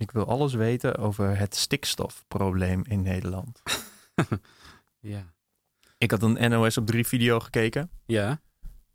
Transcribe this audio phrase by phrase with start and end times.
[0.00, 3.62] Ik wil alles weten over het stikstofprobleem in Nederland.
[5.02, 5.34] Ja.
[5.98, 7.90] Ik had een NOS op 3 video gekeken.
[8.06, 8.40] Ja.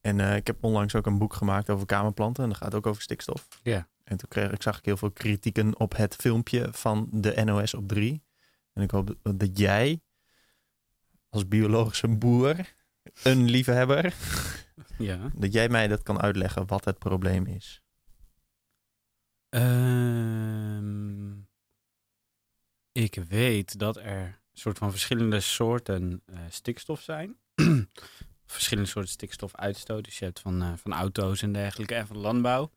[0.02, 2.44] En eh, ik heb onlangs ook een boek gemaakt over kamerplanten.
[2.44, 3.47] En dat gaat ook over stikstof.
[3.63, 3.88] Ja.
[4.04, 7.74] En toen kreeg, ik, zag ik heel veel kritieken op het filmpje van de NOS
[7.74, 8.24] op 3.
[8.74, 10.01] En ik hoop dat jij
[11.29, 12.74] als biologische boer,
[13.24, 14.13] een liefhebber,
[14.97, 15.19] Ja.
[15.44, 17.81] dat jij mij dat kan uitleggen wat het probleem is.
[19.55, 21.31] Ehm,
[22.91, 27.38] ik weet dat er soort van verschillende soorten eh, stikstof zijn.
[28.45, 30.03] verschillende soorten stikstofuitstoot.
[30.03, 32.71] Dus je hebt van, eh, van auto's en dergelijke en van landbouw.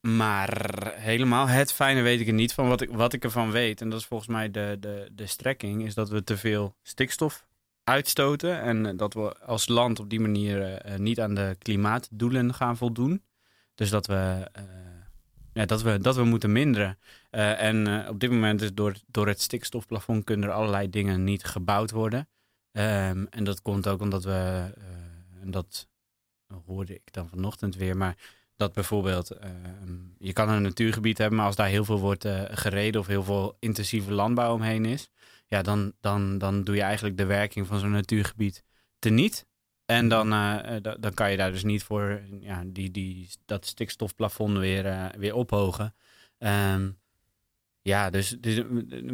[0.00, 2.68] Maar helemaal het fijne weet ik er niet van.
[2.68, 5.84] Wat ik, wat ik ervan weet, en dat is volgens mij de, de, de strekking,
[5.84, 7.46] is dat we te veel stikstof
[7.84, 8.60] uitstoten.
[8.60, 13.22] En eh, dat we als land op die manier niet aan de klimaatdoelen gaan voldoen.
[13.80, 14.64] Dus dat we, eh,
[15.52, 16.98] ja, dat we, dat we moeten minderen.
[17.30, 21.24] Eh, en eh, op dit moment is door, door het stikstofplafond kunnen er allerlei dingen
[21.24, 22.28] niet gebouwd worden.
[22.72, 24.70] Ehm, en dat komt ook omdat we,
[25.40, 25.88] en dat
[26.66, 28.16] hoorde ik dan vanochtend weer, maar
[28.56, 33.00] dat bijvoorbeeld, ehm, je kan een natuurgebied hebben, maar als daar heel veel wordt gereden
[33.00, 35.10] of heel veel intensieve landbouw omheen is,
[35.46, 38.64] ja, dan, dan, dan doe je eigenlijk de werking van zo'n natuurgebied
[38.98, 39.46] teniet.
[39.90, 43.28] En dan, eh, eh, da- dan kan je daar dus niet voor ja, die, die,
[43.46, 45.94] dat stikstofplafond weer, eh, weer ophogen.
[46.38, 46.90] Ehm,
[47.82, 48.62] ja, dus, dus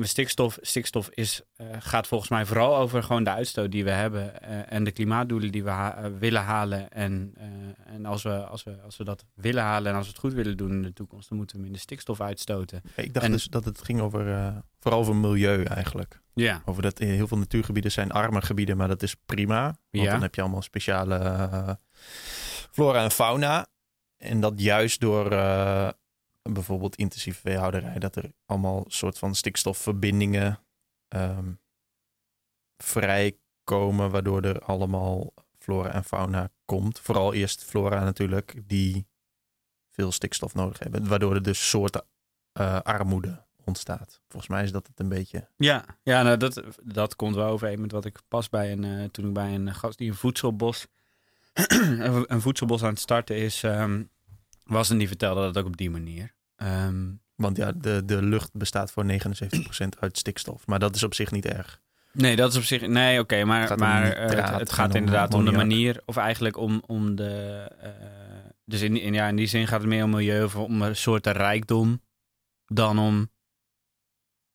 [0.01, 4.41] stikstof, stikstof is, eh, gaat volgens mij vooral over gewoon de uitstoot die we hebben
[4.43, 6.91] eh, en de klimaatdoelen die we ha- eh, willen halen.
[6.91, 7.35] En,
[7.87, 10.33] en als, we, als, we, als we dat willen halen en als we het goed
[10.33, 12.83] willen doen in de toekomst, dan moeten we minder stikstof uitstoten.
[12.97, 16.21] Ik dacht En- dus dat het ging over, vooral over milieu eigenlijk.
[16.35, 19.63] Ja, Over dat heel veel natuurgebieden zijn arme gebieden, maar dat is prima.
[19.63, 20.11] Want Ja.
[20.13, 21.79] dan heb je allemaal speciale
[22.71, 23.67] flora en fauna.
[24.17, 25.25] En dat juist door
[26.49, 30.59] bijvoorbeeld intensieve veehouderij, dat er allemaal soort van stikstofverbindingen
[31.09, 31.53] ehm,
[32.77, 37.01] vrijkomen, waardoor er allemaal flora en fauna komt.
[37.01, 39.07] Vooral eerst flora natuurlijk, die
[39.91, 41.09] veel stikstof nodig hebben.
[41.09, 42.05] Waardoor er dus soorten
[42.53, 44.21] eh, armoede ontstaat.
[44.29, 45.49] Volgens mij is dat het een beetje.
[45.57, 49.05] Ja, ja nou, dat, dat komt wel overeen met wat ik pas bij een, eh,
[49.05, 50.87] toen ik bij een gast die een voedselbos,
[51.53, 54.03] een een voedselbos aan het starten is, ehm,
[54.65, 56.35] was en die vertelde dat ook op die manier.
[56.57, 60.67] Ehm, Want ja, de, de lucht bestaat voor 79% uit stikstof.
[60.67, 61.81] Maar dat is op zich niet erg.
[62.13, 64.73] nee, dat is op zich, nee, oké, Het maar, om maar nitraat eh, het, het
[64.73, 67.33] gaat om inderdaad om de manier, of eigenlijk om, om de,
[67.81, 67.91] eh,
[68.65, 70.97] dus in, in, ja, in die zin gaat het meer om milieu of om een
[70.97, 72.03] soort rijkdom
[72.67, 73.31] dan om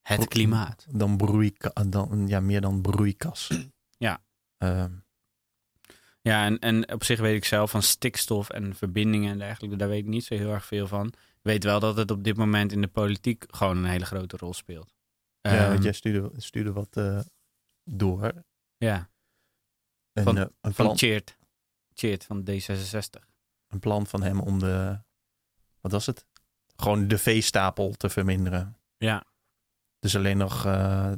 [0.02, 0.86] het klimaat.
[0.90, 3.50] Dan broeika, dan, ja, meer dan broeikas.
[3.98, 4.24] Ja.
[4.58, 4.92] Ehm,
[6.22, 9.90] Ja, en, en op zich weet ik zelf van stikstof en verbindingen en dergelijke, daar
[9.90, 11.14] weet ik niet zo heel erg veel van.
[11.42, 14.54] Weet wel dat het op dit moment in de politiek gewoon een hele grote rol
[14.54, 14.94] speelt.
[15.42, 17.20] ja, Ehm, want jij stuurde, stuurde wat eh,
[17.84, 18.44] door.
[18.78, 19.10] ja,
[20.14, 21.38] Een, Van- eh, een, van plan, Cheert.
[21.94, 23.24] Cheert van D66.
[23.68, 25.00] een plan van hem om de.
[25.82, 26.26] Wat was het?
[26.76, 28.78] Gewoon de veestapel te verminderen.
[28.98, 29.24] Ja.
[30.00, 31.12] Dus alleen nog eh,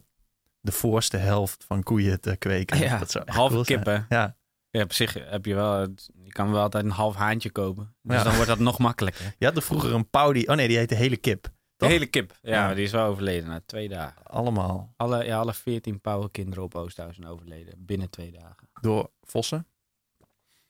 [0.59, 2.77] de voorste helft van koeien te kweken.
[2.77, 3.65] Ja, dat zou halve zijn.
[3.65, 4.05] kippen.
[4.09, 4.37] Ja.
[4.77, 5.79] Ja, op zich heb je wel,
[6.23, 7.95] je kan wel altijd een half haantje kopen.
[8.01, 8.23] Dus Ja.
[8.23, 9.33] dan wordt dat nog makkelijker.
[9.39, 10.47] Je had er vroeger een pauw die.
[10.47, 11.51] Oh nee, die heette hele kip.
[11.77, 12.37] De hele kip.
[12.41, 14.23] Ja, die is wel overleden na twee dagen.
[14.23, 18.69] Allemaal Alle, ja, alle 14 pauwenkinderen op Oosthuis zijn overleden binnen twee dagen.
[18.81, 19.67] door vossen.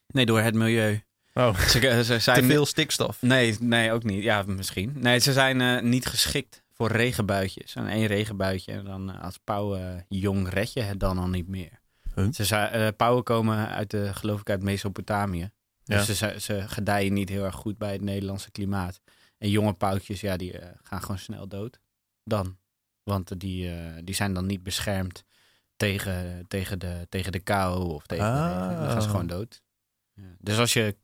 [0.07, 1.01] Nee, door het milieu.
[1.33, 3.21] Oh, Ze, ze zijn te veel stikstof.
[3.21, 4.23] Nee, nee, ook niet.
[4.23, 4.93] Ja, misschien.
[4.95, 7.75] Nee, ze zijn eh, niet geschikt voor regenbuitjes.
[7.75, 11.27] En één regenbuitje en dan eh, als pauw eh, jong red je het dan al
[11.27, 11.81] niet meer.
[12.15, 12.27] Huh?
[12.31, 15.49] Ze zei, eh, pauwen komen uit de, geloof ik, uit Mesopotamië.
[15.83, 15.97] Ja.
[16.05, 19.01] Dus ze, ze gedijen niet heel erg goed bij het Nederlandse klimaat.
[19.37, 21.79] En jonge pauwtjes, ja, die eh, gaan gewoon snel dood.
[22.23, 22.57] Dan.
[23.03, 25.23] Want die, eh, die zijn dan niet beschermd
[25.75, 28.75] tegen, tegen, de, tegen de kou of tegen de regen.
[28.79, 29.11] Dan gaan ze Ah.
[29.13, 29.61] gewoon dood.
[30.13, 30.23] Ja.
[30.39, 30.95] Dus als je,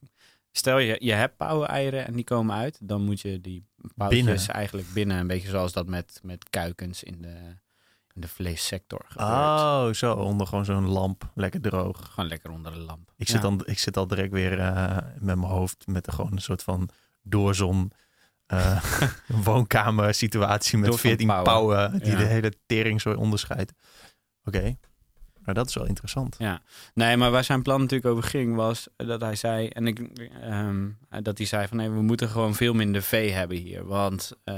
[0.52, 3.66] stel je, je hebt pauweneieren en die komen uit, dan moet je die
[3.96, 4.48] pauwtjes Binnen.
[4.48, 5.18] eigenlijk binnen.
[5.18, 7.36] Een beetje zoals dat met, met kuikens in de,
[8.20, 9.30] de vleessector gebeurt.
[9.30, 10.14] Oh, zo.
[10.14, 11.32] Onder gewoon zo'n lamp.
[11.36, 12.10] Lekker droog.
[12.14, 13.12] Gewoon lekker onder de lamp.
[13.18, 16.32] Ik zit, dan, ik zit al direct weer eh, met mijn hoofd met een, gewoon
[16.32, 16.90] een soort van
[17.22, 17.92] doorzon
[18.46, 18.84] eh
[19.46, 21.46] woonkamer situatie met Doorzon 14 pauwen.
[21.46, 23.74] pauwen die de hele tering zo onderscheidt.
[24.44, 24.78] Oké,
[25.50, 26.36] maar dat is wel interessant.
[26.40, 26.62] Ja,
[26.94, 30.00] nee, maar waar zijn plan natuurlijk over ging was dat hij zei, en ik,
[30.42, 30.90] ehm,
[31.22, 33.86] dat hij zei van nee, we moeten gewoon veel minder vee hebben hier.
[33.86, 34.56] Want eh,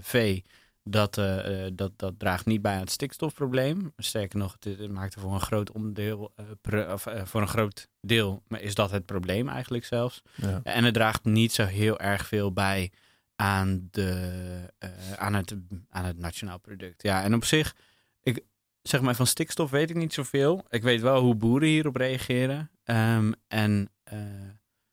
[0.00, 0.44] vee,
[0.88, 3.92] dat, eh, eh, dat, dat draagt niet bij aan het stikstofprobleem.
[3.96, 7.48] Sterker nog, het, het maakt er voor een groot onderdeel, eh, of, eh, voor een
[7.48, 10.22] groot deel, maar is dat het probleem eigenlijk zelfs.
[10.34, 10.60] Ja.
[10.62, 12.92] En het draagt niet zo heel erg veel bij
[13.36, 14.30] aan, de,
[14.78, 15.56] eh, aan, het,
[15.88, 17.02] aan het nationaal product.
[17.02, 17.76] Ja, en op zich,
[18.22, 18.44] ik,
[18.82, 20.64] zeg maar van stikstof weet ik niet zoveel.
[20.68, 22.70] Ik weet wel hoe boeren hierop reageren.
[22.84, 24.18] Ehm, en eh,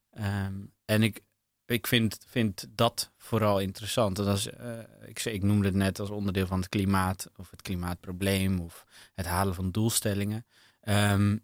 [0.10, 0.54] ehm,
[0.86, 1.22] en ik,
[1.66, 4.16] ik vind, vind dat vooral interessant.
[4.16, 7.62] Dat is, uh, ik, ik noemde het net als onderdeel van het klimaat of het
[7.62, 10.46] klimaatprobleem of het halen van doelstellingen.
[10.84, 11.44] Um,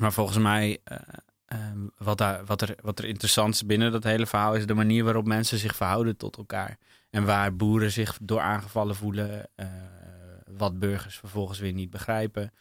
[0.00, 0.98] maar volgens mij, uh,
[1.70, 4.74] um, wat, daar, wat, er, wat er interessant is binnen dat hele verhaal, is de
[4.74, 6.78] manier waarop mensen zich verhouden tot elkaar.
[7.10, 9.66] En waar boeren zich door aangevallen voelen, uh,
[10.46, 12.52] wat burgers vervolgens weer niet begrijpen.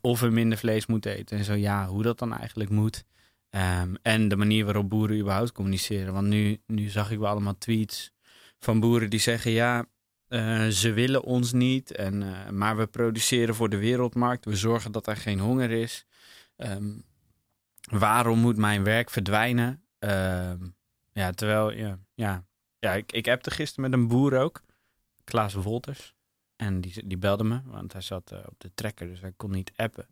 [0.00, 3.04] of er minder vlees moeten eten en zo ja, hoe dat dan eigenlijk moet.
[3.50, 6.12] Um, en de manier waarop boeren überhaupt communiceren.
[6.12, 8.12] Want nu, nu zag ik wel allemaal tweets
[8.58, 9.86] van boeren die zeggen: ja,
[10.28, 14.44] uh, ze willen ons niet, en, uh, maar we produceren voor de wereldmarkt.
[14.44, 16.06] We zorgen dat er geen honger is.
[16.56, 17.04] Um,
[17.90, 19.84] waarom moet mijn werk verdwijnen?
[19.98, 20.76] Um,
[21.12, 22.44] ja, terwijl, ja, ja,
[22.78, 24.62] ja ik, ik appte gisteren met een boer ook,
[25.24, 26.14] Klaas Wolters.
[26.56, 29.50] En die, die belde me, want hij zat uh, op de trekker, dus hij kon
[29.50, 30.06] niet appen.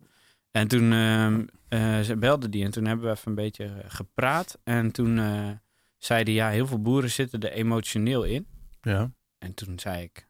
[0.50, 4.58] En toen uh, ze belde die en toen hebben we even een beetje gepraat.
[4.64, 5.50] En toen uh,
[5.98, 8.46] zeiden ja, heel veel boeren zitten er emotioneel in.
[8.80, 9.10] Ja.
[9.38, 10.28] En toen zei ik,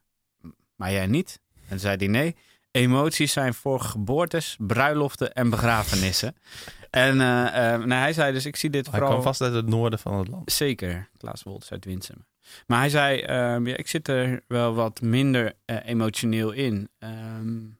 [0.75, 1.39] maar jij niet?
[1.53, 2.35] En toen zei hij nee,
[2.71, 6.35] emoties zijn voor geboortes, bruiloften en begrafenissen.
[6.89, 9.09] en uh, nou, hij zei dus, ik zie dit hij vooral...
[9.09, 10.51] Hij kwam vast uit het noorden van het land.
[10.51, 12.25] Zeker, Klaas Wolters uit Winsum.
[12.67, 13.23] Maar hij zei,
[13.53, 16.89] um, ja, ik zit er wel wat minder emotioneel in.
[16.99, 17.78] Um,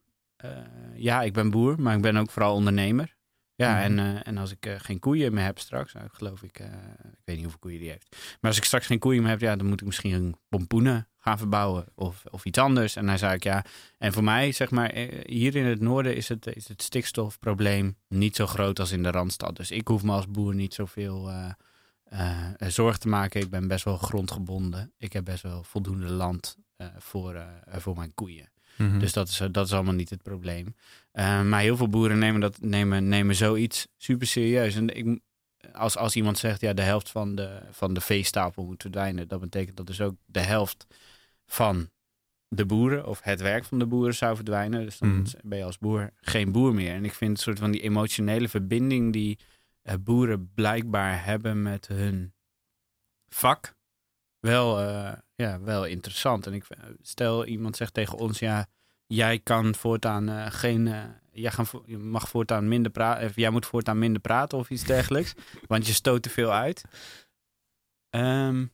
[0.94, 3.18] ja, ik ben boer, maar ik ben ook vooral ondernemer.
[3.60, 3.80] Ja, mm.
[3.80, 7.24] en, uh, en als ik uh, geen koeien meer heb straks, nou, geloof ik, ik
[7.24, 8.16] weet niet hoeveel koeien die heeft.
[8.40, 11.08] Maar als ik straks geen koeien meer heb, ja, dan moet ik misschien een pompoenen
[11.18, 12.96] gaan verbouwen of, of iets anders.
[12.96, 13.64] En dan zei ik, ja,
[13.98, 14.94] en voor mij, zeg maar,
[15.26, 19.10] hier in het noorden is het, is het stikstofprobleem niet zo groot als in de
[19.10, 19.56] Randstad.
[19.56, 21.30] Dus ik hoef me als boer niet zoveel
[22.58, 23.40] zorg te maken.
[23.40, 24.92] Ik ben best wel grondgebonden.
[24.98, 26.56] Ik heb best wel voldoende land
[26.98, 28.50] voor, voor mijn koeien.
[28.80, 28.88] Mhm.
[28.88, 29.00] Mm -hmm.
[29.04, 30.74] Dus dat is, dat is allemaal niet het probleem.
[31.12, 34.74] Uh, maar heel veel boeren nemen, dat, nemen, nemen zoiets super serieus.
[34.74, 35.20] En ik,
[35.72, 39.40] als, als iemand zegt, ja, de helft van de, van de veestapel moet verdwijnen, dat
[39.40, 40.86] betekent dat dus ook de helft
[41.46, 41.90] van
[42.48, 44.84] de boeren of het werk van de boeren zou verdwijnen.
[44.84, 45.18] Dus dan Mhm.
[45.18, 45.26] mm.
[45.42, 46.94] ben je als boer geen boer meer.
[46.94, 49.38] En ik vind een soort van die emotionele verbinding die
[49.82, 52.32] uh, boeren blijkbaar hebben met hun
[53.28, 53.74] vak
[54.40, 56.46] wel, uh, ja, wel interessant.
[56.46, 56.66] En ik
[57.02, 58.66] stel iemand zegt tegen ons, ja,
[59.06, 61.66] jij kan voortaan uh, geen, uh, jij gaan,
[61.98, 65.34] mag voortaan minder praten, jij moet voortaan minder praten of iets dergelijks,
[65.66, 66.84] want je stoot te veel uit.
[68.10, 68.72] Um,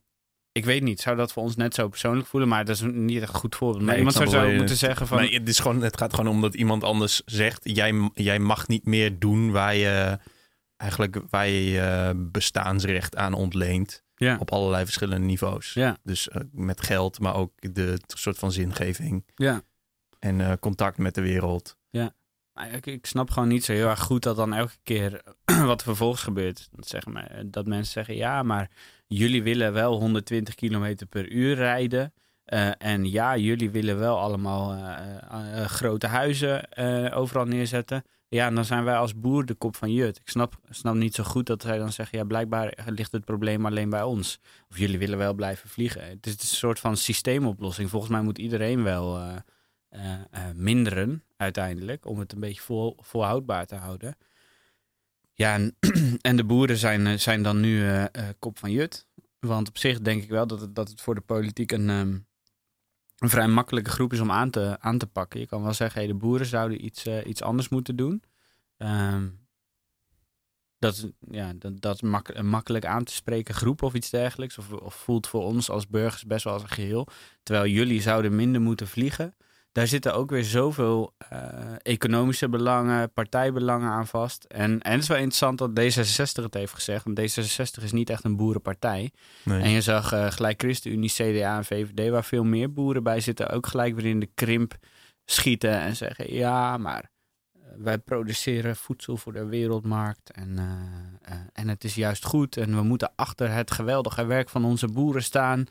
[0.56, 3.22] ik weet niet, zou dat voor ons net zo persoonlijk voelen, maar dat is niet
[3.22, 3.82] echt een goed voorbeeld.
[3.82, 6.34] Maar Nee, iemand zou zo moeten zeggen van, Nee, het, is gewoon, het gaat gewoon
[6.34, 10.18] om dat iemand anders zegt: jij, jij mag niet meer doen waar je
[10.76, 14.04] eigenlijk waar je je bestaansrecht aan ontleent.
[14.16, 15.72] Ja, Op allerlei verschillende niveaus.
[15.74, 19.62] ja, Dus eh, met geld, maar ook de soort van zingeving ja.
[20.18, 21.76] en eh, contact met de wereld.
[22.56, 25.22] Maar ik, ik snap gewoon niet zo heel erg goed dat dan elke keer
[25.70, 26.68] wat er vervolgens gebeurt.
[26.72, 28.70] Dat, zeggen maar, dat mensen zeggen, ja, maar
[29.06, 32.12] jullie willen wel 120 kilometer per uur rijden.
[32.44, 34.98] Eh, en ja, jullie willen wel allemaal eh,
[35.30, 38.04] eh, eh, grote huizen eh, overal neerzetten.
[38.28, 40.17] Ja, dan zijn wij als boer de kop van Jut.
[40.17, 43.67] Ik snap, snap niet zo goed dat zij dan zeggen, ja, blijkbaar ligt het probleem
[43.67, 44.38] alleen bij ons.
[44.70, 46.08] Of jullie willen wel blijven vliegen.
[46.08, 47.90] Het is een soort van systeemoplossing.
[47.90, 49.18] Volgens mij moet iedereen wel...
[49.18, 49.37] eh,
[49.90, 50.02] uh,
[50.35, 54.16] uh, minderen uiteindelijk, om het een beetje vol, volhoudbaar te houden.
[55.33, 55.76] Ja, en,
[56.21, 57.85] en de boeren zijn, zijn dan nu
[58.38, 59.06] kop van jut.
[59.38, 62.26] Want op zich denk ik wel dat het, dat het voor de politiek een, um,
[63.18, 65.40] een vrij makkelijke groep is om aan te, aan te pakken.
[65.40, 68.23] Je kan wel zeggen, de boeren zouden iets, uh, iets anders moeten doen.
[68.78, 69.46] Um,
[70.78, 74.58] dat ja, dat, dat een makkelijk aan te spreken groep of iets dergelijks.
[74.58, 77.06] Of, of voelt voor ons als burgers best wel als een geheel.
[77.42, 79.35] Terwijl jullie zouden minder moeten vliegen
[79.76, 81.38] daar zitten ook weer zoveel uh,
[81.83, 84.45] economische belangen, partijbelangen aan vast.
[84.45, 87.04] En, en het is wel interessant dat D66 het heeft gezegd.
[87.04, 89.11] Want D66 is niet echt een boerenpartij.
[89.42, 89.62] Nee.
[89.62, 93.50] En je zag uh, gelijk ChristenUnie, CDA en VVD, waar veel meer boeren bij zitten,
[93.50, 94.76] ook gelijk weer in de krimp
[95.25, 97.11] schieten en zeggen: ja, maar
[97.54, 100.30] uh, wij produceren voedsel voor de wereldmarkt.
[100.30, 102.56] En, uh, en het is juist goed.
[102.56, 105.64] En we moeten achter het geweldige werk van onze boeren staan.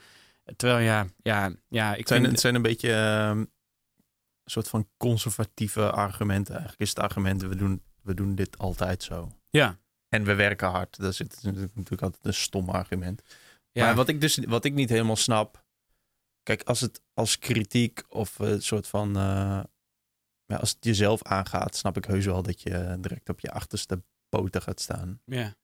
[0.55, 2.31] Terwijl ja, ja, ja ik zijn, vind...
[2.31, 3.43] het zijn een beetje ehm,
[4.45, 6.53] soort van conservatieve argumenten.
[6.53, 9.31] Eigenlijk is het argument, we doen, we doen dit altijd zo.
[9.49, 9.79] Ja.
[10.09, 10.97] En we werken hard.
[10.97, 13.21] Dat is het, natuurlijk altijd een stom argument.
[13.71, 13.85] Ja.
[13.85, 15.63] Maar wat ik dus wat ik niet helemaal snap.
[16.43, 19.07] Kijk, als het als kritiek of een soort van.
[19.17, 19.63] Uh,
[20.45, 24.03] ja, als het jezelf aangaat, snap ik heus wel dat je direct op je achterste
[24.29, 25.21] poten gaat staan.
[25.25, 25.55] Ja.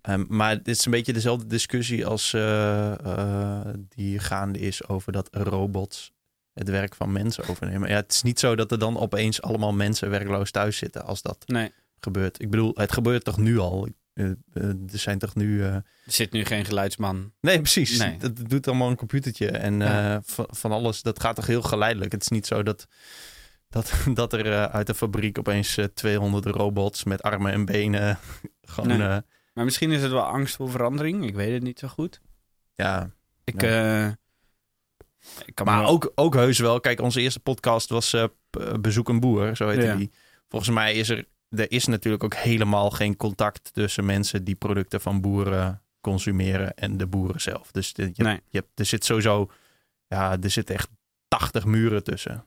[0.00, 5.12] Ehm, maar het is een beetje dezelfde discussie als eh, eh, die gaande is over
[5.12, 6.12] dat robots
[6.54, 7.88] het werk van mensen overnemen.
[7.88, 11.22] Ja, het is niet zo dat er dan opeens allemaal mensen werkloos thuis zitten als
[11.22, 12.42] dat Nee, gebeurt.
[12.42, 13.88] Ik bedoel, het gebeurt toch nu al?
[14.14, 15.62] Eh, eh, er zijn toch nu...
[15.62, 17.32] eh, er zit nu geen geluidsman.
[17.40, 17.98] Nee, precies.
[17.98, 18.16] Nee.
[18.16, 19.50] Dat doet allemaal een computertje.
[19.50, 20.20] En Ja.
[20.24, 22.12] van, van alles, dat gaat toch heel geleidelijk.
[22.12, 22.86] Het is niet zo dat,
[23.68, 28.18] dat, dat er uit de fabriek opeens eh, 200 robots met armen en benen
[28.62, 28.98] gewoon...
[28.98, 29.20] Nee.
[29.52, 31.26] Maar misschien is het wel angst voor verandering.
[31.26, 32.20] Ik weet het niet zo goed.
[32.74, 33.10] ja,
[33.44, 33.62] Ik.
[35.38, 36.80] Eh, kan maar ook, ook heus wel.
[36.80, 39.94] Kijk, onze eerste podcast was eh, P- Bezoek een Boer, zo heette Ja.
[39.96, 40.10] die.
[40.48, 45.00] Volgens mij is er, er is natuurlijk ook helemaal geen contact tussen mensen die producten
[45.00, 47.70] van boeren consumeren en de boeren zelf.
[47.70, 48.40] Dus de- je, Nee.
[48.48, 49.50] je er zit sowieso,
[50.06, 50.88] ja, er zitten echt
[51.28, 52.44] 80 muren tussen.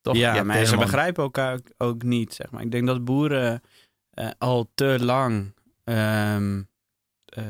[0.00, 0.16] Toch?
[0.16, 2.62] Ja, maar ze begrijpen elkaar ook niet, zeg maar.
[2.62, 3.62] Ik denk dat boeren
[4.10, 5.54] eh, al te lang...
[5.84, 6.62] ehm,
[7.24, 7.44] eh,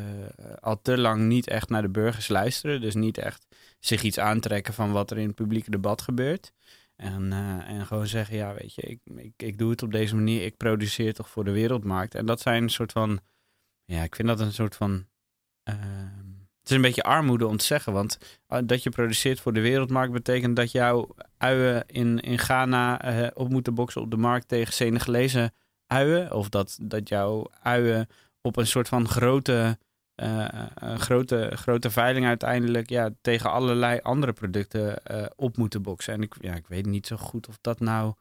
[0.61, 2.81] al te lang niet echt naar de burgers luisteren.
[2.81, 3.47] Dus niet echt
[3.79, 6.53] zich iets aantrekken van wat er in het publieke debat gebeurt.
[6.97, 10.15] En, eh, en gewoon zeggen, ja, weet je, ik, ik, ik doe het op deze
[10.15, 10.45] manier.
[10.45, 12.15] Ik produceer toch voor de wereldmarkt.
[12.15, 13.21] En dat zijn een soort van...
[13.85, 15.07] Ja, ik vind dat een soort van...
[15.63, 16.29] ehm,
[16.69, 18.19] het is een beetje armoede om te zeggen, want
[18.49, 23.31] uh, dat je produceert voor de wereldmarkt betekent dat jouw uien in, in Ghana eh,
[23.35, 25.53] op moeten boksen op de markt tegen Senegalese
[25.87, 26.33] uien.
[26.33, 28.09] Of dat, dat jouw uien
[28.41, 29.71] op een soort van grote, eh,
[30.19, 36.13] een grote, grote veiling uiteindelijk ja, tegen allerlei andere producten eh, op moeten boksen.
[36.15, 38.15] En ik, ja, ik weet niet zo goed of dat nou,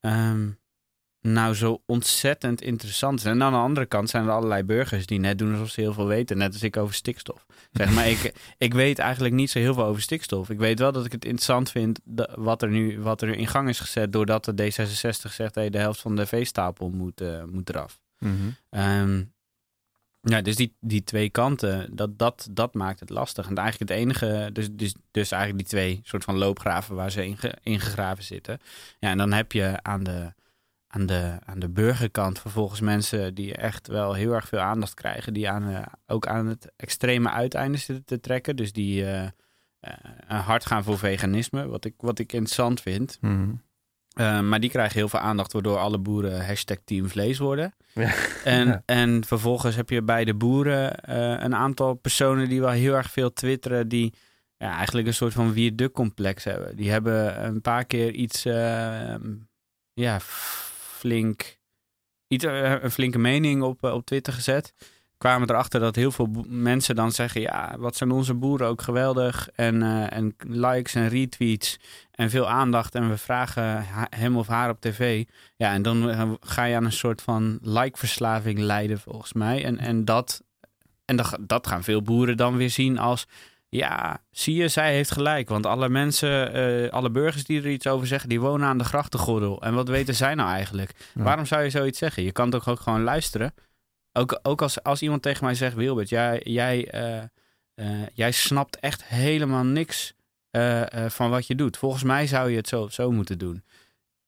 [0.00, 0.50] ehm,
[1.20, 3.24] nou zo ontzettend interessant is.
[3.24, 5.92] En aan de andere kant zijn er allerlei burgers die net doen alsof ze heel
[5.92, 6.38] veel weten.
[6.38, 7.46] Net als ik over stikstof.
[7.72, 10.50] Zeg maar, ik, ik weet eigenlijk niet zo heel veel over stikstof.
[10.50, 12.00] Ik weet wel dat ik het interessant vind
[12.34, 14.12] wat, er nu, wat er in gang is gezet.
[14.12, 17.98] Doordat de D66 zegt, hey, de helft van de veestapel moet, eh, moet eraf.
[18.70, 19.22] Ehm,
[20.24, 23.48] ja, dus die, die twee kanten, dat, dat, dat maakt het lastig.
[23.48, 27.24] En eigenlijk het enige, dus, dus, dus eigenlijk die twee soort van loopgraven waar ze
[27.24, 28.58] inge, ingegraven zitten.
[28.98, 30.32] Ja, en dan heb je aan de,
[30.86, 35.34] aan, de, aan de burgerkant vervolgens mensen die echt wel heel erg veel aandacht krijgen.
[35.34, 38.56] Die aan, eh, ook aan het extreme uiteinde zitten te trekken.
[38.56, 39.28] Dus die eh,
[40.26, 43.18] hard gaan voor veganisme, wat ik, wat ik interessant vind.
[43.20, 43.52] Mhm.
[44.14, 47.74] Uh, maar die krijgen heel veel aandacht, waardoor alle boeren hashtag Team Vlees worden.
[47.94, 48.14] Ja.
[48.44, 48.82] En, Ja.
[48.86, 53.10] en vervolgens heb je bij de boeren uh, een aantal personen die wel heel erg
[53.10, 54.14] veel twitteren, die
[54.56, 56.76] ja, eigenlijk een soort van wie-de-complex hebben.
[56.76, 59.14] Die hebben een paar keer iets, uh,
[59.92, 60.20] ja,
[60.98, 61.58] flink,
[62.28, 64.72] iets, uh, een flinke mening op, op Twitter gezet.
[65.18, 69.48] Kwamen erachter dat heel veel mensen dan zeggen: Ja, wat zijn onze boeren ook geweldig.
[69.54, 71.78] En, uh, en likes en retweets
[72.10, 72.94] en veel aandacht.
[72.94, 73.84] En we vragen
[74.16, 75.24] hem of haar op tv.
[75.56, 79.64] Ja, en dan uh, ga je aan een soort van like-verslaving leiden, volgens mij.
[79.64, 80.42] En, en, dat,
[81.04, 83.26] en dat, dat gaan veel boeren dan weer zien als.
[83.68, 85.48] Ja, zie je, zij heeft gelijk.
[85.48, 88.84] Want alle mensen, uh, alle burgers die er iets over zeggen, die wonen aan de
[88.84, 89.62] grachtengordel.
[89.62, 90.90] En wat weten zij nou eigenlijk?
[91.14, 91.22] Ja.
[91.22, 92.22] Waarom zou je zoiets zeggen?
[92.22, 93.54] Je kan toch ook gewoon luisteren.
[94.16, 97.22] Ook, ook als, als iemand tegen mij zegt, Wilbert, jij, jij, uh,
[97.74, 100.14] uh, jij snapt echt helemaal niks
[100.50, 101.76] uh, van wat je doet.
[101.76, 103.64] Volgens mij zou je het zo of zo moeten doen.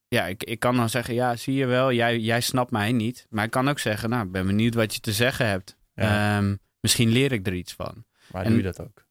[0.09, 3.27] Ja, ik, ik kan dan zeggen, ja, zie je wel, jij, jij snapt mij niet.
[3.31, 5.77] Maar ik kan ook zeggen, nou, ik ben benieuwd wat je te zeggen hebt.
[5.95, 6.39] Ja.
[6.39, 8.05] Um, misschien leer ik er iets van.
[8.33, 9.07] Maar en, doe je dat ook?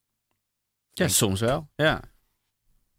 [0.94, 2.02] Ja, soms wel, ja.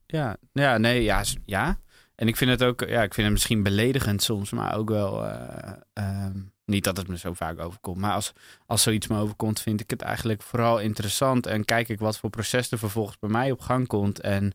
[0.07, 1.81] Ja, ja nee, ja, ja.
[2.15, 5.25] En ik vind het ook, ja, ik vind het misschien beledigend soms, maar ook wel...
[5.93, 8.33] Um, niet dat het me zo vaak overkomt, maar als,
[8.67, 11.47] als zoiets me overkomt, vind ik het eigenlijk vooral interessant.
[11.47, 14.21] En kijk ik wat voor proces er vervolgens bij mij op gang komt.
[14.21, 14.53] En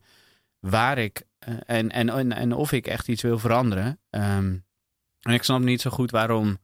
[0.59, 3.99] waar ik uh, en, en, en, en of ik echt iets wil veranderen.
[4.09, 4.65] Um,
[5.21, 6.57] en ik snap niet zo goed waarom,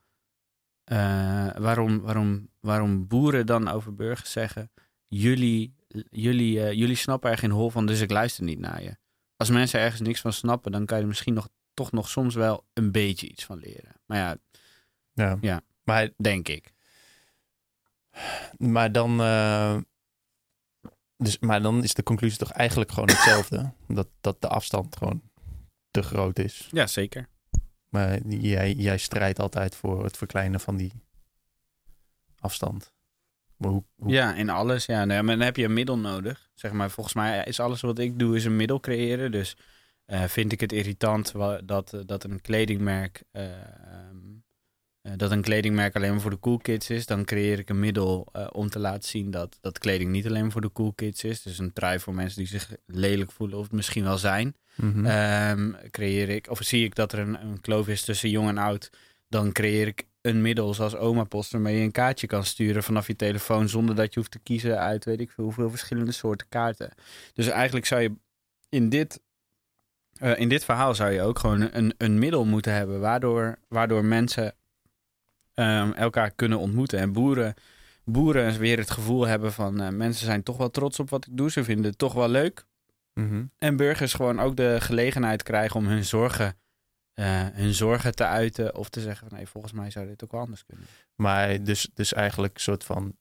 [0.92, 4.72] uh, waarom, waarom, waarom boeren dan over burgers zeggen:
[5.08, 5.76] jullie,
[6.10, 8.98] jullie, uh, jullie snappen er geen hol van, dus ik luister niet naar je.
[9.36, 12.36] Als mensen ergens niks van snappen, dan kan je er misschien nog, toch nog soms
[12.36, 14.02] wel een beetje iets van leren.
[14.06, 14.38] Maar ja,
[15.18, 15.38] ja.
[15.42, 16.74] ja maar, denk ik.
[18.58, 19.78] Maar dan, uh,
[21.18, 23.72] dus, maar dan is de conclusie toch eigenlijk gewoon hetzelfde.
[23.88, 25.22] dat, dat de afstand gewoon
[25.92, 26.68] te groot is.
[26.72, 27.28] Ja, zeker.
[27.90, 30.92] Maar jij, jij strijdt altijd voor het verkleinen van die
[32.40, 32.94] afstand.
[33.58, 34.12] Maar hoe, hoe...
[34.12, 34.86] Ja, in alles.
[34.86, 36.50] Ja, nee, maar dan heb je een middel nodig.
[36.54, 39.32] Zeg maar, volgens mij is alles wat ik doe is een middel creëren.
[39.32, 39.58] Dus
[40.06, 41.34] uh, vind ik het irritant
[41.64, 43.44] dat, dat een kledingmerk uh,
[45.16, 48.28] dat een kledingmerk alleen maar voor de cool kids is, dan creëer ik een middel
[48.34, 51.42] uh, om te laten zien dat, dat kleding niet alleen voor de cool kids is.
[51.42, 54.56] Dus een trui voor mensen die zich lelijk voelen of het misschien wel zijn.
[54.76, 55.06] Mhm.
[55.06, 58.58] Um, creëer ik, of zie ik dat er een, een kloof is tussen jong en
[58.58, 58.90] oud,
[59.28, 63.08] dan creëer ik een middel zoals oma post waarmee je een kaartje kan sturen vanaf
[63.08, 66.48] je telefoon zonder dat je hoeft te kiezen uit weet ik veel hoeveel verschillende soorten
[66.50, 66.94] kaarten.
[67.34, 68.12] Dus eigenlijk zou je
[68.70, 69.22] in dit,
[70.14, 74.06] eh, in dit verhaal zou je ook gewoon een, een middel moeten hebben waardoor, waardoor
[74.06, 74.56] mensen
[75.58, 77.56] ehm, elkaar kunnen ontmoeten en boeren
[78.12, 81.38] boeren weer het gevoel hebben van eh, mensen zijn toch wel trots op wat ik
[81.38, 81.52] doe.
[81.52, 82.66] Ze vinden het toch wel leuk.
[83.14, 83.46] Mhm.
[83.58, 86.58] En burgers gewoon ook de gelegenheid krijgen om hun zorgen,
[87.14, 88.76] eh, hun zorgen te uiten.
[88.76, 90.86] Of te zeggen van nee, volgens mij zou dit ook wel anders kunnen.
[91.16, 93.18] Maar dus, dus eigenlijk een soort van...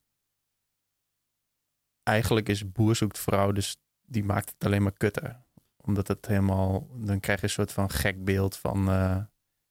[2.03, 5.43] Eigenlijk is boer zoekt vrouw, dus die maakt het alleen maar kutter.
[5.77, 6.87] Omdat het helemaal...
[6.93, 9.17] Dan krijg je een soort van gek beeld van eh,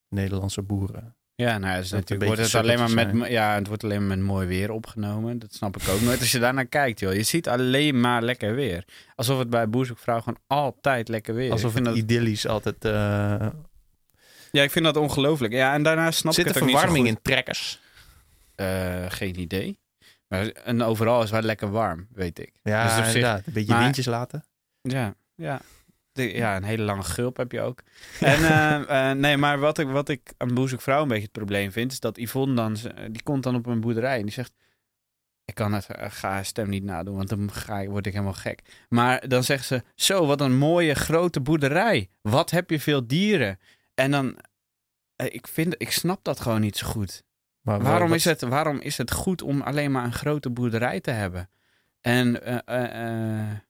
[0.09, 1.17] Nederlandse boeren.
[1.37, 4.47] Ja, nou natuurlijk wordt het alleen maar met, ja, het wordt alleen maar met mooi
[4.47, 5.39] weer opgenomen.
[5.39, 6.21] Dat snap ik ook nooit.
[6.21, 7.15] Als je daarnaar kijkt, joh.
[7.15, 8.85] Je ziet alleen maar lekker weer.
[9.15, 11.51] Alsof het bij Boerzoekvrouw gewoon altijd lekker weer is.
[11.53, 12.85] Alsof het dat, idyllisch altijd...
[12.85, 12.93] eh
[14.51, 15.53] Ja, ik vind dat ongelooflijk.
[15.53, 17.81] Ja, en daarna snap zit ik er het ook niet zo verwarming in trekkers?
[18.55, 19.79] Eh, geen idee.
[20.29, 22.53] Maar, en overal is het wel lekker warm, weet ik.
[22.63, 23.47] Ja, Dus op zich- inderdaad.
[23.47, 24.45] Een beetje maar- windjes laten.
[24.83, 25.61] Ja, ja.
[26.17, 27.83] De- ja, een hele lange gulp heb je ook.
[28.21, 31.73] En eh, eh, nee, maar wat ik, wat ik aan Boezekvrouw een beetje het probleem
[31.73, 34.53] vind, is dat Yvonne dan, z- die komt dan op een boerderij en die zegt,
[35.45, 38.33] ik kan het, eh, ga haar stem niet nadoen, want dan ga word ik helemaal
[38.33, 38.61] gek.
[38.89, 42.09] Maar dan zegt ze, zo, wat een mooie grote boerderij.
[42.21, 43.59] Wat heb je veel dieren?
[43.95, 44.39] En dan,
[45.17, 47.23] eh, ik vind, ik snap dat gewoon niet zo goed.
[47.61, 51.01] Maar Waarom wat- is, het, waarom is het goed om alleen maar een grote boerderij
[51.01, 51.51] te hebben?
[52.01, 53.66] En, eh, eh, eh, je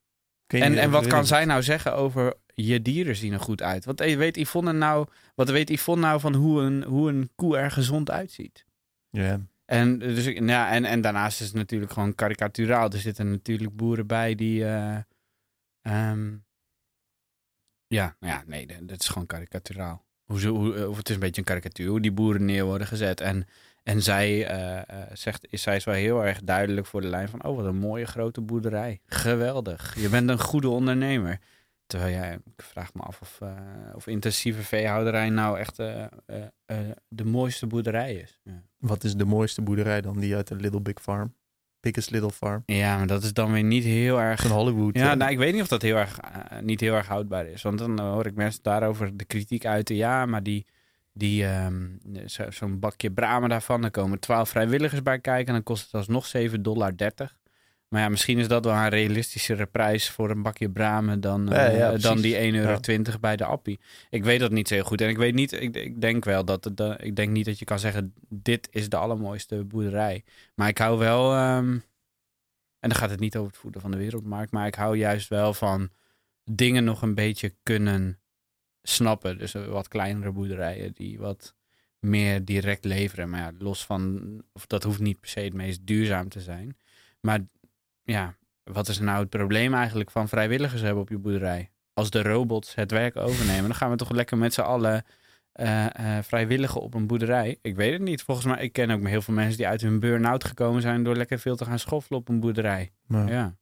[0.62, 3.84] en, en wat kan zij nou zeggen over je dieren zien er goed uit?
[3.84, 7.56] Wat eh, weet Yvonne nou, wat weet Yvonne nou van hoe een, hoe een koe
[7.58, 8.64] er gezond uitziet?
[9.10, 9.40] Ja.
[9.64, 12.90] En, dus, ik- ja, en, en daarnaast is het natuurlijk gewoon karikaturaal.
[12.90, 14.64] Er zitten natuurlijk boeren bij die...
[14.64, 14.96] eh,
[15.80, 16.34] ehm,
[17.86, 20.04] ja, nou ja, nee, dat is gewoon karikaturaal.
[20.24, 22.64] Hoe, ze- hoe, eh, of het is een beetje een karikatuur, hoe die boeren neer
[22.64, 23.20] worden gezet.
[23.20, 23.46] En,
[23.86, 27.28] en zij, eh, eh, zegt, is, zij is wel heel erg duidelijk voor de lijn
[27.28, 27.44] van...
[27.44, 29.00] oh, wat een mooie grote boerderij.
[29.06, 29.94] Geweldig.
[30.00, 31.38] Je bent een goede ondernemer.
[31.86, 33.50] Terwijl jij, ik vraag me af of, eh,
[33.94, 35.76] of intensieve veehouderij nou echt
[37.08, 38.40] de mooiste boerderij is.
[38.44, 38.62] Ja.
[38.78, 40.20] Wat is de mooiste boerderij dan?
[40.20, 41.34] Die uit de Little Big Farm?
[41.80, 42.62] Biggest Little Farm?
[42.66, 44.40] Ja, maar dat is dan weer niet heel erg.
[44.40, 44.96] Van Hollywood.
[44.96, 46.20] Ja, nou, ik weet niet of dat heel erg,
[46.60, 47.62] niet heel erg houdbaar is.
[47.62, 49.96] Want dan hoor ik mensen daarover de kritiek uiten.
[49.96, 50.66] Ja, maar die,
[51.18, 51.86] die, ehm,
[52.26, 55.46] zo- zo'n bakje bramen daarvan, dan komen twaalf vrijwilligers bij kijken.
[55.46, 56.92] En dan kost het alsnog 7,30 dollar.
[57.88, 61.68] Maar ja, misschien is dat wel een realistischere prijs voor een bakje bramen dan, Ja,
[61.92, 63.80] eh, dan die 1,20 euro bij de appie.
[64.10, 65.00] Ik weet dat niet zo heel goed.
[65.00, 67.58] En ik weet niet, ik, ik denk wel dat het, eh, ik denk niet dat
[67.58, 70.24] je kan zeggen, dit is de allermooiste boerderij.
[70.54, 71.70] Maar ik hou wel, ehm,
[72.80, 75.28] en dan gaat het niet over het voeden van de wereldmarkt, maar ik hou juist
[75.28, 75.88] wel van
[76.44, 78.18] dingen nog een beetje kunnen
[78.88, 79.38] snappen.
[79.38, 81.54] Dus wat kleinere boerderijen die wat
[81.98, 83.30] meer direct leveren.
[83.30, 86.76] Maar ja, los van, of dat hoeft niet per se het meest duurzaam te zijn.
[87.20, 87.40] Maar
[88.02, 91.70] ja, wat is nou het probleem eigenlijk van vrijwilligers hebben op je boerderij?
[91.92, 95.04] Als de robots het werk overnemen, dan gaan we toch lekker met z'n allen
[95.52, 97.58] eh, vrijwilligen op een boerderij.
[97.62, 98.22] Ik weet het niet.
[98.22, 101.16] Volgens mij, ik ken ook heel veel mensen die uit hun burn-out gekomen zijn door
[101.16, 102.92] lekker veel te gaan schoffelen op een boerderij.
[103.08, 103.56] Ja.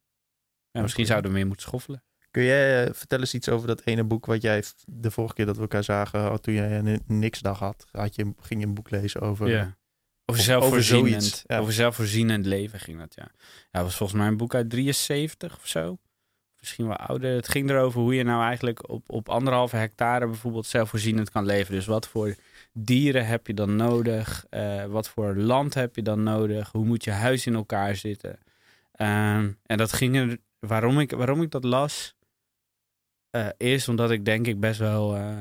[0.71, 2.03] ja misschien zouden we meer moeten schoffelen.
[2.35, 5.47] Kun jij eh, vertel eens iets over dat ene boek wat jij de vorige keer
[5.47, 8.75] dat we elkaar zagen, oh, toen jij een niksdag had, had je, ging je een
[8.75, 9.49] boek lezen over...
[9.49, 9.77] Ja.
[10.25, 11.45] Over zelfvoorzienend.
[11.47, 11.59] ja.
[11.59, 13.29] Over zelfvoorzienend leven ging dat, ja.
[13.35, 15.99] Ja, dat was volgens mij een boek uit 73 of zo.
[16.59, 17.35] Misschien wel ouder.
[17.35, 21.75] Het ging erover hoe je nou eigenlijk op, op anderhalve hectare bijvoorbeeld zelfvoorzienend kan leven.
[21.75, 22.35] Dus wat voor
[22.73, 24.47] dieren heb je dan nodig?
[24.51, 26.73] Eh, wat voor land heb je dan nodig?
[26.73, 28.39] Hoe moet je huis in elkaar zitten?
[28.93, 30.39] Ehm, en dat ging er...
[30.59, 32.14] Waarom ik, waarom ik dat las...
[33.35, 35.17] eh, is omdat ik denk ik best wel...
[35.17, 35.37] eh,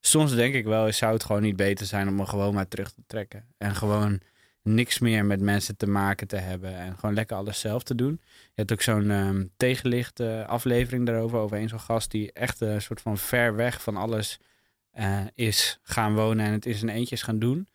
[0.00, 2.92] soms denk ik wel, zou het gewoon niet beter zijn om me gewoon maar terug
[2.92, 3.44] te trekken.
[3.58, 4.20] En gewoon
[4.62, 6.76] niks meer met mensen te maken te hebben.
[6.76, 8.20] En gewoon lekker alles zelf te doen.
[8.22, 11.38] Je hebt ook zo'n ehm, tegenlicht eh, aflevering daarover.
[11.38, 14.38] Over een zo'n gast die echt een soort van ver weg van alles
[14.90, 16.46] eh, is gaan wonen.
[16.46, 17.68] En het is in eentje is gaan doen.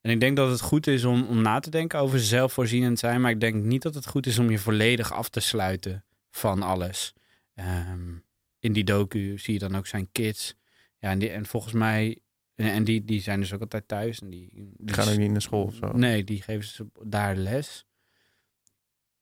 [0.00, 3.20] En ik denk dat het goed is om, om na te denken over zelfvoorzienend zijn.
[3.20, 6.62] Maar ik denk niet dat het goed is om je volledig af te sluiten van
[6.62, 7.14] alles.
[7.54, 8.14] Ehm,
[8.58, 10.54] in die docu zie je dan ook zijn kids.
[10.98, 12.18] Ja, en, die, en volgens mij...
[12.54, 14.20] En die, die zijn dus ook altijd thuis.
[14.20, 15.92] En die, Die die gaan ook niet naar school of zo.
[15.92, 17.86] Nee, die geven ze daar les.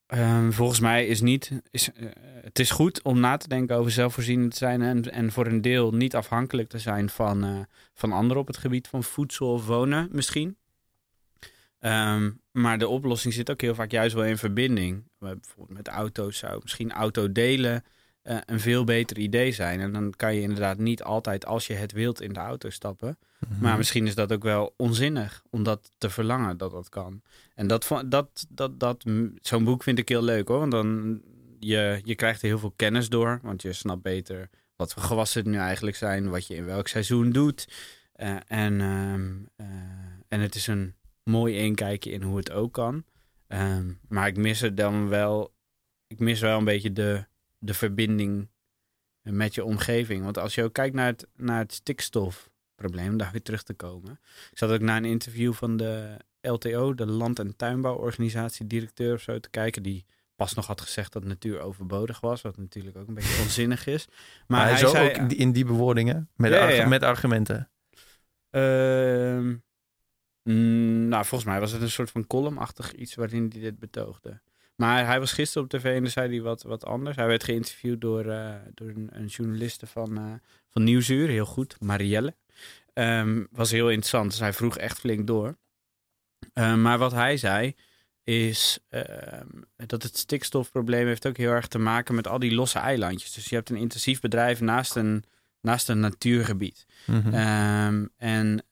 [0.06, 1.62] Ehm, volgens mij is niet.
[1.70, 2.06] Is, eh,
[2.42, 4.82] het is goed om na te denken over zelfvoorzienend te zijn.
[4.82, 7.60] En, en voor een deel niet afhankelijk te zijn van, eh,
[7.94, 10.56] van anderen op het gebied van voedsel of wonen, misschien.
[11.78, 15.04] Ehm, maar de oplossing zit ook heel vaak juist wel in verbinding.
[15.18, 17.84] We- Bijvoorbeeld met auto's zou misschien auto delen
[18.24, 19.80] eh, een veel beter idee zijn.
[19.80, 23.18] En dan kan je inderdaad niet altijd als je het wilt in de auto stappen.
[23.48, 23.60] Mhm.
[23.62, 27.22] Maar misschien is dat ook wel onzinnig om dat te verlangen dat dat kan.
[27.54, 29.04] En dat, dat, dat, dat,
[29.42, 30.58] zo'n boek vind ik heel leuk hoor.
[30.58, 31.20] Want dan
[31.58, 33.40] je, je krijgt er heel veel kennis door.
[33.42, 36.30] Want je snapt beter wat voor gewassen het nu eigenlijk zijn.
[36.30, 37.68] Wat je in welk seizoen doet.
[38.12, 39.66] Eh, en, ehm, eh,
[40.28, 43.04] en het is een mooi inkijkje in hoe het ook kan.
[43.46, 45.54] Ehm, maar ik mis er dan wel.
[46.06, 47.24] Ik mis wel een beetje de,
[47.64, 48.48] de verbinding
[49.22, 50.24] met je omgeving.
[50.24, 53.74] Want als je ook kijkt naar het, naar het stikstofprobleem, om daar weer terug te
[53.74, 54.20] komen.
[54.50, 59.20] Ik zat ook naar een interview van de LTO, de Land- en Tuinbouworganisatie, directeur of
[59.20, 59.82] zo, te kijken.
[59.82, 60.04] Die
[60.36, 62.42] pas nog had gezegd dat natuur overbodig was.
[62.42, 64.06] Wat natuurlijk ook een beetje onzinnig is.
[64.46, 66.88] Maar, Maar, hij zo zei, ook in die bewoordingen, met, Ja, ja, argu- ja.
[66.88, 67.70] met argumenten.
[68.50, 69.46] Ehm,
[70.42, 74.40] mm, nou, volgens mij was het een soort van columnachtig iets waarin hij dit betoogde.
[74.74, 77.16] Maar hij was gisteren op tv en dan zei hij wat, wat anders.
[77.16, 80.32] Hij werd geïnterviewd door, eh, door een, een journaliste van, eh,
[80.68, 82.34] van Nieuwsuur, heel goed, Marielle.
[82.92, 85.56] Ehm, was heel interessant, dus hij vroeg echt flink door.
[86.52, 87.74] Ehm, maar wat hij zei
[88.24, 92.78] is ehm, dat het stikstofprobleem heeft ook heel erg te maken met al die losse
[92.78, 93.32] eilandjes.
[93.32, 95.24] Dus je hebt een intensief bedrijf naast een,
[95.60, 96.86] naast een natuurgebied.
[97.06, 97.34] Mhm.
[98.16, 98.64] En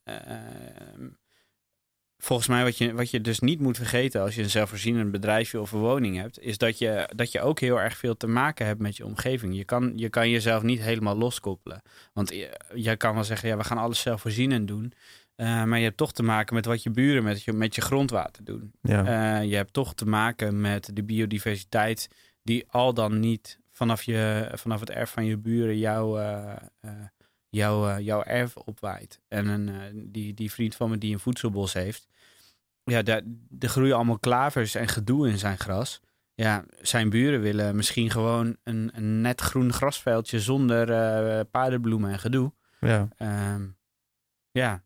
[2.24, 5.60] volgens mij wat je, wat je dus niet moet vergeten als je een zelfvoorzienend bedrijfje
[5.60, 8.66] of een woning hebt, is dat je, dat je ook heel erg veel te maken
[8.66, 9.56] hebt met je omgeving.
[9.56, 11.82] Je kan, je kan jezelf niet helemaal loskoppelen.
[12.12, 14.92] Want je, jij kan wel zeggen, ja, we gaan alles zelfvoorzienend doen.
[15.34, 17.80] Eh, maar je hebt toch te maken met wat je buren met je, met je
[17.80, 18.72] grondwater doen.
[18.82, 19.40] ja.
[19.40, 22.08] Eh, je hebt toch te maken met de biodiversiteit
[22.42, 26.90] die al dan niet vanaf, je, vanaf het erf van je buren jouw, eh, eh,
[27.56, 29.20] jouw, eh, jouw erf opwaait.
[29.28, 32.08] En een, eh, die, die vriend van me die een voedselbos heeft,
[32.84, 33.22] ja, daar,
[33.58, 36.00] er groeien allemaal klavers en gedoe in zijn gras.
[36.34, 42.18] Ja, zijn buren willen misschien gewoon een, een net groen grasveldje zonder eh, paardenbloemen en
[42.18, 42.52] gedoe.
[42.80, 43.08] ja.
[43.16, 43.66] Ehm,
[44.50, 44.82] ja,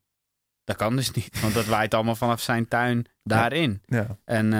[0.64, 3.82] dat kan dus niet, want dat waait allemaal vanaf zijn tuin daarin.
[3.86, 4.18] ja.
[4.24, 4.50] En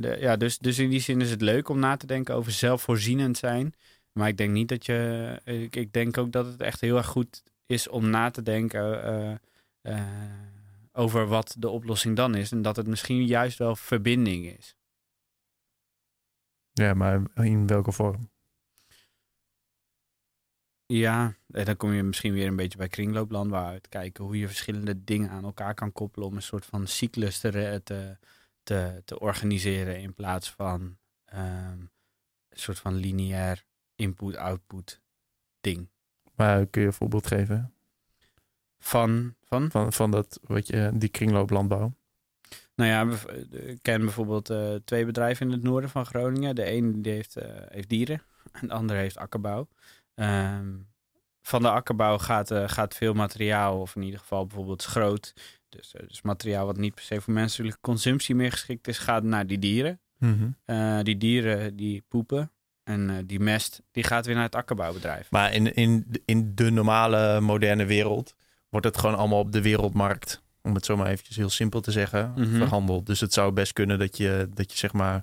[0.00, 2.52] de, ja, dus, dus in die zin is het leuk om na te denken over
[2.52, 3.74] zelfvoorzienend zijn.
[4.16, 5.40] Maar ik denk niet dat je.
[5.44, 9.02] Ik, ik denk ook dat het echt heel erg goed is om na te denken
[9.04, 9.32] eh,
[9.80, 10.38] eh,
[10.92, 12.52] over wat de oplossing dan is.
[12.52, 14.76] En dat het misschien juist wel verbinding is.
[16.72, 18.30] ja, maar in welke vorm?
[20.86, 23.88] Ja, en dan kom je misschien weer een beetje bij kringlooplandbouw uit.
[23.88, 27.80] Kijken hoe je verschillende dingen aan elkaar kan koppelen om een soort van cyclus te,
[27.84, 28.16] te,
[28.62, 30.00] te, te organiseren.
[30.00, 31.80] In plaats van ehm,
[32.48, 33.64] een soort van lineair
[33.96, 35.00] input-output
[35.60, 35.88] ding.
[36.34, 37.72] Maar kun je een voorbeeld geven
[38.78, 41.92] Van, van van, van dat, wat je, die kringlooplandbouw?
[42.76, 46.54] nou ja, eh, ik ken bijvoorbeeld eh, twee bedrijven in het noorden van Groningen.
[46.54, 48.22] De een die heeft, eh, heeft dieren
[48.60, 49.68] en de andere heeft akkerbouw.
[50.14, 50.74] Ehm,
[51.42, 55.34] van de akkerbouw gaat, eh, gaat veel materiaal, of in ieder geval bijvoorbeeld schroot.
[55.68, 59.46] Dus, dus materiaal wat niet per se voor menselijke consumptie meer geschikt is, gaat naar
[59.46, 60.00] die dieren.
[60.18, 61.02] Mhm.
[61.02, 62.50] Die dieren die poepen
[62.86, 65.30] en eh, die mest, die gaat weer naar het akkerbouwbedrijf.
[65.30, 68.34] Maar in, in, in de normale moderne wereld
[68.68, 71.90] wordt het gewoon allemaal op de wereldmarkt, om het zo maar eventjes heel simpel te
[71.90, 72.56] zeggen, Mhm.
[72.56, 73.06] verhandeld.
[73.06, 75.22] Dus het zou best kunnen dat je, dat je zeg maar,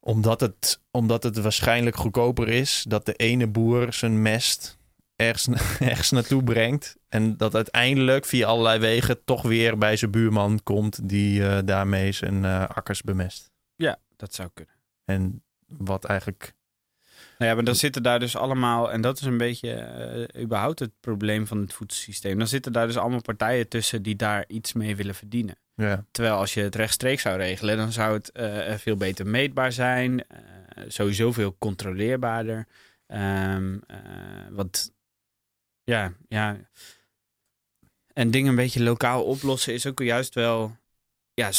[0.00, 4.78] omdat het, omdat het waarschijnlijk goedkoper is, dat de ene boer zijn mest
[5.16, 5.46] ergens,
[5.80, 6.96] ergens naartoe brengt.
[7.08, 12.12] En dat uiteindelijk via allerlei wegen toch weer bij zijn buurman komt die eh, daarmee
[12.12, 13.50] zijn eh, akkers bemest.
[13.76, 14.74] Ja, dat zou kunnen.
[15.04, 16.54] En wat eigenlijk
[17.38, 20.78] Nou ja, maar dan zitten daar dus allemaal, en dat is een beetje eh, überhaupt
[20.78, 22.38] het probleem van het voedselsysteem.
[22.38, 25.58] Dan zitten daar dus allemaal partijen tussen die daar iets mee willen verdienen.
[25.74, 29.72] ja, Terwijl als je het rechtstreeks zou regelen, dan zou het eh, veel beter meetbaar
[29.72, 30.26] zijn.
[30.28, 32.66] eh, sowieso veel controleerbaarder.
[33.06, 33.98] Ehm, eh,
[34.50, 34.92] want
[35.84, 36.56] ja, ja.
[38.12, 40.76] En dingen een beetje lokaal oplossen is ook juist wel
[41.34, 41.50] ja,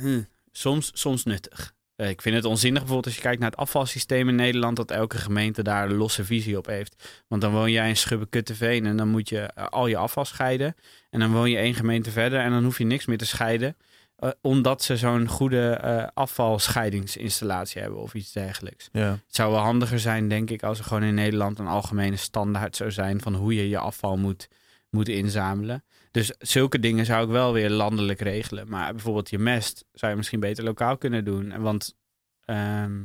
[0.00, 1.74] hm, soms, soms nuttig.
[2.00, 4.90] Eh, ik vind het onzinnig bijvoorbeeld als je kijkt naar het afvalsysteem in Nederland, dat
[4.90, 7.22] elke gemeente daar een losse visie op heeft.
[7.28, 10.74] Want dan woon jij in Schubbekutteveen en dan moet je eh, al je afval scheiden.
[11.10, 13.76] En dan woon je één gemeente verder en dan hoef je niks meer te scheiden.
[14.16, 18.88] eh, omdat ze zo'n goede afvalscheidingsinstallatie hebben of iets dergelijks.
[18.92, 19.10] ja.
[19.10, 22.76] Het zou wel handiger zijn, denk ik, als er gewoon in Nederland een algemene standaard
[22.76, 24.48] zou zijn van hoe je je afval moet,
[24.90, 25.84] moet inzamelen.
[26.10, 28.68] Dus zulke dingen zou ik wel weer landelijk regelen.
[28.68, 31.52] Maar bijvoorbeeld je mest zou je misschien beter lokaal kunnen doen.
[31.52, 31.96] En Want
[32.44, 33.02] ehm,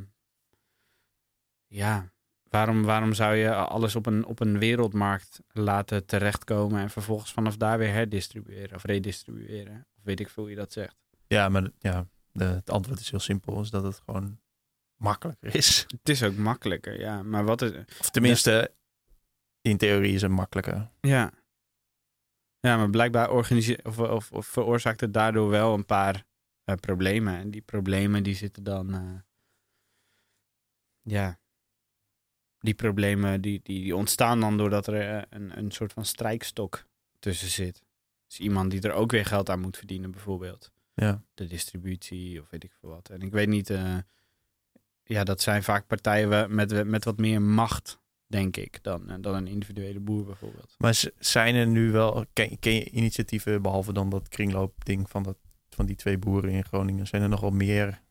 [1.67, 2.11] ja,
[2.49, 7.57] waarom, waarom zou je alles op een, op een wereldmarkt laten terechtkomen en vervolgens vanaf
[7.57, 9.87] daar weer herdistribueren of redistribueren?
[9.97, 10.95] Of weet ik veel hoe je dat zegt.
[11.27, 13.61] Ja, maar ja, de, het antwoord is heel simpel.
[13.61, 14.39] Is dat het gewoon
[14.95, 15.85] makkelijker is.
[15.87, 17.23] Het is ook makkelijker, ja.
[17.23, 17.71] Maar wat is...
[17.99, 18.71] Of tenminste,
[19.61, 20.89] in theorie is het makkelijker.
[21.01, 21.31] Ja.
[22.65, 26.25] Ja, maar blijkbaar organise- of, of, of veroorzaakt het daardoor wel een paar
[26.63, 27.37] eh, problemen.
[27.37, 28.93] En die problemen die zitten dan...
[28.93, 29.19] eh,
[31.01, 31.39] ja.
[32.59, 36.85] Die problemen die, die, die ontstaan dan doordat er eh, een, een soort van strijkstok
[37.19, 37.83] tussen zit.
[38.27, 40.71] Dus iemand die er ook weer geld aan moet verdienen bijvoorbeeld.
[40.93, 41.23] Ja.
[41.33, 43.09] De distributie of weet ik veel wat.
[43.09, 43.73] En ik weet niet...
[45.03, 49.35] ja, dat zijn vaak partijen met, met wat meer macht, denk ik, dan, eh, dan
[49.35, 50.75] een individuele boer bijvoorbeeld.
[50.77, 55.37] Maar zijn er nu wel, ken, ken je initiatieven, behalve dan dat kringloopding van, dat,
[55.69, 58.01] van die twee boeren in Groningen, zijn er nog wel meer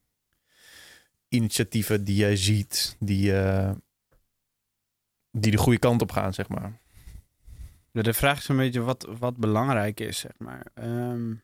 [1.29, 3.73] initiatieven die jij ziet, die, eh,
[5.31, 6.83] die de goede kant op gaan, zeg maar?
[7.91, 10.67] De vraag is een beetje wat, wat belangrijk is, zeg maar.
[10.75, 11.35] Ehm,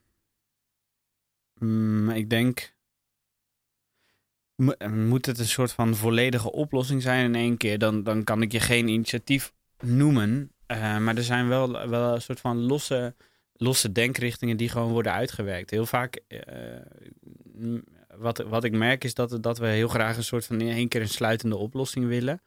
[1.59, 2.74] mm, ik denk...
[4.60, 7.78] mo- Moet het een soort van volledige oplossing zijn in één keer?
[7.78, 10.52] Dan, dan kan ik je geen initiatief noemen.
[10.66, 13.14] Eh, maar er zijn wel, wel een soort van losse,
[13.52, 15.70] losse denkrichtingen die gewoon worden uitgewerkt.
[15.70, 16.20] Heel vaak...
[16.28, 16.38] eh,
[18.16, 20.88] wat, wat ik merk is dat, dat we heel graag een soort van in één
[20.88, 22.42] keer een sluitende oplossing willen.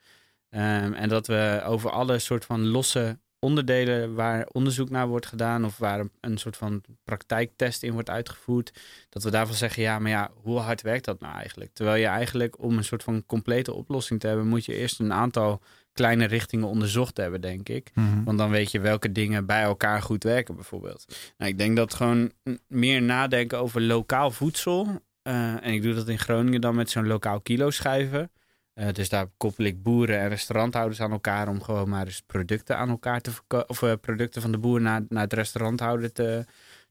[0.50, 5.66] Ehm, en dat we over alle soort van losse onderdelen waar onderzoek naar wordt gedaan
[5.66, 8.74] of waar een, soort van praktijktest in wordt uitgevoerd,
[9.10, 11.74] dat we daarvan zeggen, ja, maar ja, hoe hard werkt dat nou eigenlijk?
[11.74, 15.14] Terwijl je eigenlijk om een soort van complete oplossing te hebben, moet je eerst een
[15.14, 15.62] aantal
[15.94, 17.92] kleine richtingen onderzocht hebben, denk ik.
[18.26, 21.06] Want dan weet je welke dingen bij elkaar goed werken, bijvoorbeeld.
[21.38, 22.32] Nou, ik denk dat gewoon
[22.68, 25.02] meer nadenken over lokaal voedsel.
[25.22, 28.32] eh, en ik doe dat in Groningen dan met zo'n lokaal kilo schijven.
[28.74, 32.78] Eh, dus daar koppel ik boeren en restauranthouders aan elkaar om gewoon maar eens producten
[32.78, 33.70] aan elkaar te verkopen.
[33.70, 36.46] Of eh, producten van de boer naar, naar het restauranthouder te,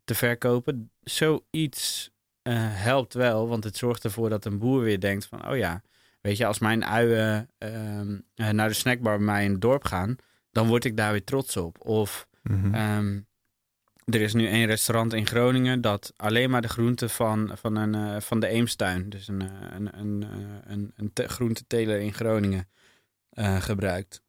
[0.04, 0.90] te verkopen.
[1.00, 2.10] Zoiets
[2.42, 5.82] eh, helpt wel, want het zorgt ervoor dat een boer weer denkt van, oh ja,
[6.20, 9.84] weet je, als mijn uien ehm, eh, naar de snackbar bij mij in het dorp
[9.84, 10.16] gaan,
[10.50, 11.86] dan word ik daar weer trots op.
[11.86, 12.74] Of Mhm.
[12.74, 13.20] Ehm,
[14.04, 17.94] er is nu één restaurant in Groningen dat alleen maar de groenten van, van, een,
[17.94, 22.12] eh, van de Eemstuin, dus een, eh, een, een, eh, een, een te- groenteteler in
[22.12, 22.68] Groningen,
[23.58, 24.22] gebruikt.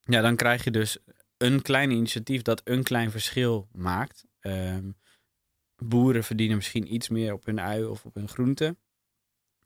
[0.00, 0.98] Ja, dan krijg je dus
[1.36, 4.24] een klein initiatief dat een klein verschil maakt.
[4.40, 4.90] Ehm,
[5.76, 8.78] boeren verdienen misschien iets meer op hun ui of op hun groenten.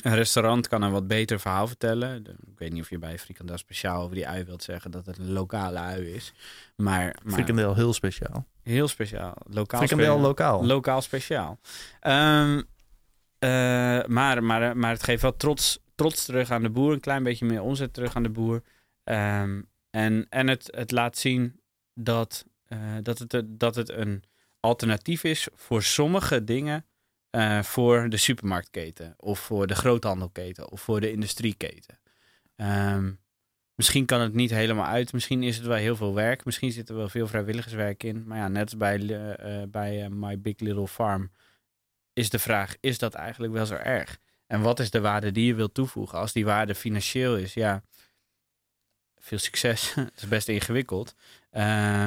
[0.02, 2.26] Een restaurant kan een wat beter verhaal vertellen.
[2.26, 5.18] Ik weet niet of je bij Frikandel speciaal over die ui wilt zeggen dat het
[5.18, 6.32] een lokale ui is.
[6.76, 8.46] Maar, maar Frikandel heel speciaal.
[8.62, 9.34] Heel speciaal.
[9.46, 10.66] Lokaal Frikandel lokaal.
[10.66, 11.58] Lokaal speciaal.
[12.00, 12.62] Ehm,
[13.38, 13.48] eh,
[14.06, 16.92] maar, maar, maar het geeft wel trots, trots terug aan de boer.
[16.92, 18.62] Een klein beetje meer omzet terug aan de boer.
[19.04, 19.60] Ehm,
[19.90, 21.60] en en het, het laat zien
[21.94, 24.22] dat, eh, dat, het, dat het een
[24.60, 26.84] alternatief is voor sommige dingen.
[27.32, 29.14] Eh, voor de supermarktketen.
[29.16, 30.70] Of voor de groothandelketen.
[30.70, 31.98] Of voor de industrieketen.
[32.56, 33.10] Ehm,
[33.74, 35.12] Misschien kan het niet helemaal uit.
[35.12, 36.44] Misschien is het wel heel veel werk.
[36.44, 38.26] Misschien zit er wel veel vrijwilligerswerk in.
[38.26, 41.30] Maar ja, net als bij, eh, bij eh, My Big Little Farm
[42.12, 44.18] is de vraag: is dat eigenlijk wel zo erg?
[44.46, 46.18] En wat is de waarde die je wilt toevoegen?
[46.18, 47.82] Als die waarde financieel is, ja,
[49.18, 49.94] veel succes.
[49.94, 51.14] Het is best ingewikkeld.
[51.52, 51.62] Eh,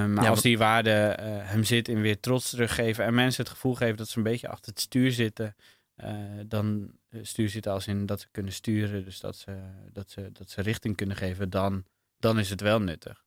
[0.05, 3.53] maar Ja, als die waarde eh, hem zit in weer trots teruggeven en mensen het
[3.53, 5.55] gevoel geven dat ze een beetje achter het stuur zitten,
[5.95, 10.10] eh, dan eh, stuur zitten als in dat ze kunnen sturen, dus dat ze, dat
[10.12, 11.86] ze, dat ze richting kunnen geven, dan,
[12.17, 13.25] dan is het wel nuttig.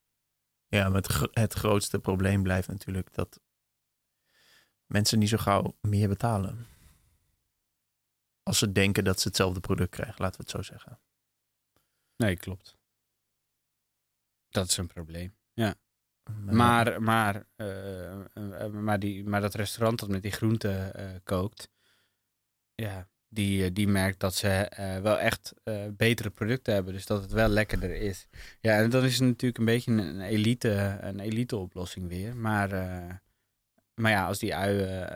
[0.66, 3.40] Ja, maar het, het grootste probleem blijft natuurlijk dat
[4.86, 6.66] mensen niet zo gauw meer betalen.
[8.42, 11.00] Als ze denken dat ze hetzelfde product krijgen, laten we het zo zeggen.
[12.16, 12.76] Nee, klopt.
[14.48, 15.36] Dat is een probleem.
[15.54, 15.74] Maar,
[16.36, 21.70] Maar, maar, eh, maar, die, maar dat restaurant dat met die groenten eh, kookt,
[22.74, 24.70] ja, die, eh, die merkt dat ze
[25.02, 25.54] wel echt
[25.96, 26.92] betere producten hebben.
[26.92, 28.28] Dus dat het wel lekkerder is.
[28.60, 32.36] Ja, en dan is het natuurlijk een beetje een, elite, een elite oplossing weer.
[32.36, 32.68] Maar,
[33.94, 35.06] maar ja, als die ui,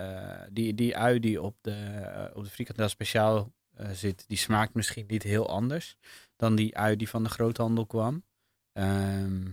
[0.52, 3.52] die, die ui die op de, op de frikandel speciaal
[3.92, 5.96] zit, die smaakt misschien niet heel anders
[6.36, 8.24] dan die ui die van de groothandel kwam.
[8.72, 9.50] Ehm,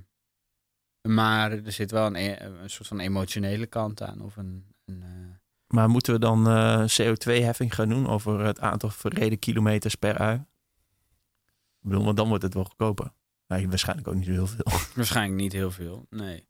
[1.10, 4.22] maar er zit wel een, e- een soort van emotionele kant aan.
[4.22, 5.10] Of een, een, eh,
[5.68, 10.36] maar moeten we dan eh, CO2-heffing gaan doen over het aantal verreden kilometers per ui?
[11.82, 13.12] Ik bedoel, want dan wordt het wel goedkoper.
[13.48, 14.66] Waarschijnlijk ook niet heel veel.
[14.96, 16.06] waarschijnlijk niet heel veel.
[16.10, 16.48] Nee.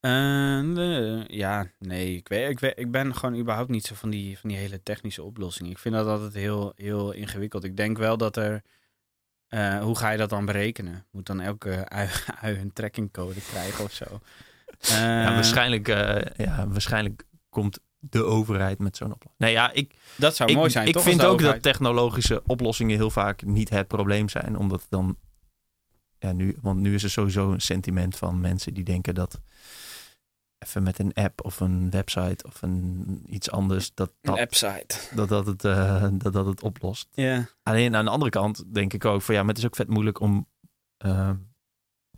[0.00, 2.16] Eh, ja, nee.
[2.16, 4.82] Ik, weet, ik, weet, ik ben gewoon überhaupt niet zo van die, van die hele
[4.82, 5.70] technische oplossingen.
[5.70, 7.64] Ik vind dat altijd heel, heel ingewikkeld.
[7.64, 8.62] Ik denk wel dat er.
[9.48, 11.06] Eh, hoe ga je dat dan berekenen?
[11.10, 12.08] Moet dan elke ui,
[12.42, 14.20] ui een trackingcode krijgen of zo?
[14.80, 19.38] ja, Eh, waarschijnlijk, eh, ja, waarschijnlijk komt de overheid met zo'n oplossing.
[19.38, 21.02] Nee, ja, ik, Dat zou ik, mooi zijn, ik toch?
[21.02, 24.56] vind ook dat technologische oplossingen heel vaak niet het probleem zijn.
[24.56, 25.16] Omdat dan,
[26.18, 29.40] ja, nu, want nu is er sowieso een sentiment van mensen die denken dat
[30.58, 34.96] even met een app of een website of een, iets anders, dat Een dat, appsite.
[35.14, 37.08] dat, dat, het, eh, dat, dat het oplost.
[37.12, 37.48] Ja.
[37.62, 39.88] Alleen aan de andere kant denk ik ook van ja, maar het is ook vet
[39.88, 40.46] moeilijk om
[40.96, 41.30] eh,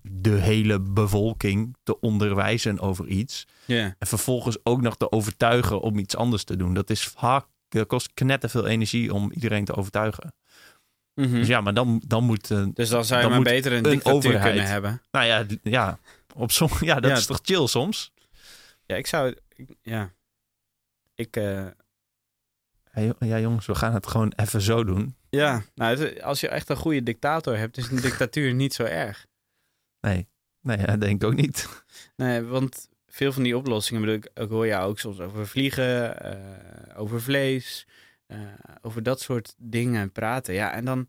[0.02, 3.46] de hele bevolking te onderwijzen over iets.
[3.66, 3.94] Ja.
[3.98, 6.74] En vervolgens ook nog te overtuigen om iets anders te doen.
[6.74, 10.34] Dat is vaak, dat kost knetterveel energie om iedereen te overtuigen.
[11.14, 11.30] Mhm.
[11.34, 13.72] Dus ja, maar dan, dan moet, eh, Dus dan zou je Dan maar moet beter
[13.72, 15.02] een een dictatuur overheid- kunnen hebben.
[15.10, 15.98] nou ja, d- ja,
[16.34, 18.12] op som, ja dat Ja, is toch chill soms?
[18.90, 19.36] Ja, ik zou...
[19.48, 20.14] ik- ja.
[21.14, 21.34] Ik...
[22.90, 25.16] Hey, ja jongens, we gaan het gewoon even zo doen.
[25.28, 29.26] ja, nou, als je echt een goede dictator hebt, is een dictatuur niet zo erg.
[30.00, 30.28] Nee,
[30.60, 31.82] nee dat denk ik ook niet.
[32.16, 36.20] Nee, want veel van die oplossingen, bedoel ik, ik hoor je ook soms over vliegen,
[36.22, 37.86] eh, over vlees,
[38.26, 38.38] eh,
[38.82, 40.54] over dat soort dingen praten.
[40.54, 41.08] Ja, en dan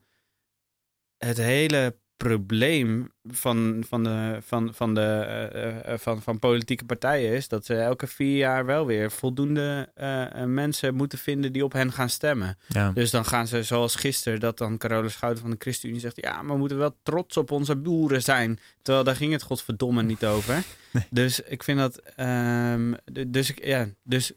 [1.17, 7.33] het hele probleem van, van, de, van, van, de, eh, eh, van, van politieke partijen
[7.33, 11.63] is dat ze elke vier jaar wel weer voldoende eh, eh, mensen moeten vinden die
[11.63, 12.57] op hen gaan stemmen.
[12.67, 16.21] Ja, Dus dan gaan ze zoals gisteren, dat dan Carola Schouten van de ChristenUnie zegt...
[16.21, 18.59] ja, maar we moeten wel trots op onze boeren zijn.
[18.81, 20.63] Terwijl daar ging het godverdomme niet over.
[20.93, 21.07] Nee.
[21.09, 21.97] Dus ik vind dat...
[22.15, 22.93] ehm,
[23.27, 24.31] dus, ik, ja, dus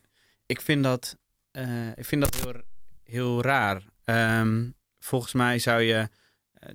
[0.47, 1.17] ik vind dat,
[1.51, 2.53] eh, ik vind dat heel,
[3.05, 3.83] heel raar.
[4.05, 4.65] Ehm,
[4.99, 6.09] volgens mij zou je...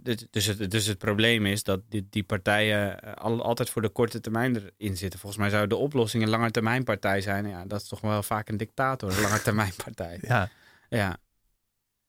[0.01, 3.81] dus- Dus het, dus het probleem is dat die, die partijen eh, al, altijd voor
[3.81, 5.19] de korte termijn erin zitten.
[5.19, 7.47] Volgens mij zou de oplossing een langetermijnpartij zijn.
[7.47, 10.17] Ja, dat is toch wel vaak een dictator, een langetermijnpartij.
[10.27, 10.49] ja,
[10.89, 11.17] Ja.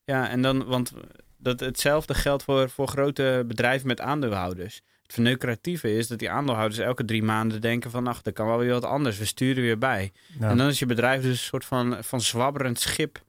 [0.03, 0.91] Ja, en dan, want
[1.37, 4.81] dat hetzelfde geldt voor, voor grote bedrijven met aandeelhouders.
[5.01, 8.07] Het verneukeratieve is dat die aandeelhouders elke drie maanden denken van...
[8.07, 10.11] ach, er kan wel weer wat anders, we sturen weer bij.
[10.39, 10.49] ja.
[10.49, 13.23] En dan is je bedrijf dus een soort van, van zwabberend schip...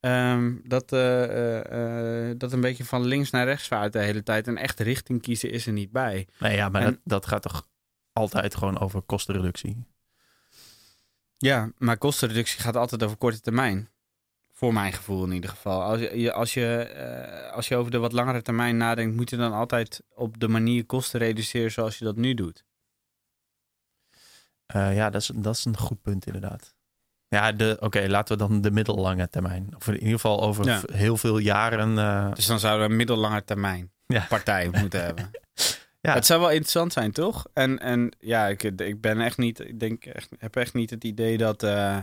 [0.00, 4.22] ehm, dat, eh, eh, eh, dat een beetje van links naar rechts vaart de hele
[4.22, 4.46] tijd.
[4.46, 6.28] En echt richting kiezen is er niet bij.
[6.38, 7.68] nee, ja maar En- dat, dat gaat toch
[8.12, 9.84] altijd gewoon over kostenreductie.
[11.36, 13.90] Ja, maar kostenreductie gaat altijd over korte termijn.
[14.52, 15.82] Voor mijn gevoel in ieder geval.
[15.82, 19.52] Als je, als je, als je over de wat langere termijn nadenkt, moet je dan
[19.52, 22.64] altijd op de manier kosten reduceren zoals je dat nu doet.
[24.66, 26.75] Ja, dat is, dat is een goed punt inderdaad.
[27.28, 29.68] Ja, oké, laten we dan de middellange termijn.
[29.76, 30.80] Of in ieder geval over Ja.
[30.92, 31.98] heel veel jaren.
[31.98, 34.26] eh, Dus dan zouden we een middellange termijn Ja.
[34.28, 35.30] partij moeten hebben.
[36.00, 36.14] Ja.
[36.14, 37.46] Het zou wel interessant zijn, toch?
[37.52, 41.04] En, en ja, ik, ik ben echt niet, ik denk echt, heb echt niet het
[41.04, 41.62] idee dat.
[41.62, 41.98] eh,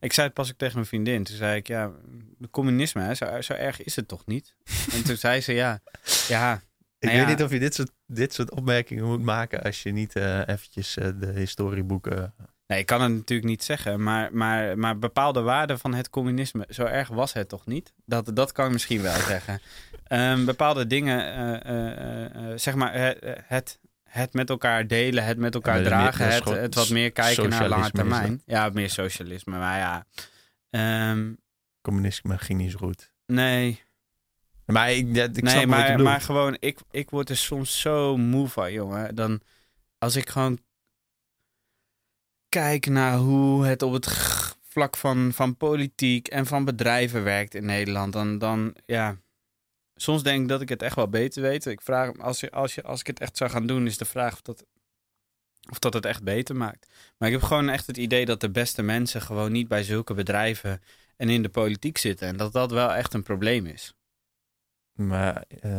[0.00, 1.24] ik zei het pas ook tegen mijn vriendin.
[1.24, 1.90] Toen zei ik, ja,
[2.38, 4.54] de communisme, hè, zo, zo erg is het toch niet?
[4.92, 5.80] en toen zei ze, ja,
[6.28, 6.54] ja,
[6.98, 7.32] ik Nou weet ja.
[7.34, 10.94] niet of je dit soort, dit soort opmerkingen moet maken als je niet eh, eventjes
[10.94, 12.34] de historieboeken...
[12.70, 16.66] Nee, ik kan het natuurlijk niet zeggen, maar, maar, maar bepaalde waarden van het communisme,
[16.68, 17.92] zo erg was het toch niet?
[18.04, 19.60] Dat, dat kan ik misschien wel zeggen.
[20.06, 25.38] Ehm, bepaalde dingen, eh, eh, eh, zeg maar, het, het, het met elkaar delen, het
[25.38, 28.42] met elkaar dragen, het, het wat meer kijken naar lange termijn.
[28.46, 30.06] Ja, meer socialisme, maar ja.
[30.70, 31.32] Ehm,
[31.80, 33.12] Communisme ging niet zo goed.
[33.26, 33.82] nee,
[34.66, 38.48] Maar ik, ik snap nee maar, maar gewoon, ik, ik word er soms zo moe
[38.48, 39.14] van, jongen.
[39.14, 39.40] Dan,
[39.98, 40.58] als ik gewoon
[42.50, 44.06] kijk naar hoe het op het
[44.62, 49.16] vlak van, van politiek en van bedrijven werkt in Nederland, dan, dan ja.
[49.94, 51.66] Soms denk ik dat ik het echt wel beter weet.
[51.66, 54.04] Ik vraag, als, je, als, je, als ik het echt zou gaan doen, is de
[54.04, 54.64] vraag of dat,
[55.70, 56.86] of dat het echt beter maakt.
[57.18, 60.14] Maar ik heb gewoon echt het idee dat de beste mensen gewoon niet bij zulke
[60.14, 60.82] bedrijven
[61.16, 62.28] en in de politiek zitten.
[62.28, 63.94] En dat dat wel echt een probleem is.
[65.06, 65.72] Maar eh,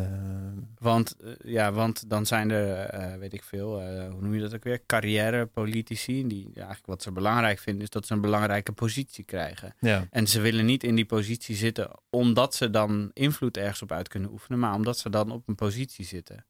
[0.80, 3.82] Want, eh, ja, want dan zijn er, eh, weet ik veel,
[4.12, 4.86] hoe noem je dat ook weer?
[4.86, 6.28] Carrièrepolitici.
[6.28, 9.76] Die eigenlijk wat ze belangrijk vinden, is dat ze een belangrijke positie krijgen.
[9.80, 13.92] ja, En ze willen niet in die positie zitten omdat ze dan invloed ergens op
[13.92, 16.46] uit kunnen oefenen, maar omdat ze dan op een positie zitten.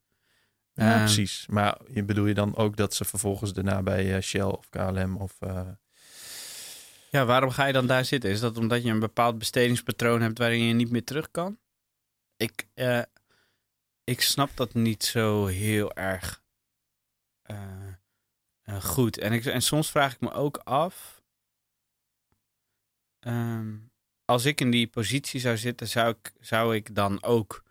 [0.73, 1.45] ja Ehm, precies.
[1.49, 5.37] Maar je bedoel je dan ook dat ze vervolgens daarna bij Shell of KLM of...
[7.09, 8.29] Ja, waarom ga je dan daar zitten?
[8.29, 11.57] Is dat omdat je een bepaald bestedingspatroon hebt waarin je niet meer terug kan?
[12.41, 13.01] Ik, eh,
[14.03, 16.43] ik snap dat niet zo heel erg
[17.41, 17.93] eh,
[18.61, 19.17] eh, goed.
[19.17, 21.23] En, ik, en soms vraag ik me ook af.
[23.19, 23.77] ehm,
[24.25, 27.63] als ik in die positie zou zitten, zou ik, zou ik dan ook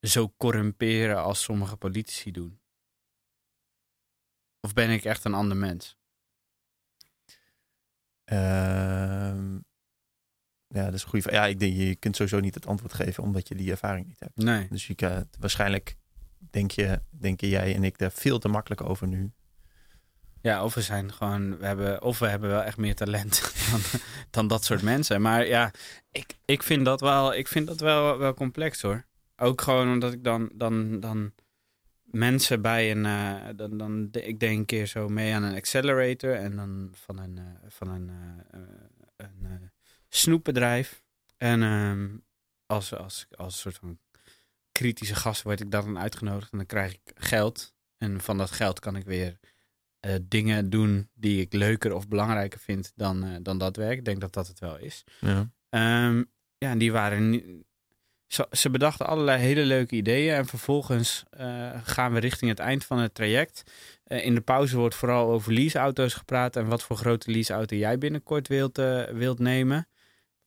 [0.00, 2.60] zo corrumperen als sommige politici doen?
[4.60, 5.96] Of ben ik echt een ander mens?
[8.24, 9.58] Ehm,
[10.74, 11.34] ja, dat is een goede vraag.
[11.34, 14.20] Ja, ik denk, je kunt sowieso niet het antwoord geven omdat je die ervaring niet
[14.20, 14.36] hebt.
[14.36, 14.66] Nee.
[14.70, 15.96] Dus je kan, waarschijnlijk
[16.50, 19.32] denk je, denken jij en ik daar veel te makkelijk over nu.
[20.40, 23.80] Ja, of we zijn gewoon, we hebben, of we hebben wel echt meer talent dan,
[24.30, 25.22] dan dat soort mensen.
[25.22, 25.70] Maar ja,
[26.12, 29.04] ik, ik vind dat wel, ik vind dat wel, wel complex hoor.
[29.36, 31.32] Ook gewoon omdat ik dan, dan, dan
[32.04, 36.34] mensen bij een, eh, dan, dan, ik denk een keer zo mee aan een accelerator
[36.34, 38.10] en dan van een, uh, van een,
[38.54, 38.60] uh,
[39.16, 39.70] een
[40.16, 41.02] snoepbedrijf.
[41.36, 42.08] En ehm,
[42.66, 43.98] als, als, als soort van
[44.72, 47.74] kritische gast word ik dan uitgenodigd en dan krijg ik geld.
[47.98, 49.38] En van dat geld kan ik weer
[50.22, 53.98] dingen doen die ik leuker of belangrijker vind dan, dan dat werk.
[53.98, 55.04] Ik denk dat dat het wel is.
[55.20, 55.38] Ja,
[56.08, 57.42] um, ja en die waren
[58.50, 60.34] ze bedachten allerlei hele leuke ideeën.
[60.34, 63.62] En vervolgens uh, gaan we richting het eind van het traject.
[64.06, 66.56] In de pauze wordt vooral over leaseauto's gepraat.
[66.56, 68.76] En wat voor grote leaseauto jij binnenkort wilt,
[69.12, 69.88] wilt nemen.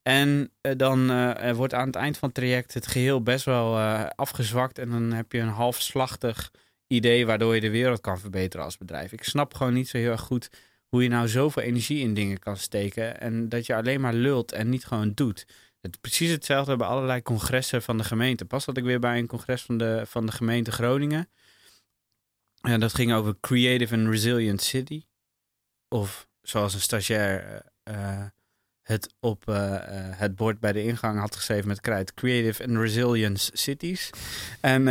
[0.07, 1.07] En dan
[1.55, 3.77] wordt aan het eind van het traject het geheel best wel
[4.15, 4.79] afgezwakt.
[4.79, 6.51] En dan heb je een halfslachtig
[6.87, 9.11] idee waardoor je de wereld kan verbeteren als bedrijf.
[9.11, 10.49] Ik snap gewoon niet zo heel erg goed
[10.87, 13.19] hoe je nou zoveel energie in dingen kan steken.
[13.19, 15.47] En dat je alleen maar lult en niet gewoon doet.
[15.81, 18.45] Het, precies hetzelfde bij allerlei congressen van de gemeente.
[18.45, 21.29] Pas had ik weer bij een congres van de, van de gemeente Groningen.
[22.61, 25.05] En dat ging over Creative and Resilient City.
[25.87, 27.65] Of zoals een stagiair
[28.87, 29.55] het op uh,
[30.11, 32.13] het bord bij de ingang had geschreven met krijt.
[32.13, 34.09] Creative and Resilience Cities.
[34.61, 34.83] En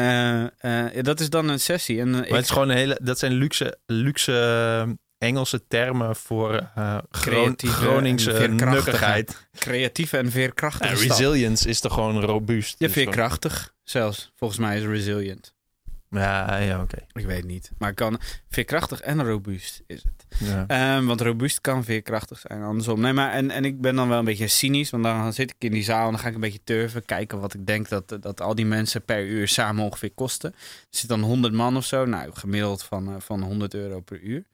[1.03, 2.01] dat is dan een sessie.
[2.01, 6.99] En, maar het is gewoon een hele, dat zijn luxe, luxe Engelse termen voor uh,
[7.11, 9.49] Groningse nukkigheid.
[9.59, 12.75] Creatieve en veerkrachtige ja, Resilience is toch gewoon robuust?
[12.79, 14.33] Ja, dus veerkrachtig zelfs.
[14.35, 15.55] Volgens mij is resilient.
[16.11, 16.97] Ja, ja oké.
[17.13, 17.71] Ik weet niet.
[17.79, 20.27] Maar kan veerkrachtig en robuust is het.
[20.39, 20.97] Ja.
[20.97, 23.01] Um, want robuust kan veerkrachtig zijn, andersom.
[23.01, 24.91] Nee, maar en, en ik ben dan wel een beetje cynisch.
[24.91, 27.05] Want dan zit ik in die zaal en dan ga ik een beetje turven.
[27.05, 30.53] Kijken wat ik denk dat, dat al die mensen per uur samen ongeveer kosten.
[30.53, 32.05] Er zit dan 100 man of zo.
[32.05, 34.45] Nou, gemiddeld van, uh, van 100 euro per uur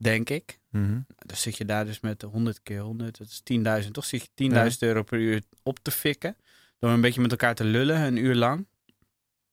[0.00, 0.58] denk ik.
[0.70, 3.42] Mm Dan zit je daar dus met 100 keer 100, dat is
[3.84, 4.04] 10.000, toch?
[4.04, 6.36] Zit je 10.000 euro per uur op te fikken.
[6.78, 8.66] Door een beetje met elkaar te lullen, een uur lang.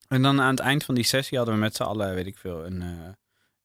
[0.08, 2.38] En dan aan het eind van die sessie hadden we met z'n allen, weet ik
[2.38, 3.08] veel, een, uh,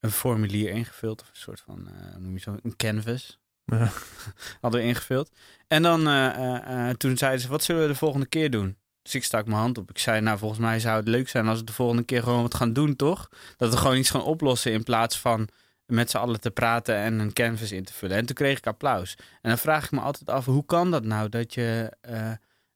[0.01, 1.20] een formulier ingevuld.
[1.20, 3.40] Of een soort van, uh, noem je zo, een canvas.
[3.64, 3.90] Ja.
[4.61, 5.30] hadden we ingevuld.
[5.66, 8.76] En dan, uh, toen zeiden ze, wat zullen we de volgende keer doen?
[9.03, 9.90] Dus ik stak mijn hand op.
[9.90, 12.43] Ik zei, nou, volgens mij zou het leuk zijn als we de volgende keer gewoon
[12.43, 13.28] wat gaan doen, toch?
[13.57, 15.49] Dat we gewoon iets gaan oplossen in plaats van
[15.86, 18.16] met z'n allen te praten en een canvas in te vullen.
[18.16, 19.14] En toen kreeg ik applaus.
[19.18, 21.93] En dan vraag ik me altijd af, hoe kan dat nou dat je,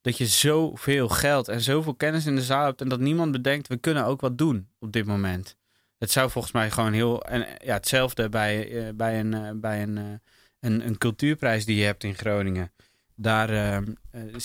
[0.07, 3.69] dat je zoveel geld en zoveel kennis in de zaal hebt en dat niemand bedenkt,
[3.69, 5.57] we kunnen ook wat doen op dit moment.
[5.99, 9.83] Het zou volgens mij gewoon heel, en ja, hetzelfde bij, uh, bij, een, uh, bij
[9.83, 10.21] een,
[10.61, 12.73] een, een cultuurprijs die je hebt in Groningen.
[13.15, 13.83] Daar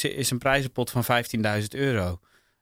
[0.01, 2.19] is een prijzenpot van 15.000 euro.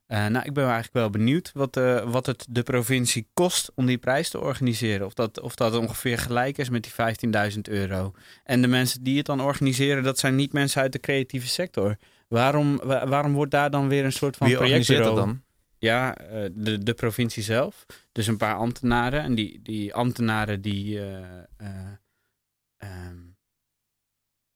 [0.07, 1.75] Nou, ik ben eigenlijk wel benieuwd wat,
[2.05, 5.05] wat het de provincie kost om die prijs te organiseren.
[5.05, 8.13] Of dat, of dat ongeveer gelijk is met die 15.000 euro.
[8.43, 11.97] En de mensen die het dan organiseren, dat zijn niet mensen uit de creatieve sector.
[12.29, 15.43] Waarom, waarom wordt daar dan weer een soort van Wie dat dan?
[15.77, 17.85] Ja, uh, de, de provincie zelf.
[18.11, 19.21] Dus een paar ambtenaren.
[19.21, 20.99] En die, die ambtenaren die...
[20.99, 21.47] Um,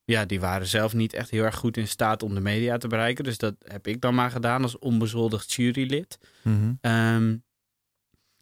[0.06, 2.88] ja, die waren zelf niet echt heel erg goed in staat om de media te
[2.88, 3.24] bereiken.
[3.24, 6.18] Dus dat heb ik dan maar gedaan als onbezoldigd jurylid.
[6.42, 7.44] Mm um,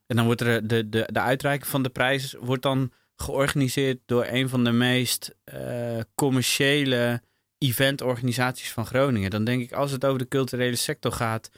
[0.07, 4.25] en dan wordt er de, de, de uitreiking van de prijs wordt dan georganiseerd door
[4.25, 7.21] een van de meest uh, commerciële
[7.61, 9.29] eventorganisaties van Groningen.
[9.29, 11.49] Dan denk ik, als het over de culturele sector gaat,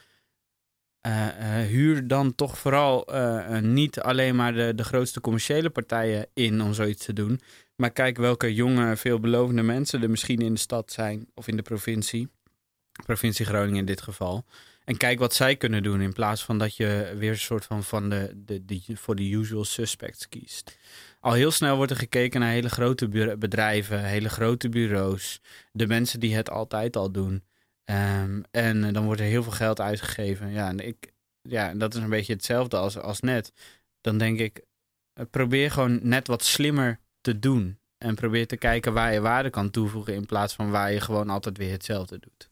[1.08, 3.08] uh, uh, huur dan toch vooral
[3.62, 7.41] niet alleen maar de, de grootste commerciële partijen in om zoiets te doen.
[7.76, 11.62] Maar kijk welke jonge, veelbelovende mensen er misschien in de stad zijn of in de
[11.62, 12.30] provincie.
[13.06, 14.45] Provincie Groningen in dit geval.
[14.86, 17.84] En kijk wat zij kunnen doen in plaats van dat je weer een soort van,
[17.84, 20.78] van de, de, de, voor de usual suspects kiest.
[21.24, 23.07] Al heel snel wordt er gekeken naar hele grote
[23.38, 25.41] bedrijven, hele grote bureaus.
[25.71, 27.43] De mensen die het altijd al doen.
[27.86, 30.51] Um, en dan wordt er heel veel geld uitgegeven.
[30.51, 33.53] Ja, en ik, ja, dat is een beetje hetzelfde als, als net.
[34.01, 34.65] Dan denk ik,
[35.30, 37.80] probeer gewoon net wat slimmer te doen.
[37.97, 41.30] En probeer te kijken waar je waarde kan toevoegen in plaats van waar je gewoon
[41.30, 42.49] altijd weer hetzelfde doet.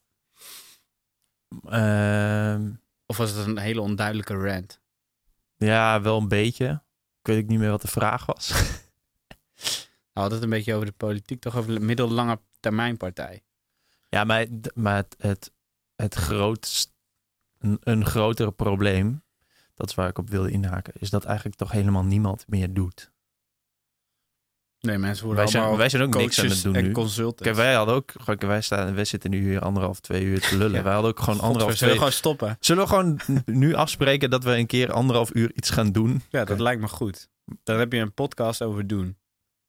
[1.73, 2.59] Uh,
[3.05, 4.79] of was het een hele onduidelijke rant?
[5.57, 6.81] Ja, wel een beetje.
[7.21, 8.49] Ik weet ook niet meer wat de vraag was.
[10.13, 13.43] nou, had het een beetje over de politiek, toch over de middellange termijnpartij.
[14.09, 15.51] Ja, maar, maar het, het,
[15.95, 16.93] het grootst,
[17.57, 19.23] een, een grotere probleem,
[19.75, 23.10] dat is waar ik op wilde inhaken, is dat eigenlijk toch helemaal niemand meer doet.
[24.81, 26.91] Nee, mensen worden wij zijn, wij zijn ook niks aan het doen en nu.
[27.35, 30.83] Kijk, wij hadden ook, wij, staan, wij zitten nu hier anderhalf, twee uur te lullen.
[30.83, 31.77] Wij hadden ook gewoon anderhalf, twee...
[31.77, 32.57] Zullen we gewoon stoppen?
[32.59, 36.21] Zullen we gewoon nu afspreken dat we een keer anderhalf uur iets gaan doen?
[36.29, 37.29] Ja, dat lijkt me goed.
[37.63, 39.17] Daar heb je een podcast over doen.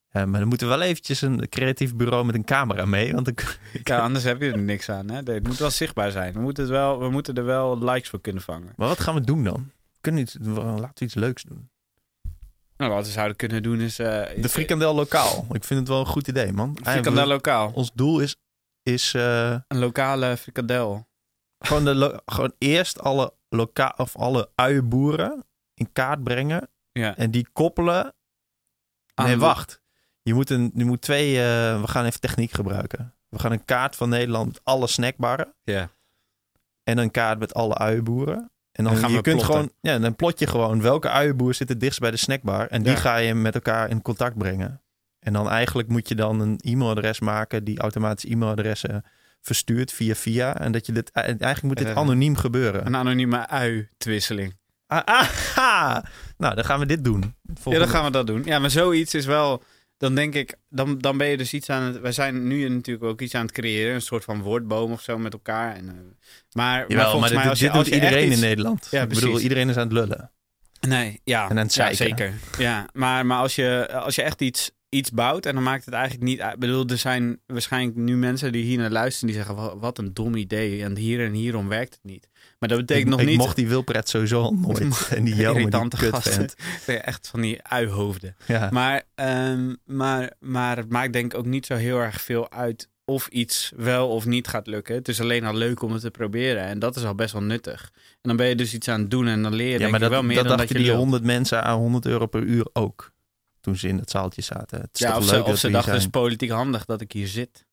[0.09, 3.13] Ja, maar dan moeten we wel eventjes een creatief bureau met een camera mee.
[3.13, 5.09] Want ik, Ja, anders heb je er niks aan.
[5.09, 5.33] Hè?
[5.33, 6.33] Het moet wel zichtbaar zijn.
[6.33, 8.73] We moeten, het wel, we moeten er wel likes voor kunnen vangen.
[8.75, 9.71] Maar wat gaan we doen dan?
[10.01, 11.69] Kunnen iets, laten we iets leuks doen.
[12.83, 13.99] Nou, wat we zouden kunnen doen is...
[13.99, 15.45] eh, De frikandel lokaal.
[15.51, 16.77] Ik vind het wel een goed idee, man.
[16.83, 17.71] Frikandel lokaal.
[17.73, 18.35] Ons doel is,
[18.83, 21.07] is eh, Een lokale frikandel.
[21.59, 26.69] gewoon, de gewoon eerst alle, loka of alle uienboeren in kaart brengen.
[26.91, 27.17] Ja.
[27.17, 28.13] En die koppelen.
[29.13, 29.81] Aan nee, wacht.
[30.21, 31.37] Je moet, een, je moet twee...
[31.37, 33.15] eh, we gaan even techniek gebruiken.
[33.29, 35.53] We gaan een kaart van Nederland met alle snackbarren.
[35.63, 35.89] Ja.
[36.83, 38.51] En een kaart met alle uienboeren.
[38.73, 39.55] En dan Dan gaan je we kunt plotten.
[39.55, 42.67] gewoon, ja, dan plot je gewoon welke uienboer zit het dichtst bij de snackbar.
[42.67, 42.97] En die Ja.
[42.97, 44.81] ga je met elkaar in contact brengen.
[45.19, 49.03] En dan eigenlijk moet je dan een e-mailadres maken die automatisch e-mailadressen
[49.41, 50.59] verstuurt via via.
[50.59, 52.85] En dat je dit, en eigenlijk moet dit Eh, anoniem gebeuren.
[52.85, 54.55] Een anonieme ui-twisseling.
[54.87, 55.97] Ah, ah, ah.
[56.37, 57.35] Nou, dan gaan we dit doen.
[57.63, 58.41] Ja, dan gaan we dat doen.
[58.45, 59.63] Ja, maar zoiets is wel...
[60.03, 61.99] Dan denk ik, dan, dan ben je dus iets aan het...
[61.99, 63.93] Wij zijn nu natuurlijk ook iets aan het creëren.
[63.95, 65.75] Een soort van woordboom of zo met elkaar.
[65.75, 65.93] En, eh,
[66.51, 68.41] maar, Jawel, maar volgens maar dit, mij als je, dit als doet iedereen iets- in
[68.41, 68.87] Nederland.
[68.91, 69.41] Ja, ik bedoel, precies.
[69.43, 70.31] iedereen is aan het lullen.
[70.87, 71.43] Nee, ja.
[71.49, 72.33] En aan het ja, zeker.
[72.57, 75.93] Ja, maar, maar als, je, als je echt iets, iets bouwt en dan maakt het
[75.93, 76.53] eigenlijk niet uit.
[76.53, 79.97] Ik bedoel, er zijn waarschijnlijk nu mensen die hier naar luisteren die zeggen: "Wa- wat
[79.97, 80.83] een dom idee.
[80.83, 82.29] En hier en hierom werkt het niet.
[82.63, 83.37] Maar dat betekent ik, nog ik niet.
[83.37, 85.07] mocht die Wilpret sowieso al nooit.
[85.15, 86.49] En die irritante kut gasten.
[86.85, 88.35] Echt van die uihoofden.
[88.45, 88.69] Ja.
[88.71, 92.89] Maar, ehm, maar, maar het maakt denk ik ook niet zo heel erg veel uit
[93.05, 94.95] of iets wel of niet gaat lukken.
[94.95, 96.63] Het is alleen al leuk om het te proberen.
[96.63, 97.91] En dat is al best wel nuttig.
[97.93, 99.93] En dan ben je dus iets aan het doen en dan leer je Ja, maar
[99.93, 101.03] ik dat, wel meer dat dan dachten dat je die lult.
[101.11, 103.11] 100 mensen aan 100 euro per uur ook.
[103.59, 104.81] Toen ze in het zaaltje zaten.
[104.81, 106.85] Het is Ja, toch of leuk ze, of dat ze dachten, het is politiek handig
[106.85, 107.65] dat ik hier zit.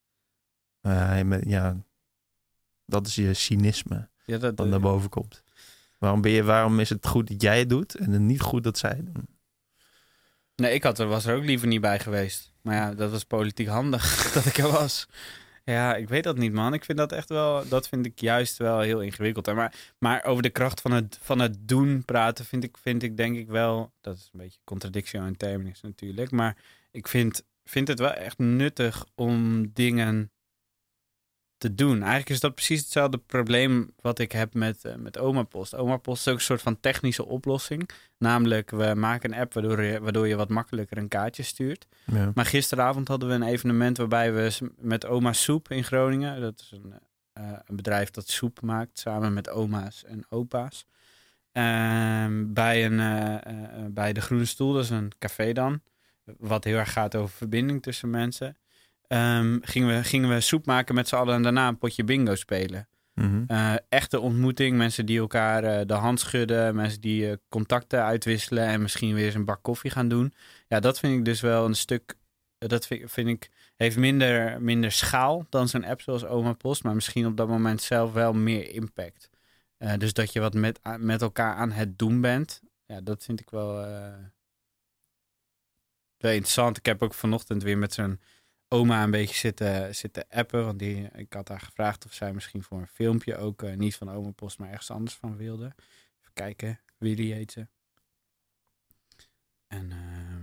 [0.80, 1.76] Eh, ja,
[2.86, 5.42] dat is je cynisme Ja, dat, dat naar boven komt.
[5.98, 8.64] Waarom, ben je, waarom is het goed dat jij het doet en het niet goed
[8.64, 9.28] dat zij het doen?
[10.56, 12.52] Nee, ik had er, was er ook liever niet bij geweest.
[12.62, 14.02] Maar ja, dat was politiek handig
[14.34, 15.06] dat ik er was.
[15.64, 16.74] Ja, ik weet dat niet, man.
[16.74, 19.46] Ik vind dat echt wel, dat vind ik juist wel heel ingewikkeld.
[19.46, 19.54] hè.
[19.54, 23.16] Maar, maar over de kracht van het, van het doen praten vind ik, vind ik
[23.16, 26.30] denk ik wel, dat is een beetje contradictio in terminis natuurlijk.
[26.30, 26.56] Maar
[26.90, 30.30] ik vind, vind het wel echt nuttig om dingen
[31.60, 31.98] te doen.
[31.98, 35.74] Eigenlijk is dat precies hetzelfde probleem wat ik heb met, eh, met Oma Post.
[35.74, 37.88] Oma Post is ook een soort van technische oplossing.
[38.18, 41.86] Namelijk, we maken een app waardoor je, waardoor je wat makkelijker een kaartje stuurt.
[42.04, 42.30] Ja.
[42.34, 46.70] Maar gisteravond hadden we een evenement waarbij we met Oma Soep in Groningen, dat is
[46.70, 46.94] een,
[47.32, 50.86] eh, een bedrijf dat soep maakt samen met oma's en opa's,
[51.52, 55.80] ehm, bij, een, eh, eh, eh, bij de Groene Stoel, dat is een café dan,
[56.38, 58.56] wat heel erg gaat over verbinding tussen mensen.
[59.10, 62.34] Ehm, gingen, we, gingen we soep maken met z'n allen en daarna een potje bingo
[62.34, 62.88] spelen.
[63.14, 63.44] Mhm.
[63.46, 68.66] Eh, echte ontmoeting, mensen die elkaar eh, de hand schudden, mensen die eh, contacten uitwisselen
[68.66, 70.32] en misschien weer eens een bak koffie gaan doen.
[70.68, 72.14] Ja, dat vind ik dus wel een stuk.
[72.58, 76.94] Dat vind, vind ik heeft minder, minder schaal dan zo'n app zoals Oma Post, maar
[76.94, 79.30] misschien op dat moment zelf wel meer impact.
[79.98, 83.50] Dus dat je wat met, met elkaar aan het doen bent, ja, dat vind ik
[83.50, 83.74] wel,
[86.16, 86.76] wel interessant.
[86.76, 88.20] Ik heb ook vanochtend weer met zo'n
[88.72, 90.64] oma een beetje zitten, zitten appen.
[90.64, 93.96] Want die, ik had haar gevraagd of zij misschien voor een filmpje ook eh, niet
[93.96, 95.64] van Oma Post, maar ergens anders van wilde.
[96.20, 97.66] Even kijken, Willy heet ze.
[99.66, 100.40] En ehm,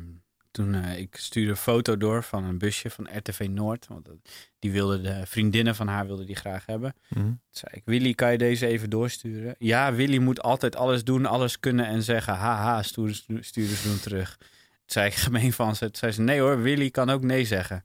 [0.51, 3.87] toen eh, ik stuurde een foto door van een busje van RTV Noord.
[3.87, 4.09] Want
[4.59, 6.93] die wilde de vriendinnen van haar wilde die graag hebben.
[7.09, 7.23] Mhm.
[7.23, 9.55] Toen zei ik, Willy, kan je deze even doorsturen?
[9.57, 12.33] Ja, Willy moet altijd alles doen, alles kunnen en zeggen.
[12.33, 14.37] Haha, sturen ze sturen ze doen terug.
[14.37, 14.47] Toen
[14.85, 15.85] zei ik gemeen van ze.
[15.85, 17.83] Toen zei ze, nee hoor, Willy kan ook nee zeggen.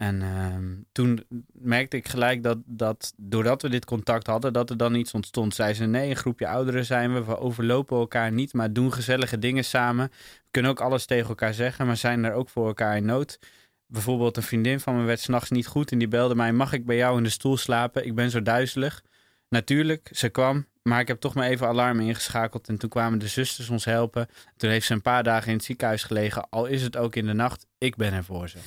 [0.00, 4.76] En ehm, toen merkte ik gelijk dat, dat doordat we dit contact hadden, dat er
[4.76, 5.54] dan iets ontstond.
[5.54, 9.38] Zei ze, nee, een groepje ouderen zijn we, we overlopen elkaar niet, maar doen gezellige
[9.38, 10.08] dingen samen.
[10.08, 13.38] We kunnen ook alles tegen elkaar zeggen, maar zijn er ook voor elkaar in nood.
[13.86, 16.86] Bijvoorbeeld een vriendin van me werd s'nachts niet goed en die belde mij, mag ik
[16.86, 18.06] bij jou in de stoel slapen?
[18.06, 19.02] Ik ben zo duizelig.
[19.48, 23.28] Natuurlijk, ze kwam, maar ik heb toch maar even alarm ingeschakeld en toen kwamen de
[23.28, 24.28] zusters ons helpen.
[24.56, 27.26] Toen heeft ze een paar dagen in het ziekenhuis gelegen, al is het ook in
[27.26, 27.66] de nacht.
[27.78, 28.58] Ik ben er voor ze.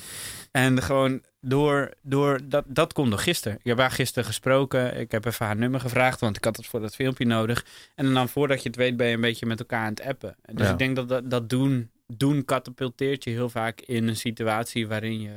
[0.50, 3.58] En gewoon door, door dat, dat komt nog gisteren.
[3.58, 5.00] Ik heb haar gisteren gesproken.
[5.00, 7.64] Ik heb even haar nummer gevraagd, want ik had het voor dat filmpje nodig.
[7.94, 10.36] En dan voordat je het weet, ben je een beetje met elkaar aan het appen.
[10.52, 10.72] Dus Ja.
[10.72, 15.20] ik denk dat dat, dat doen, doen katapulteert je heel vaak in een situatie waarin
[15.20, 15.32] je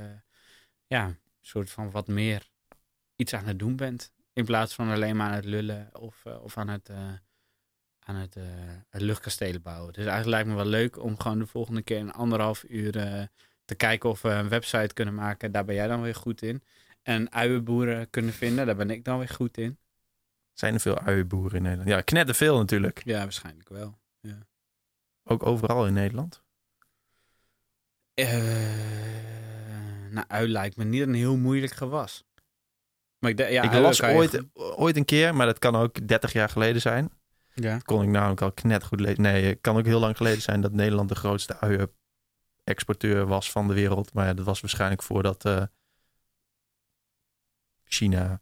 [0.87, 2.41] ja, een soort van wat meer
[3.15, 4.11] iets aan het doen bent.
[4.37, 7.13] In plaats van alleen maar aan het lullen of, eh, of aan het, eh,
[7.99, 8.43] aan het, eh,
[8.89, 9.93] het luchtkastelen bouwen.
[9.93, 12.91] Dus eigenlijk lijkt me wel leuk om gewoon de volgende keer een anderhalf uur
[13.65, 15.51] te kijken of we een website kunnen maken.
[15.51, 16.63] Daar ben jij dan weer goed in.
[17.03, 19.77] En uienboeren kunnen vinden, daar ben ik dan weer goed in.
[20.53, 21.89] Zijn er veel uienboeren in Nederland?
[21.89, 23.01] Ja, knetten veel natuurlijk.
[23.05, 23.99] Ja, waarschijnlijk wel.
[25.23, 26.43] Ook overal in Nederland.
[28.13, 32.25] Eh, een ui lijkt me niet een heel moeilijk gewas.
[33.19, 36.33] Maar ik, ja, ik las je ooit, ooit een keer, maar dat kan ook 30
[36.33, 37.11] jaar geleden zijn.
[37.53, 37.77] Ja.
[37.77, 39.21] kon ik namelijk al net goed lezen.
[39.21, 43.67] Nee, het kan ook heel lang geleden zijn dat Nederland de grootste uien-exporteur was van
[43.67, 44.13] de wereld.
[44.13, 45.63] Maar ja, dat was waarschijnlijk voordat eh,
[47.83, 48.41] China,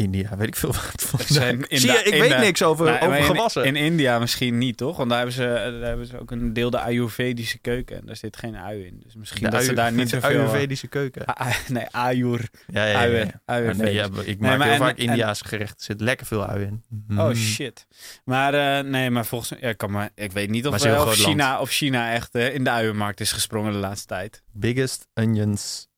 [0.00, 1.24] India, weet ik veel wat.
[1.26, 3.64] zijn Zie je, ik in weet de- niks over, Nou, over in- gewassen.
[3.64, 4.96] In, India misschien niet, toch?
[4.96, 5.42] Want daar hebben ze,
[5.80, 7.96] daar hebben ze ook een deel de Ayurvedische keuken.
[7.96, 9.00] En daar zit geen ui in.
[9.04, 10.28] Dus misschien de dat ze daar niet zoveel...
[10.28, 11.24] Ayurvedische keuken.
[11.68, 12.48] Nee, Ayur.
[12.66, 13.40] Ja, ja, ja.
[13.44, 13.76] Uien.
[13.76, 15.76] Nee, ja, ik maak heel en- vaak Indiaanse gerechten.
[15.78, 16.82] Er zit lekker veel ui in.
[17.18, 17.34] Oh Mm.
[17.34, 17.86] shit.
[18.24, 19.60] Maar eh, nee, maar volgens mij...
[19.60, 22.64] Ja, kan maar, ik weet niet of, eh, of, China, of China echt eh, in
[22.64, 24.42] de uienmarkt is gesprongen de laatste tijd.
[24.52, 25.88] Biggest onions.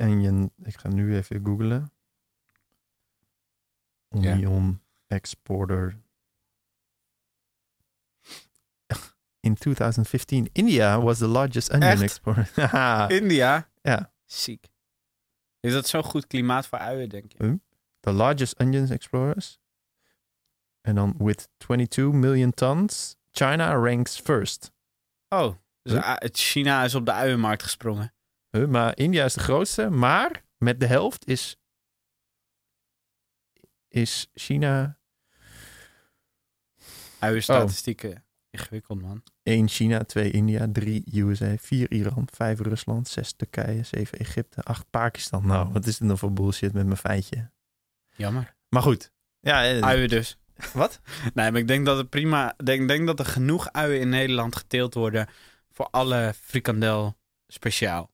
[0.00, 0.50] Onion.
[0.64, 1.92] Ik ga nu even googlen.
[4.22, 4.74] Ja.
[5.06, 6.02] Exporter.
[9.40, 12.02] In 2015, India was the largest onion Echt?
[12.02, 12.50] exporter.
[13.20, 13.68] India?
[13.82, 14.12] Ja.
[14.24, 14.68] Ziek.
[15.60, 17.60] Is dat zo'n goed klimaat voor uien, denk je?
[18.00, 19.58] the largest onion explorers.
[20.80, 24.72] En dan with 22 million tons, China ranks first.
[25.28, 26.14] Oh, dus Huh?
[26.32, 28.14] China is op de uienmarkt gesprongen.
[28.50, 31.56] Huh, maar India is de grootste, maar met de helft is,
[33.94, 34.98] is China
[37.18, 38.24] Uienstatistieken.
[38.50, 39.22] Ingewikkeld, man.
[39.42, 44.90] 1 China, 2 India, 3 USA, 4 Iran, 5 Rusland, 6 Turkije, 7 Egypte, 8
[44.90, 45.46] Pakistan.
[45.46, 47.50] Nou, wat is dit nou voor bullshit met mijn feitje?
[48.16, 48.56] Jammer.
[48.68, 49.12] Maar goed.
[49.40, 50.38] Ja, eh, Uien dus.
[50.72, 51.00] wat?
[51.34, 52.54] Nee, maar ik denk dat het prima...
[52.56, 55.28] Ik denk, denk dat er genoeg uien in Nederland geteeld worden...
[55.70, 57.16] voor alle frikandel
[57.46, 58.10] speciaal.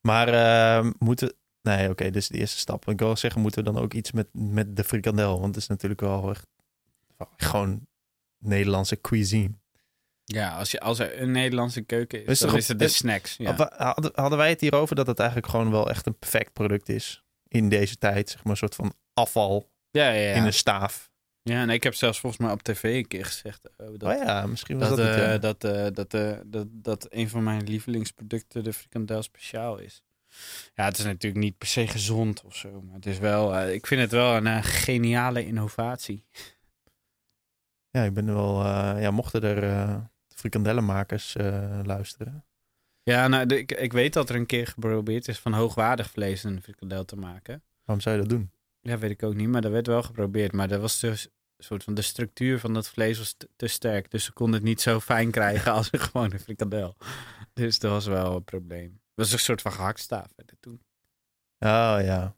[0.00, 1.34] Maar eh, moeten...
[1.62, 2.88] Nee, oké, dus de eerste stap.
[2.88, 5.40] Ik wil zeggen, moeten we dan ook iets met, met de frikandel?
[5.40, 6.46] Want het is natuurlijk wel echt
[7.36, 7.86] gewoon
[8.38, 9.50] Nederlandse cuisine.
[10.24, 12.88] Ja, als, je, als er een Nederlandse keuken is, Is dan toch is het de
[12.88, 13.36] snacks.
[13.36, 13.70] Ja.
[14.14, 17.24] Hadden- wij het hierover dat het eigenlijk gewoon wel echt een perfect product is?
[17.48, 20.34] In deze tijd, zeg maar, een soort van afval Ja, ja, ja.
[20.34, 21.10] in een staaf.
[21.42, 23.68] ja, en ik heb zelfs volgens mij op tv een keer gezegd...
[23.76, 26.66] eh, dat, oh ja, misschien was dat, dat, het, eh, dat, eh, dat, eh, dat,
[26.70, 30.02] dat een van mijn lievelingsproducten de frikandel speciaal is.
[30.74, 32.82] Ja, het is natuurlijk niet per se gezond of zo.
[32.82, 36.24] Maar het is wel, eh, ik vind het wel een eh, geniale innovatie.
[37.90, 38.64] Ja, ik ben wel...
[38.64, 40.00] eh, ja, mochten er
[40.34, 41.34] frikandellenmakers
[41.82, 42.44] luisteren.
[43.02, 46.44] Ja, nou, de- ik, ik weet dat er een keer geprobeerd is van hoogwaardig vlees
[46.44, 47.62] een frikandel te maken.
[47.84, 48.50] Waarom zou je dat doen?
[48.80, 50.52] Ja, weet ik ook niet, maar dat werd wel geprobeerd.
[50.52, 51.28] Maar dat was dus
[51.58, 54.10] soort van de structuur van dat vlees was te, te sterk.
[54.10, 56.96] Dus ze konden het niet zo fijn krijgen als een gewone frikandel.
[57.52, 59.00] Dus dat was wel een probleem.
[59.14, 60.26] Was een soort van gehaktstaaf.
[60.60, 60.82] toen.
[61.58, 62.36] Oh ja.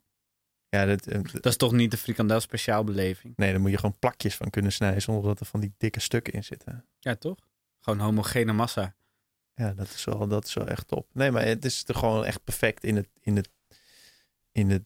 [0.68, 3.36] Ja, dat, eh, Dat is toch niet de frikandel speciaalbeleving?
[3.36, 6.00] nee, daar moet je gewoon plakjes van kunnen snijden zonder dat er van die dikke
[6.00, 6.86] stukken in zitten.
[6.98, 7.38] Ja, toch?
[7.80, 8.94] Gewoon homogene massa.
[9.54, 11.08] Ja, dat is wel, dat is wel echt top.
[11.12, 13.50] Nee, maar het is er gewoon echt perfect in het, in het,
[14.52, 14.82] in het,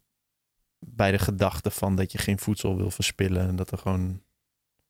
[0.79, 4.23] bij de gedachte van dat je geen voedsel wil verspillen en dat er gewoon,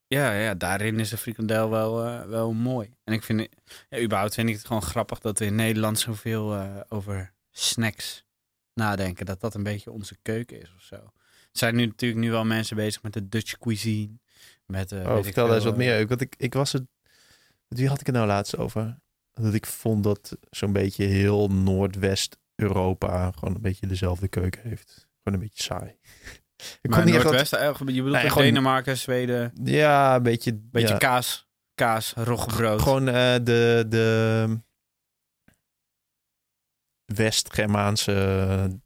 [0.09, 2.95] Ja, ja, daarin is de frikandel wel, eh, wel mooi.
[3.05, 3.49] En ik vind,
[3.89, 8.25] ja, überhaupt vind ik het gewoon grappig dat we in Nederland zoveel eh, over snacks
[8.75, 9.27] nadenken.
[9.27, 10.97] Dat dat een beetje onze keuken is of zo.
[10.97, 11.13] Er
[11.53, 14.19] zijn nu natuurlijk nu wel mensen bezig met de Dutch cuisine.
[14.67, 16.07] Met, eh, oh, vertel daar eens wat meer.
[16.07, 16.85] Want ik, ik was het,
[17.69, 18.99] wie had ik het nou laatst over?
[19.33, 25.09] Dat ik vond dat zo'n beetje heel Noordwest-Europa gewoon een beetje dezelfde keuken heeft.
[25.23, 25.97] Gewoon een beetje saai.
[26.81, 29.53] Ik Maar kon niet echt wat- Noordwesten, eh, je bedoelt Nee, echt gewoon- Denemarken, Zweden,
[29.65, 32.83] ja, een beetje, beetje ja, kaas, kaas, roggebrood.
[32.83, 34.59] Gewoon eh, de, de
[37.05, 38.81] West-Germaanse.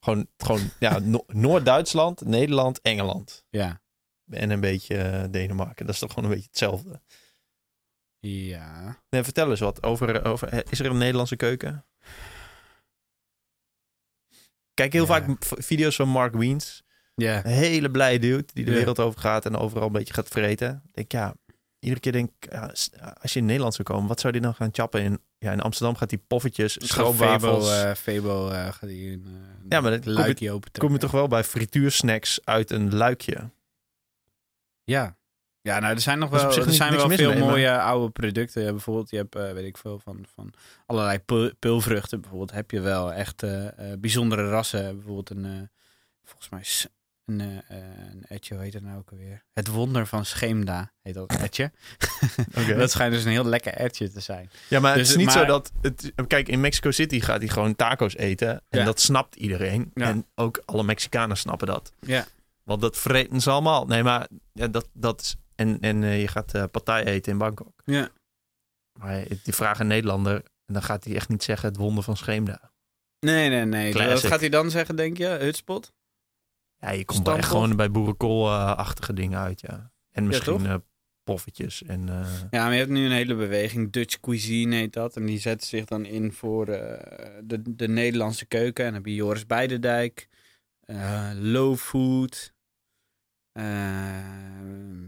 [0.00, 3.44] Gewoon, gewoon ja, No- Noord-Duitsland, Nederland, Engeland.
[3.50, 3.80] Ja.
[4.30, 5.86] En een beetje eh, Denemarken.
[5.86, 7.02] Dat is toch gewoon een beetje hetzelfde.
[8.18, 9.02] Ja.
[9.10, 10.70] Nee, vertel eens wat over, over.
[10.72, 11.86] Is er een Nederlandse keuken?
[14.76, 16.82] Kijk heel vaak video's van Mark Wiens.
[17.14, 17.44] Ja.
[17.44, 20.82] Een hele blije dude die de wereld over gaat en overal een beetje gaat vreten.
[20.84, 21.34] Ik denk, ja,
[21.78, 22.54] iedere keer denk ik,
[23.20, 25.02] als je in Nederland zou komen, wat zou die dan gaan chappen?
[25.02, 27.98] In, ja, in Amsterdam gaat die poffertjes, Febo, stroopwafels.
[27.98, 29.32] Febo gaat hier een eh,
[29.68, 33.50] Ja, maar kom je- luikje open kom je toch wel bij frituursnacks uit een luikje.
[34.84, 35.15] Ja.
[35.66, 38.62] Ja, nou, er zijn nog wel, er zijn wel veel mee, maar- mooie oude producten.
[38.62, 40.52] Ja, bijvoorbeeld, je hebt, eh, weet ik veel, van, van
[40.86, 42.20] allerlei pul- pulvruchten.
[42.20, 44.94] Bijvoorbeeld heb je wel echt eh, eh, bijzondere rassen.
[44.96, 45.70] Bijvoorbeeld een,
[46.24, 46.62] volgens mij,
[47.24, 49.42] een, een etje, hoe heet het nou ook alweer?
[49.52, 51.70] Het wonder van Scheemda heet dat etje.
[52.76, 54.50] Dat schijnt dus een heel lekker etje te zijn.
[54.68, 55.72] Ja, maar het Dus is niet maar- zo dat...
[55.82, 58.48] Het, kijk, in Mexico City gaat hij gewoon taco's eten.
[58.68, 58.84] En Ja.
[58.84, 59.90] dat snapt iedereen.
[59.94, 60.06] Ja.
[60.06, 61.92] En ook alle Mexicanen snappen dat.
[62.00, 62.24] Ja.
[62.62, 63.86] Want dat vreten ze allemaal.
[63.86, 65.36] Nee, maar ja, dat, dat is...
[65.56, 67.82] En, en eh, je gaat eh partij eten in Bangkok.
[67.84, 68.08] Ja.
[69.00, 70.34] Maar die vragen een Nederlander...
[70.64, 72.72] En dan gaat hij echt niet zeggen het wonder van Scheemda.
[73.20, 73.92] Nee, nee, nee.
[73.92, 75.26] Wat gaat hij dan zeggen, denk je?
[75.26, 75.92] Hutspot?
[76.76, 79.92] Ja, je komt echt gewoon bij boerenkool-achtige dingen uit, ja.
[80.10, 80.74] En misschien eh,
[81.24, 82.06] poffertjes en...
[82.50, 83.92] Ja, maar je hebt nu een hele beweging.
[83.92, 85.16] Dutch cuisine heet dat.
[85.16, 88.84] En die zetten zich dan in voor de, de Nederlandse keuken.
[88.84, 90.28] En dan heb je Joris Beidendijk.
[90.80, 92.52] eh, low food.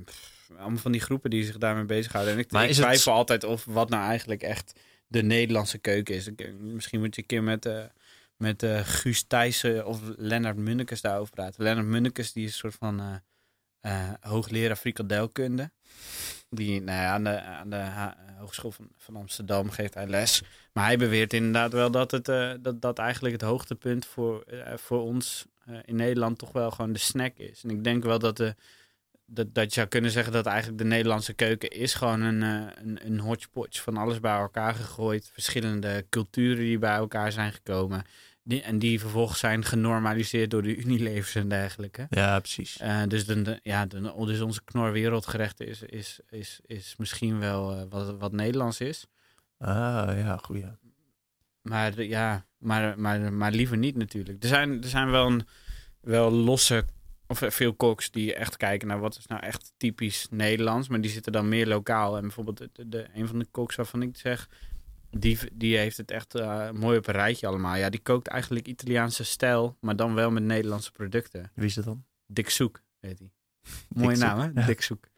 [0.05, 2.32] pff, allemaal van die groepen die zich daarmee bezighouden.
[2.34, 5.78] En ik, Maar ik is het- twijfel altijd of wat nou eigenlijk echt de Nederlandse
[5.78, 6.28] keuken is.
[6.59, 7.84] Misschien moet je een keer met, eh
[8.36, 11.62] met eh, Guus Thijssen of Lennart Munnekes daarover praten.
[11.62, 13.20] Lennart Munnekes die is een soort van
[13.80, 15.70] eh, hoogleraar frikandelkunde.
[16.51, 17.84] Die nou ja, aan de, aan de
[18.38, 20.42] Hogeschool van, van Amsterdam geeft hij les.
[20.72, 22.24] Maar hij beweert inderdaad wel dat, het,
[22.64, 24.44] dat, dat eigenlijk het hoogtepunt voor,
[24.76, 25.46] voor ons
[25.84, 27.62] in Nederland toch wel gewoon de snack is.
[27.64, 28.55] En ik denk wel dat, de,
[29.31, 32.72] dat, dat je zou kunnen zeggen dat eigenlijk de Nederlandse keuken is gewoon een, eh,
[32.85, 35.31] een, een hodgepodge van alles bij elkaar gegooid.
[35.33, 38.03] Verschillende culturen die bij elkaar zijn gekomen.
[38.43, 42.07] Die, en die vervolgens zijn genormaliseerd door de Unilevers en dergelijke.
[42.11, 42.79] ja, precies.
[42.79, 47.39] Eh, dus, de, de- ja, de, dus onze knor wereldgerechten is, is, is, is misschien
[47.39, 49.07] wel eh, wat, wat Nederlands is.
[49.59, 50.64] Ah, ja, goeie.
[51.62, 54.43] Maar de- ja, maar, maar, maar liever niet natuurlijk.
[54.43, 55.47] Er zijn, er zijn wel, een,
[56.01, 56.85] wel losse,
[57.29, 60.89] of eh, veel koks die echt kijken naar wat is nou echt typisch Nederlands.
[60.89, 62.16] Maar die zitten dan meer lokaal.
[62.16, 64.49] En bijvoorbeeld de, de, de- een van de koks waarvan ik zeg,
[65.11, 67.76] die, die heeft het echt eh, mooi op een rijtje allemaal.
[67.76, 71.51] Ja, die kookt eigenlijk Italiaanse stijl, maar dan wel met Nederlandse producten.
[71.55, 72.05] Wie is dat dan?
[72.26, 73.31] Dick Soek heet hij.
[74.03, 74.66] Mooie naam hè, ja.
[74.66, 75.09] Dick Soek.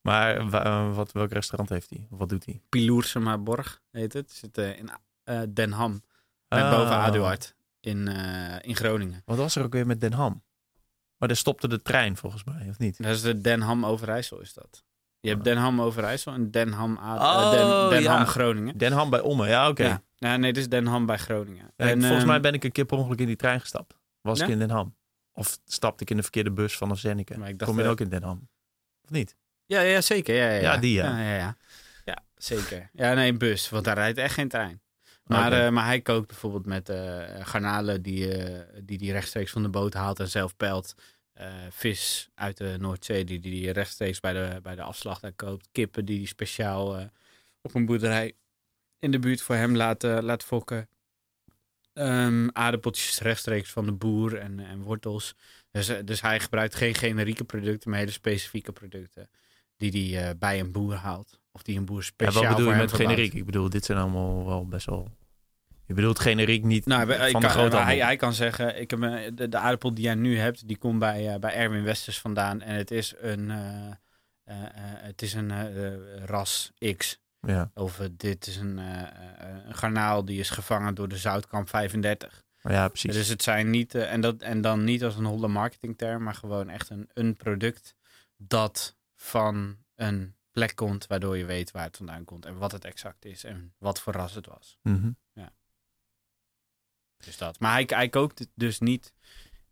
[0.00, 2.06] Maar eh, wat, welk restaurant heeft hij?
[2.10, 2.62] Of wat doet hij?
[2.68, 4.30] Piloorsema Borg heet het.
[4.30, 4.90] Zit in
[5.54, 5.92] Den Ham.
[6.48, 6.70] Net Ah.
[6.70, 8.06] boven Aduard in,
[8.62, 9.22] in Groningen.
[9.24, 10.42] Wat was er ook weer met Den Ham?
[11.18, 13.02] Maar daar stopte de trein volgens mij, of niet?
[13.02, 14.84] Dat is de Den Ham Overijssel is dat.
[15.20, 15.46] Je hebt Ah.
[15.46, 18.16] Den Ham Overijssel en Den Ham, A- Oh, eh, Den, Den ja.
[18.16, 18.78] Ham Groningen.
[18.78, 19.84] Den Ham bij Ommen, ja, oké.
[19.84, 20.02] Ja.
[20.14, 21.72] Ja, nee, dit is Den Ham bij Groningen.
[21.76, 23.94] En, volgens ehm, mij ben ik een keer per ongeluk in die trein gestapt.
[24.20, 24.96] Was ik in Den Ham.
[25.32, 27.38] Of stapte ik in de verkeerde bus vanaf Zenneke.
[27.38, 28.48] Maar ik dacht, Kom je eh, ook in Den Ham?
[29.04, 29.36] Of niet?
[29.66, 30.34] Ja, ja, zeker.
[30.34, 31.04] Ja, ja, Ja, die, ja.
[31.18, 31.56] Ja, ja, ja.
[32.04, 32.90] Ja, zeker.
[32.92, 34.80] Ja, nee, bus, want daar rijdt echt geen trein.
[35.28, 39.62] Maar, eh, maar hij kookt bijvoorbeeld met eh, garnalen die eh, die die rechtstreeks van
[39.62, 40.94] de boot haalt en zelf pelt.
[41.70, 45.68] Vis uit de Noordzee die die die rechtstreeks bij de, bij de afslag daar koopt.
[45.72, 47.10] Kippen die hij speciaal
[47.60, 48.32] op een boerderij
[48.98, 50.88] in de buurt voor hem laat, laat fokken.
[51.92, 55.34] Ehm, aardappeltjes rechtstreeks van de boer en, en wortels.
[55.70, 59.30] Dus, dus hij gebruikt geen generieke producten, maar hele specifieke producten.
[59.78, 61.40] Die hij eh, bij een boer haalt.
[61.52, 63.10] Of die een boer Ja, speciaal wat bedoel voor je met verbouwt.
[63.10, 63.34] generiek?
[63.34, 65.08] Ik bedoel, dit zijn allemaal wel best wel...
[65.86, 68.90] Je bedoelt generiek niet Nou, van hij, de kan, grote hij, hij kan zeggen, ik
[68.90, 71.82] heb een- de, de aardappel die jij nu hebt, die komt bij, eh, bij Erwin
[71.84, 72.60] Westers vandaan.
[72.60, 73.86] En het is een, eh,
[74.44, 77.18] eh, eh, het is een eh, eh, ras X.
[77.40, 79.08] Ja, Of eh, dit is een, eh, eh,
[79.66, 82.42] een garnaal die is gevangen door de Zoutkamp 35.
[82.62, 83.12] maar ja, precies.
[83.12, 86.34] Dus het zijn niet, eh, en, dat, en dan niet als een holle marketingterm, maar
[86.34, 87.94] gewoon echt een, een product
[88.36, 88.96] dat
[89.28, 93.24] van een plek komt, waardoor je weet waar het vandaan komt en wat het exact
[93.24, 94.78] is en wat voor ras het was.
[94.82, 95.10] Mhm.
[97.24, 97.60] Dus dat.
[97.60, 99.12] Maar hij, hij kookt het dus niet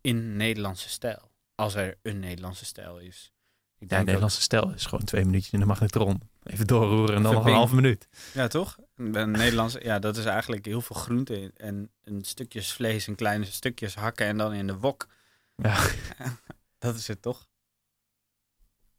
[0.01, 1.31] in Nederlandse stijl.
[1.55, 3.31] Als er een Nederlandse stijl is.
[3.77, 6.21] Ik Ja, Nederlandse stijl is gewoon twee minuutjes in de magnetron.
[6.43, 8.07] Even doorroeren en dan nog een halve minuut.
[8.33, 8.77] Ja, toch?
[8.95, 13.45] Een Nederlandse, ja, dat is eigenlijk heel veel groente en een stukjes vlees en kleine
[13.45, 15.07] stukjes hakken en dan in de wok.
[15.55, 15.89] Ja,
[16.79, 17.47] Dat is het toch?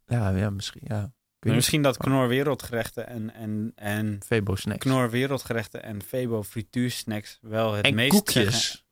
[0.09, 0.83] Ja, ja misschien.
[0.85, 1.13] Ja.
[1.41, 4.79] Maar misschien dat Knor wereldgerechten en, en, en Febo snacks.
[4.79, 8.55] Knor wereldgerechten en Febo frituursnacks wel het en meest koekjes.
[8.63, 8.87] zeggen.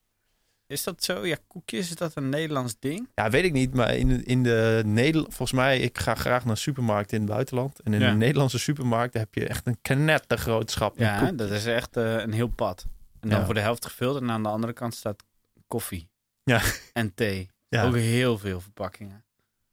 [0.67, 1.27] Is dat zo?
[1.27, 3.09] Ja, koekjes, is dat een Nederlands ding?
[3.15, 3.75] Ja, weet ik niet.
[3.75, 7.81] Maar in, in de Nederland, volgens mij, ik ga graag naar supermarkten in het buitenland.
[7.81, 8.11] En in Ja.
[8.11, 10.99] de Nederlandse supermarkten heb je echt een knettergroot schap.
[10.99, 12.87] met Ja, dat is echt eh, een heel pad.
[13.21, 13.45] En dan Ja.
[13.45, 15.23] voor de helft gevuld en aan de andere kant staat
[15.67, 16.09] koffie.
[16.45, 16.61] Ja.
[16.93, 17.51] En thee.
[17.69, 17.85] Ja.
[17.85, 19.25] Ook heel veel verpakkingen.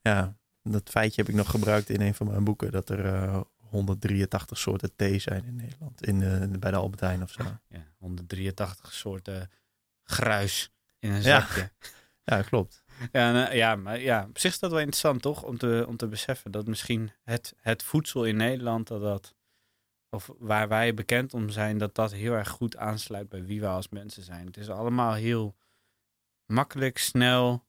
[0.02, 2.72] ja, dat feitje heb ik nog gebruikt in een van mijn boeken.
[2.72, 6.06] Dat er eh, 183 soorten thee zijn in Nederland.
[6.06, 7.44] In, eh, bij de Albertijn of zo.
[7.68, 9.50] Ja, 183 soorten
[10.04, 11.72] gruis in een zakje.
[12.26, 12.84] Ja, klopt.
[13.12, 15.44] Ja, eh, ja, maar ja, op zich is dat wel interessant toch?
[15.44, 19.36] Om te, om te beseffen dat misschien het, het voedsel in Nederland, dat dat,
[20.10, 23.70] of waar wij bekend om zijn, dat dat heel erg goed aansluit bij wie wij
[23.70, 24.46] als mensen zijn.
[24.46, 25.56] Het is allemaal heel
[26.46, 27.66] makkelijk, snel,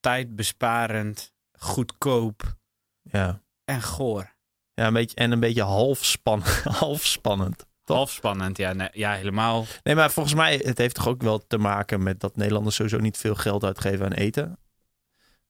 [0.00, 1.33] tijdbesparend,
[1.64, 2.56] goedkoop
[3.02, 3.42] Ja.
[3.64, 4.32] en goor.
[4.74, 6.42] Ja, een beetje, en een beetje half, span,
[6.80, 7.66] half spannend.
[7.84, 7.96] Toch?
[7.96, 9.64] Half spannend, ja, nee, ja, helemaal.
[9.82, 12.98] Nee, maar volgens mij, het heeft toch ook wel te maken met dat Nederlanders sowieso
[12.98, 14.58] niet veel geld uitgeven aan eten.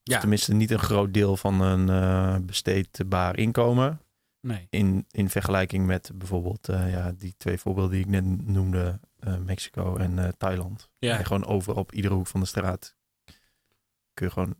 [0.02, 0.20] Ja.
[0.20, 4.00] Tenminste, niet een groot deel van een eh, besteedbaar inkomen.
[4.40, 4.66] Nee.
[4.70, 9.36] In, in vergelijking met bijvoorbeeld eh, ja, die twee voorbeelden die ik net noemde, eh,
[9.36, 10.90] Mexico en Thailand.
[10.98, 11.18] Ja.
[11.18, 12.96] En gewoon overal op iedere hoek van de straat
[14.14, 14.54] kun je gewoon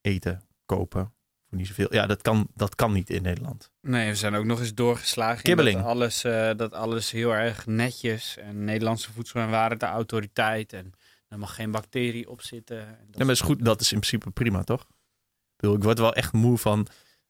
[0.00, 0.42] eten,
[0.76, 1.14] kopen.
[1.48, 1.94] Voor niet zoveel.
[1.94, 3.70] Ja, dat kan, dat kan niet in Nederland.
[3.80, 5.36] Nee, we zijn ook nog eens doorgeslagen.
[5.36, 5.76] in Kibbeling.
[5.76, 8.36] Dat alles, eh, dat alles heel erg netjes.
[8.36, 10.72] En Nederlandse voedsel en waren de autoriteit.
[10.72, 10.92] En
[11.28, 12.78] er mag geen bacterie op zitten.
[12.80, 13.64] En dat Ja, maar is goed.
[13.64, 14.80] Dat is in principe prima, toch?
[14.80, 16.86] Ik, bedoel, ik word wel echt moe van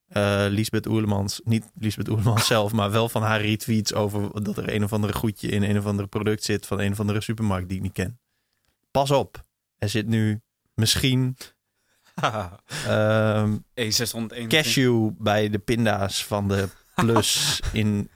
[0.07, 1.40] eh Lisbeth Oerlemans.
[1.45, 5.12] Niet Lisbeth Oerlemans zelf, maar wel van haar retweets over dat er een of andere
[5.12, 7.93] goedje in een of andere product zit van een of andere supermarkt die ik niet
[7.93, 8.20] ken.
[8.90, 9.45] Pas op.
[9.76, 10.40] Er zit nu
[10.74, 11.36] misschien
[13.74, 14.46] E621.
[14.48, 18.10] cashew bij de pinda's van de Plus in,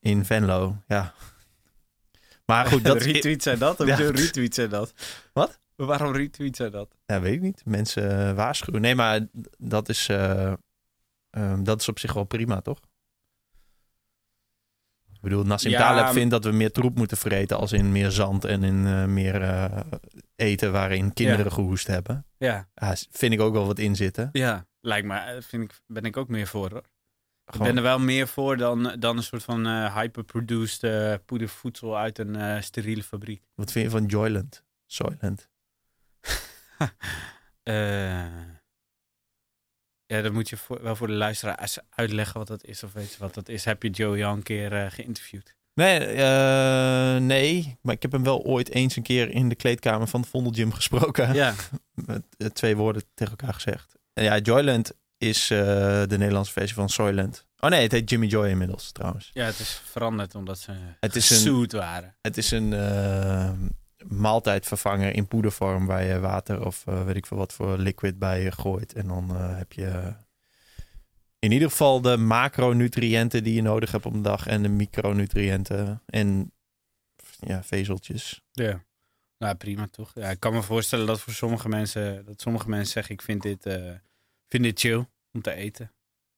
[0.00, 0.76] in Venlo.
[0.86, 1.14] Ja.
[2.44, 3.80] Maar goed, dat retweet zijn dat?
[3.80, 3.98] Of Ja.
[3.98, 4.10] ja.
[4.10, 4.92] retweet zijn dat?
[5.32, 5.58] Wat?
[5.76, 6.96] Waarom retweet zijn dat?
[7.06, 7.62] Ja, weet ik niet.
[7.64, 8.80] Mensen eh, waarschuwen.
[8.80, 9.20] Nee, maar
[9.58, 10.52] dat is, eh,
[11.30, 12.80] ehm, dat is op zich wel prima, toch?
[15.28, 17.56] Bedoel, Nassim Ja, Taleb vindt dat we meer troep moeten vreten...
[17.56, 19.80] als in meer zand en in eh, meer eh,
[20.36, 21.50] eten waarin kinderen Ja.
[21.50, 22.26] gehoest hebben.
[22.38, 22.68] Ja,
[23.10, 24.28] vind ik ook wel wat in zitten.
[24.32, 24.66] ja.
[24.80, 26.84] lijkt me, eh, vind ik, ben ik ook meer voor hoor.
[27.52, 32.62] Ik ben er wel meer voor dan, dan een soort van hyperproduced poedervoedsel uit een
[32.62, 33.42] steriele fabriek.
[33.54, 34.64] Wat vind je van Joyland?
[34.86, 35.48] Soylent?
[40.06, 43.12] Ja, dan moet je voor, wel voor de luisteraars uitleggen wat dat is of weet
[43.12, 43.64] je wat dat is.
[43.64, 45.54] Heb je Joey al een keer eh, geïnterviewd?
[45.74, 50.06] Nee, eh, nee, maar ik heb hem wel ooit eens een keer in de kleedkamer
[50.08, 51.34] van de Vondelgym gesproken.
[51.34, 51.54] Ja,
[52.06, 53.94] met eh, twee woorden tegen elkaar gezegd.
[54.12, 57.46] En ja, Joyland is de Nederlandse versie van Soylent.
[57.58, 59.30] Oh nee, het heet Jimmy Joy inmiddels trouwens.
[59.32, 62.16] ja, het is veranderd omdat ze Het is een, waren.
[62.20, 62.72] het is een
[64.08, 68.50] maaltijdvervanger in poedervorm waar je water of eh, weet ik veel wat voor liquid bij
[68.50, 68.92] gooit.
[68.92, 70.14] En dan eh, heb je
[71.38, 76.02] in ieder geval de macronutriënten die je nodig hebt op een dag en de micronutriënten
[76.06, 76.52] en
[77.40, 78.42] ja, vezeltjes.
[78.52, 78.84] Ja.
[79.38, 80.10] Nou, prima toch?
[80.14, 83.42] Ja, ik kan me voorstellen dat voor sommige mensen, dat sommige mensen zeggen, ik vind
[83.42, 83.92] dit, eh,
[84.48, 85.92] vind dit chill om te eten.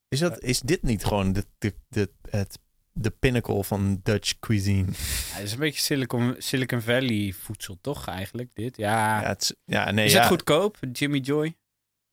[0.09, 2.59] Is, dat, is dit niet gewoon de, de, de, het,
[3.01, 4.87] de pinnacle van Dutch cuisine?
[4.87, 8.77] Ja, het is een beetje Silicon, Silicon Valley voedsel, toch eigenlijk, dit?
[8.77, 9.21] Ja.
[9.21, 10.19] Ja, het, is- ja nee, is ja.
[10.19, 11.57] het goedkoop, Jimmy Joy?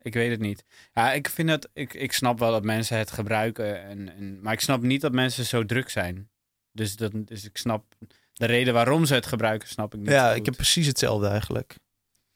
[0.01, 0.65] Ik weet het niet.
[0.93, 4.53] Ja, ik vind dat, ik, ik snap wel dat mensen het gebruiken, en, en, maar
[4.53, 6.29] ik snap niet dat mensen zo druk zijn.
[6.71, 7.95] Dus, dat, dus ik snap
[8.33, 10.09] de reden waarom ze het gebruiken, snap ik niet.
[10.09, 11.75] Ja, ik heb precies hetzelfde eigenlijk.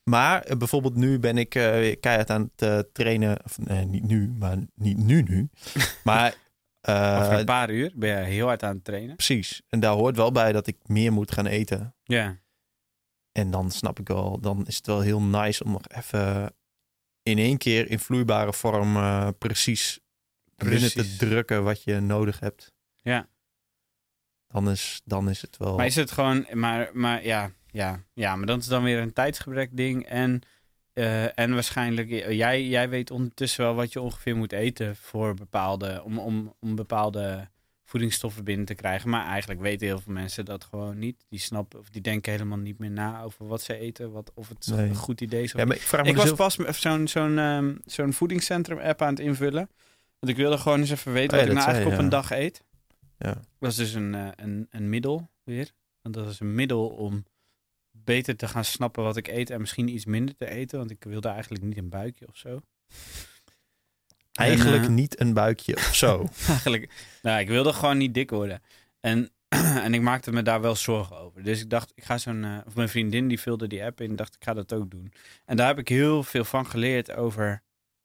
[0.02, 3.44] Maar eh, bijvoorbeeld nu ben ik weer keihard aan het eh, trainen.
[3.44, 5.48] Of, nee, niet nu, maar niet nu nu.
[6.04, 6.34] maar
[6.82, 9.16] Over een paar uur ben je heel hard aan het trainen.
[9.16, 9.62] precies.
[9.68, 11.94] En daar hoort wel bij dat ik meer moet gaan eten.
[12.04, 12.38] Ja.
[13.32, 16.54] En dan snap ik wel, dan is het wel heel nice om nog even
[17.22, 20.00] in één keer in vloeibare vorm eh, precies,
[20.56, 22.72] binnen te drukken wat je nodig hebt.
[23.02, 23.28] Ja.
[24.46, 25.76] Dan is, dan is het wel.
[25.76, 29.12] Maar is het gewoon, maar, maar ja, ja, ja, maar dat is dan weer een
[29.12, 30.06] tijdsgebrek ding.
[30.06, 30.42] En,
[30.92, 36.02] eh, en waarschijnlijk, jij, jij weet ondertussen wel wat je ongeveer moet eten voor bepaalde,
[36.04, 37.48] om, om, om bepaalde
[37.84, 39.10] voedingsstoffen binnen te krijgen.
[39.10, 41.24] Maar eigenlijk weten heel veel mensen dat gewoon niet.
[41.28, 44.48] Die snappen, of die denken helemaal niet meer na over wat ze eten, wat, of
[44.48, 44.88] het Nee.
[44.88, 45.52] een goed idee is.
[45.52, 49.08] ja, maar ik vraag me ik dus was pas zo'n zo'n ehm, zo'n voedingscentrum-app aan
[49.08, 49.70] het invullen.
[50.18, 52.10] Want ik wilde gewoon eens even weten Oh ja, wat ik nou eigenlijk op een
[52.10, 52.62] dag eet.
[53.18, 53.40] Ja.
[53.58, 55.70] Dat is dus een, eh, een, een middel weer.
[56.02, 57.24] Want dat is een middel om
[58.10, 60.78] beter te gaan snappen wat ik eet en misschien iets minder te eten.
[60.78, 62.60] Want ik wilde eigenlijk niet een buikje of zo.
[64.32, 66.28] Eigenlijk En, eh, niet een buikje of zo.
[66.48, 66.92] eigenlijk,
[67.22, 68.62] nou, ik wilde gewoon niet dik worden.
[69.00, 69.30] En,
[69.84, 71.42] en ik maakte me daar wel zorgen over.
[71.42, 72.44] Dus ik dacht, ik ga zo'n...
[72.44, 74.16] eh, of mijn vriendin die vulde die app in.
[74.16, 75.12] dacht, ik ga dat ook doen.
[75.44, 77.62] En daar heb ik heel veel van geleerd over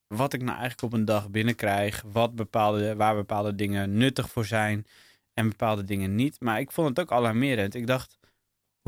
[0.08, 2.03] wat ik nou eigenlijk op een dag binnenkrijg.
[2.12, 4.86] Wat bepaalde, waar bepaalde dingen nuttig voor zijn.
[5.34, 6.39] En bepaalde dingen niet.
[6.39, 7.76] Maar ik vond het ook alarmerend.
[7.76, 8.18] Ik dacht,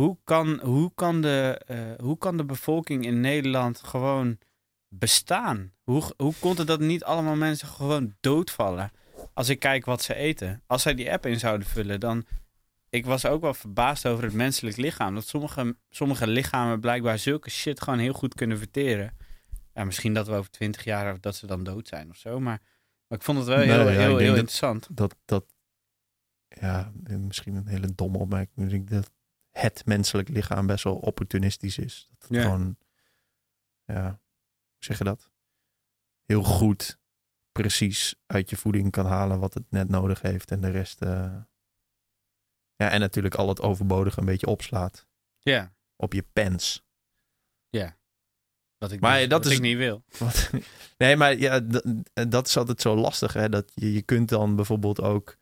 [0.01, 4.37] hoe kan, hoe kan, de, eh, hoe kan de bevolking in Nederland gewoon
[4.87, 5.73] bestaan?
[5.83, 8.91] Hoe, hoe kon het dat niet allemaal mensen gewoon doodvallen?
[9.33, 10.63] Als ik kijk wat ze eten.
[10.67, 12.25] Als zij die app in zouden vullen, dan...
[12.89, 15.13] Ik was ook wel verbaasd over het menselijk lichaam.
[15.15, 19.17] Dat sommige, sommige lichamen blijkbaar zulke shit gewoon heel goed kunnen verteren.
[19.73, 22.39] Ja, misschien dat we over twintig jaar dat ze dan dood zijn of zo.
[22.39, 22.61] Maar,
[23.07, 24.87] maar ik vond het wel Nee, heel, ja, heel, heel dat- interessant.
[24.91, 25.45] dat, dat,
[26.47, 28.71] ja, misschien een hele domme opmerking.
[28.71, 29.11] Ik dat
[29.59, 32.07] het menselijk lichaam best wel opportunistisch is.
[32.09, 32.43] Dat het Ja.
[32.43, 32.77] gewoon,
[33.85, 35.29] ja, hoe zeg je dat?
[36.25, 36.99] Heel goed,
[37.51, 40.51] precies uit je voeding kan halen wat het net nodig heeft.
[40.51, 41.35] En de rest, eh,
[42.75, 45.07] ja, en natuurlijk al het overbodige een beetje opslaat
[45.39, 46.85] Ja, op je pens.
[47.69, 47.97] Ja.
[48.77, 50.03] Wat ik, Maar niet- dat wat is- ik niet wil.
[50.19, 50.49] Wat-
[50.97, 51.59] Nee, maar ja,
[52.27, 53.33] dat is altijd zo lastig.
[53.33, 53.49] Hè?
[53.49, 55.37] Dat je, je kunt dan bijvoorbeeld ook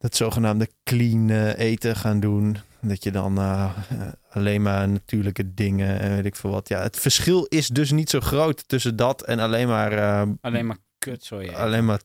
[0.00, 2.56] dat zogenaamde clean eh, eten gaan doen.
[2.80, 6.68] Dat je dan eh, eh, alleen maar natuurlijke dingen en weet ik veel wat.
[6.68, 9.92] Ja, het verschil is dus niet zo groot tussen dat en alleen maar,
[10.40, 11.52] Alleen maar kut, ja.
[11.52, 12.00] alleen maar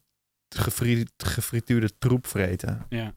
[0.50, 2.86] gefri- gefrituurde troep vreten.
[2.90, 3.14] ja.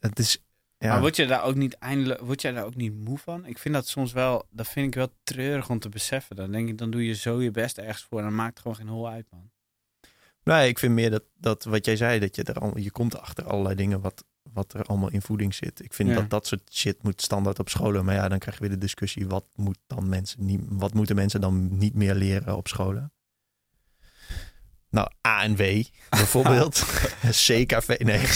[0.00, 0.38] Het is...
[0.78, 3.46] Ja, Maar word je daar ook niet eindelijk, word jij daar ook niet moe van?
[3.46, 6.36] Ik vind dat soms wel, dat vind ik wel treurig om te beseffen.
[6.36, 8.58] Dan denk ik, dan doe je zo je best ergens voor en dan maakt het
[8.60, 9.50] gewoon geen hol uit, man.
[10.44, 13.18] Nee, ik vind meer dat, dat wat jij zei, dat je er al, je komt
[13.18, 15.84] achter allerlei dingen wat, wat er allemaal in voeding zit.
[15.84, 16.14] Ik vind Ja.
[16.14, 18.04] dat dat soort shit moet standaard op scholen.
[18.04, 21.16] Maar ja, dan krijg je weer de discussie, wat, moet dan mensen niet, wat moeten
[21.16, 23.12] mensen dan niet meer leren op scholen?
[24.90, 26.78] Nou, A en W bijvoorbeeld.
[27.44, 28.26] CKV, nee.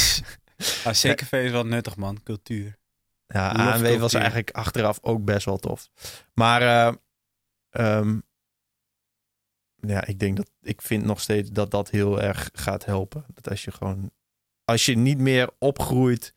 [0.85, 2.23] Maar CKV is wel nuttig, man.
[2.23, 2.77] Cultuur.
[3.27, 4.19] Ja, Love ANW was cultuur.
[4.21, 5.91] eigenlijk achteraf ook best wel tof.
[6.35, 6.95] Maar
[7.71, 8.19] ehm,
[9.89, 13.25] ja, ik denk dat ik vind nog steeds dat dat heel erg gaat helpen.
[13.35, 14.11] Dat als je gewoon,
[14.65, 16.35] als je niet meer opgroeit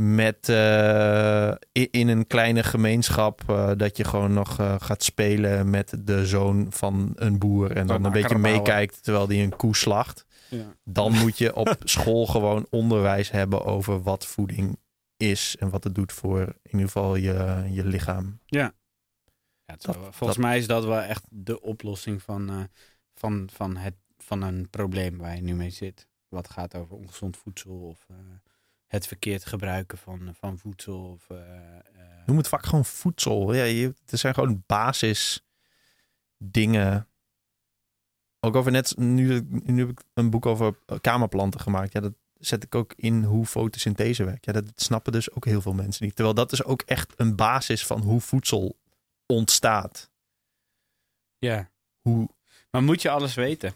[0.00, 5.70] met eh, in, in een kleine gemeenschap, eh, dat je gewoon nog eh, gaat spelen
[5.70, 9.76] met de zoon van een boer en dan een beetje meekijkt terwijl die een koe
[9.76, 10.74] slacht Ja.
[10.84, 14.78] dan moet je op school gewoon onderwijs hebben over wat voeding
[15.16, 18.38] is en wat het doet voor in ieder geval je, je lichaam.
[18.46, 18.72] Ja,
[19.76, 22.62] Dat- volgens mij is dat wel echt de oplossing van, eh,
[23.14, 26.08] van, van, het, van een probleem waar je nu mee zit.
[26.28, 28.16] Wat gaat over ongezond voedsel of eh,
[28.86, 31.10] het verkeerd gebruiken van, van voedsel.
[31.10, 31.38] Of, eh,
[32.26, 33.54] Noem het vaak gewoon voedsel.
[33.54, 35.44] Ja, je, er zijn gewoon basis
[36.38, 37.08] dingen.
[38.40, 41.92] Ook over net, nu, nu heb ik een boek over kamerplanten gemaakt.
[41.92, 44.44] Ja, dat zet ik ook in hoe fotosynthese werkt.
[44.44, 46.14] Ja, dat snappen dus ook heel veel mensen niet.
[46.14, 48.78] Terwijl dat is ook echt een basis van hoe voedsel
[49.30, 50.10] ontstaat.
[51.38, 51.70] ja.
[52.00, 52.28] Hoe,
[52.70, 53.74] Maar moet je alles weten?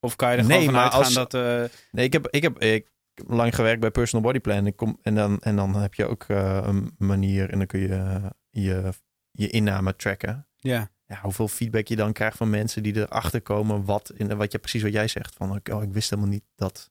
[0.00, 1.34] Of kan je er Nee, gewoon vanuit maar gaan als- dat...
[1.34, 4.66] eh, Nee, ik heb, ik heb, ik heb lang gewerkt bij Personal Body Plan.
[4.66, 7.80] Ik kom, en, dan, en dan heb je ook eh, een manier en dan kun
[7.80, 8.20] je
[8.50, 8.92] je,
[9.30, 10.46] je inname tracken.
[10.56, 14.52] ja, Ja, hoeveel feedback je dan krijgt van mensen die erachter komen wat, in, wat
[14.52, 15.34] je precies wat jij zegt.
[15.34, 16.90] Van, oh, ik wist helemaal niet dat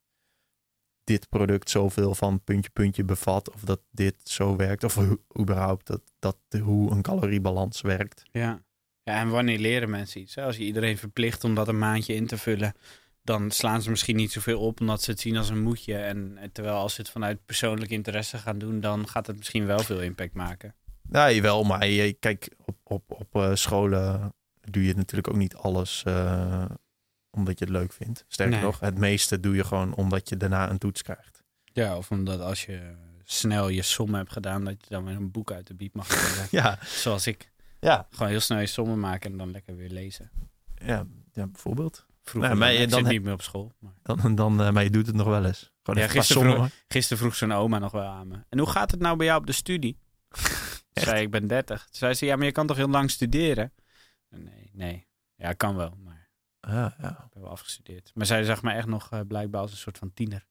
[1.04, 3.54] dit product zoveel van puntje puntje bevat.
[3.54, 4.84] Of dat dit zo werkt.
[4.84, 8.24] Of hoe- überhaupt dat, dat, hoe een caloriebalans werkt.
[8.32, 8.62] ja.
[9.04, 10.36] Ja, en wanneer leren mensen iets?
[10.36, 10.44] hè?
[10.44, 12.74] Als je iedereen verplicht om dat een maandje in te vullen,
[13.24, 15.96] dan slaan ze misschien niet zoveel op omdat ze het zien als een moedje.
[15.98, 19.66] En en terwijl als ze het vanuit persoonlijk interesse gaan doen, dan gaat het misschien
[19.66, 20.76] wel veel impact maken.
[21.12, 24.34] Ja, jawel, maar je, kijk, op, op, op eh, scholen
[24.70, 26.66] doe je natuurlijk ook niet alles eh,
[27.32, 28.26] omdat je het leuk vindt.
[28.28, 28.64] Sterker Nee.
[28.64, 31.44] nog, het meeste doe je gewoon omdat je daarna een toets krijgt.
[31.64, 35.32] Ja, of omdat als je snel je som hebt gedaan, dat je dan weer een
[35.32, 36.48] boek uit de bieb mag halen.
[36.52, 37.52] Ja, Zoals ik.
[37.80, 40.32] ja, Gewoon heel snel je sommen maken en dan lekker weer lezen.
[40.86, 42.06] ja, ja bijvoorbeeld.
[42.24, 43.74] Vroeger, maar dan, je- ik dan niet meer op school.
[43.80, 43.92] Maar...
[44.04, 45.72] Dan, dan, eh, maar je doet het nog wel eens.
[45.84, 46.70] Gewoon Ja, gisteren sommen.
[46.88, 48.44] Gisteren vroeg zo'n oma nog wel aan me.
[48.50, 49.98] En hoe gaat het nou bij jou op de studie?
[50.94, 51.80] Zei ik, ik ben 30.
[51.84, 53.72] Toen zei ze, ja, maar je kan toch heel lang studeren?
[54.30, 55.08] Nee, nee.
[55.36, 55.98] Ja, kan wel,
[56.74, 57.10] ja.
[57.10, 58.12] ik heb wel afgestudeerd.
[58.14, 60.48] Maar zij zag me echt nog eh, blijkbaar als een soort van tiener.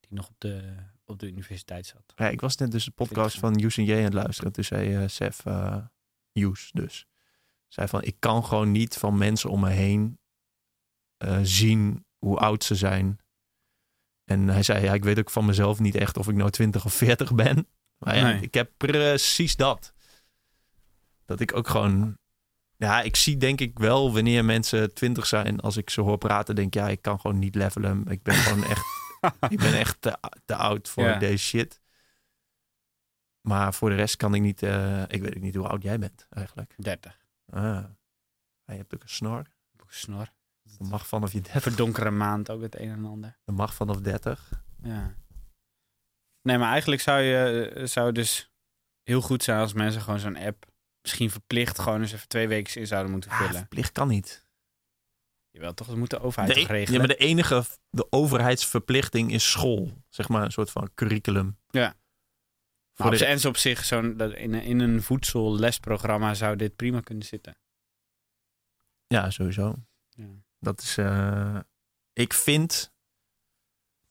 [0.00, 2.12] Die nog op de, op de universiteit zat.
[2.16, 4.52] Ja, ik was net dus de podcast van Joes en J aan het luisteren.
[4.52, 5.76] Toen zei eh Sef, eh
[6.32, 7.06] Joes dus,
[7.68, 10.18] zei van ik kan gewoon niet van mensen om me heen
[11.16, 13.18] eh, zien hoe oud ze zijn.
[14.24, 16.84] En hij zei, ja, ik weet ook van mezelf niet echt of ik nou 20
[16.84, 17.68] of 40 ben.
[17.98, 18.40] Maar ja, Nee.
[18.40, 19.94] ik heb precies dat.
[21.24, 22.18] Dat ik ook gewoon,
[22.76, 26.54] ja, ik zie denk ik wel wanneer mensen 20 zijn, als ik ze hoor praten,
[26.54, 28.04] denk ik, ja, ik kan gewoon niet levelen.
[28.08, 28.84] Ik ben gewoon echt
[29.52, 31.18] ik ben echt te, te oud voor Ja.
[31.18, 31.80] deze shit.
[33.40, 34.62] Maar voor de rest kan ik niet...
[34.62, 36.74] eh, ik weet ook niet hoe oud jij bent eigenlijk.
[36.76, 37.18] 30.
[37.50, 37.84] Ah.
[38.64, 39.36] Je hebt ook een snor.
[39.70, 40.32] Heb een snor.
[40.62, 41.62] Dat mag vanaf je 30.
[41.62, 43.38] Verdonkere maand ook het een en ander.
[43.44, 44.64] Dat mag vanaf 30.
[44.82, 45.14] Ja.
[46.42, 48.50] Nee, maar eigenlijk zou je eh, zou het dus
[49.02, 50.66] heel goed zijn als mensen gewoon zo'n app
[51.06, 53.54] misschien verplicht gewoon eens even twee weken in zouden moeten Ah, vullen.
[53.54, 54.44] verplicht kan niet.
[55.50, 55.86] Jawel, toch?
[55.86, 56.98] Dat moet de overheid De, e- ja, regelen?
[56.98, 60.02] maar de enige de overheidsverplichting is school.
[60.08, 61.58] Zeg maar een soort van curriculum.
[61.70, 61.96] Ja.
[62.94, 66.76] Voor op de, en zo op zich, zo'n, in, een- in een voedsellesprogramma zou dit
[66.76, 67.56] prima kunnen zitten.
[69.06, 69.74] ja, sowieso.
[70.08, 70.26] Ja.
[70.58, 70.96] Dat is...
[70.96, 71.58] eh,
[72.12, 72.92] ik vind...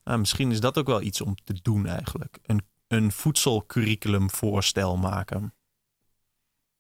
[0.04, 2.40] ah, misschien is dat ook wel iets om te doen eigenlijk.
[2.42, 5.54] Een, een voedselcurriculum voorstel maken.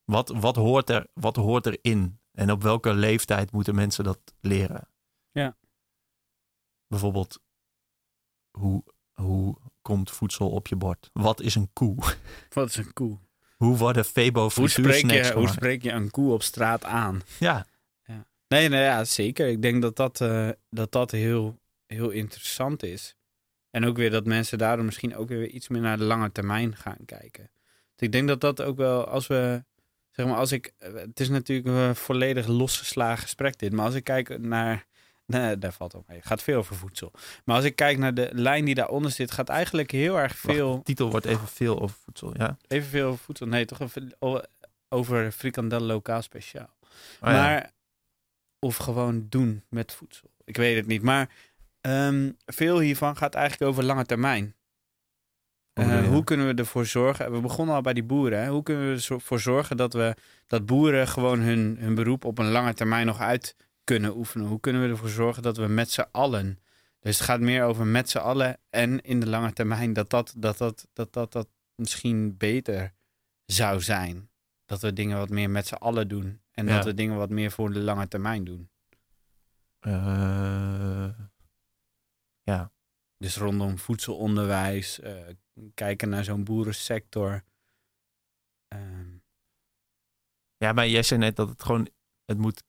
[0.05, 2.19] Wat, wat, hoort er, wat hoort erin?
[2.31, 4.89] En op welke leeftijd moeten mensen dat leren?
[5.31, 5.57] Ja.
[6.87, 7.39] Bijvoorbeeld,
[8.51, 8.83] hoe,
[9.13, 11.09] hoe komt voedsel op je bord?
[11.13, 11.95] Wat is een koe?
[12.49, 13.17] Wat is een koe?
[13.57, 17.21] Hoe worden Febo Hoe spreek, je, hoe spreek je een koe op straat aan?
[17.39, 17.65] Ja,
[18.47, 19.47] Nee, nee, ja, zeker.
[19.47, 23.15] Ik denk dat dat, eh, dat, dat heel, heel interessant is.
[23.69, 26.75] En ook weer dat mensen daardoor misschien ook weer iets meer naar de lange termijn
[26.75, 27.51] gaan kijken.
[27.95, 29.63] Dus ik denk dat dat ook wel, als we,
[30.15, 33.93] zeg maar, als ik, eh, het is natuurlijk een volledig losgeslagen gesprek dit, maar als
[33.93, 34.85] ik kijk naar,
[35.25, 37.11] nee, daar valt ook mee, het gaat veel over voedsel.
[37.43, 40.55] Maar als ik kijk naar de lijn die daaronder zit, gaat eigenlijk heel erg Wacht,
[40.55, 42.57] veel, de titel wordt even veel over voedsel, ja.
[42.67, 43.79] evenveel over voedsel, nee, toch
[44.89, 46.73] over frikandel lokaal speciaal.
[47.21, 47.31] Oh, ja.
[47.31, 47.71] Maar,
[48.59, 50.29] of gewoon doen met voedsel.
[50.43, 51.01] Ik weet het niet.
[51.01, 51.29] Maar
[51.81, 54.55] ehm, veel hiervan gaat eigenlijk over lange termijn.
[55.75, 57.31] Hoe Eh, hoe kunnen we ervoor zorgen?
[57.31, 58.41] We begonnen al bij die boeren.
[58.43, 58.49] Hè?
[58.49, 60.15] Hoe kunnen we ervoor zorgen dat we
[60.47, 64.47] dat boeren gewoon hun, hun beroep op een lange termijn nog uit kunnen oefenen?
[64.47, 66.59] Hoe kunnen we ervoor zorgen dat we met z'n allen.
[66.99, 70.33] Dus het gaat meer over met z'n allen en in de lange termijn dat dat,
[70.37, 72.93] dat, dat, dat, dat, dat misschien beter
[73.45, 74.29] zou zijn.
[74.65, 76.41] Dat we dingen wat meer met z'n allen doen.
[76.51, 76.75] En Ja.
[76.75, 78.69] dat we dingen wat meer voor de lange termijn doen.
[79.79, 81.09] Eh,
[82.41, 82.71] ja,
[83.17, 85.13] Dus rondom voedselonderwijs, eh,
[85.73, 87.43] kijken naar zo'n boerensector.
[88.67, 89.17] Ehm,
[90.57, 91.89] Ja, maar jij zei net dat het gewoon,
[92.25, 92.63] het moet,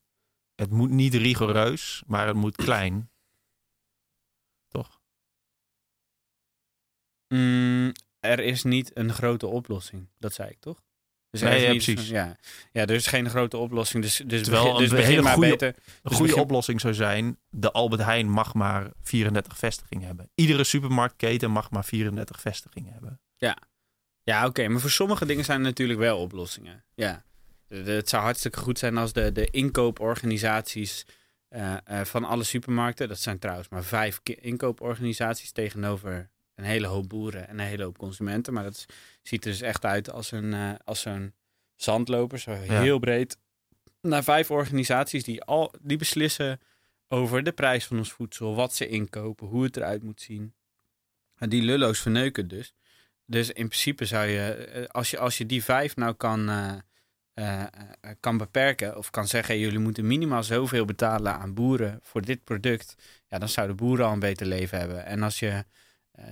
[0.54, 3.10] het moet niet rigoureus, maar het moet klein.
[4.68, 5.00] Toch?
[7.28, 10.85] mm, er is niet een grote oplossing, dat zei ik toch?
[11.40, 12.08] Dus Nee, ja, precies.
[12.08, 12.36] Ja.
[12.72, 14.02] ja, er is geen grote oplossing.
[14.02, 15.68] Dus, dus, Terwijl begin, dus een hele maar goede- beter.
[15.68, 20.30] Een Dus goede begin- oplossing zou zijn, de Albert Heijn mag maar 34 vestigingen hebben.
[20.34, 23.20] Iedere supermarktketen mag maar 34 vestigingen hebben.
[24.22, 26.84] Ja, oké, maar voor sommige dingen zijn er natuurlijk wel oplossingen.
[26.94, 27.24] Ja.
[27.68, 31.06] Het zou hartstikke goed zijn als de, de inkooporganisaties
[31.48, 37.08] eh, eh, van alle supermarkten, dat zijn trouwens maar vijf inkooporganisaties tegenover een hele hoop
[37.08, 38.52] boeren en een hele hoop consumenten.
[38.52, 38.86] Maar dat
[39.22, 41.34] ziet er dus echt uit als een eh, als zo'n
[41.74, 43.38] zandloper, zo heel breed.
[44.00, 46.60] Naar vijf organisaties die, al, die beslissen
[47.08, 50.54] over de prijs van ons voedsel, wat ze inkopen, hoe het eruit moet zien.
[51.36, 52.74] En die lullo's verneuken dus.
[53.24, 56.48] Dus in principe zou je, eh, als je, als je die vijf nou kan,
[57.34, 57.64] eh,
[58.20, 62.44] kan beperken, of kan zeggen, hey, jullie moeten minimaal zoveel betalen aan boeren voor dit
[62.44, 62.94] product,
[63.28, 65.06] ja, dan zouden boeren al een beter leven hebben.
[65.06, 65.64] En als je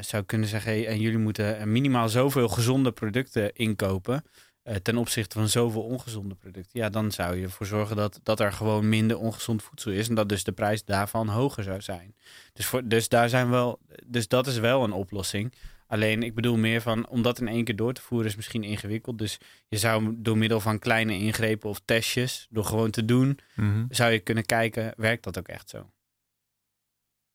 [0.01, 4.24] zou kunnen zeggen, hey, en jullie moeten eh, minimaal zoveel gezonde producten inkopen,
[4.62, 8.41] eh, ten opzichte van zoveel ongezonde producten, ja, dan zou je ervoor zorgen dat, dat
[8.41, 12.14] er gewoon minder ongezond voedsel is en dat dus de prijs daarvan hoger zou zijn.
[12.53, 15.53] Dus, voor, dus, daar zijn wel, dus dat is wel een oplossing.
[15.87, 18.64] Alleen, ik bedoel meer van, om dat in één keer door te voeren is misschien
[18.64, 19.18] ingewikkeld.
[19.18, 23.39] Dus je zou door middel van kleine ingrepen of testjes, door gewoon te doen,
[23.89, 25.91] zou je kunnen kijken, werkt dat ook echt zo?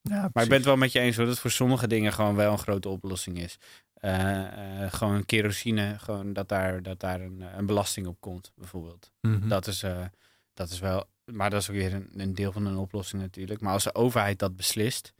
[0.01, 2.13] Ja, Maar ik ben het wel met je eens hoor, dat het voor sommige dingen
[2.13, 3.57] gewoon wel een grote oplossing is.
[3.93, 9.11] Eh, eh, gewoon kerosine, gewoon dat daar, dat daar een, een belasting op komt, bijvoorbeeld.
[9.21, 9.47] Mhm.
[9.47, 10.05] Dat, is, eh,
[10.53, 13.61] dat is wel, maar dat is ook weer een, een deel van een oplossing natuurlijk.
[13.61, 15.13] Maar als de overheid dat beslist,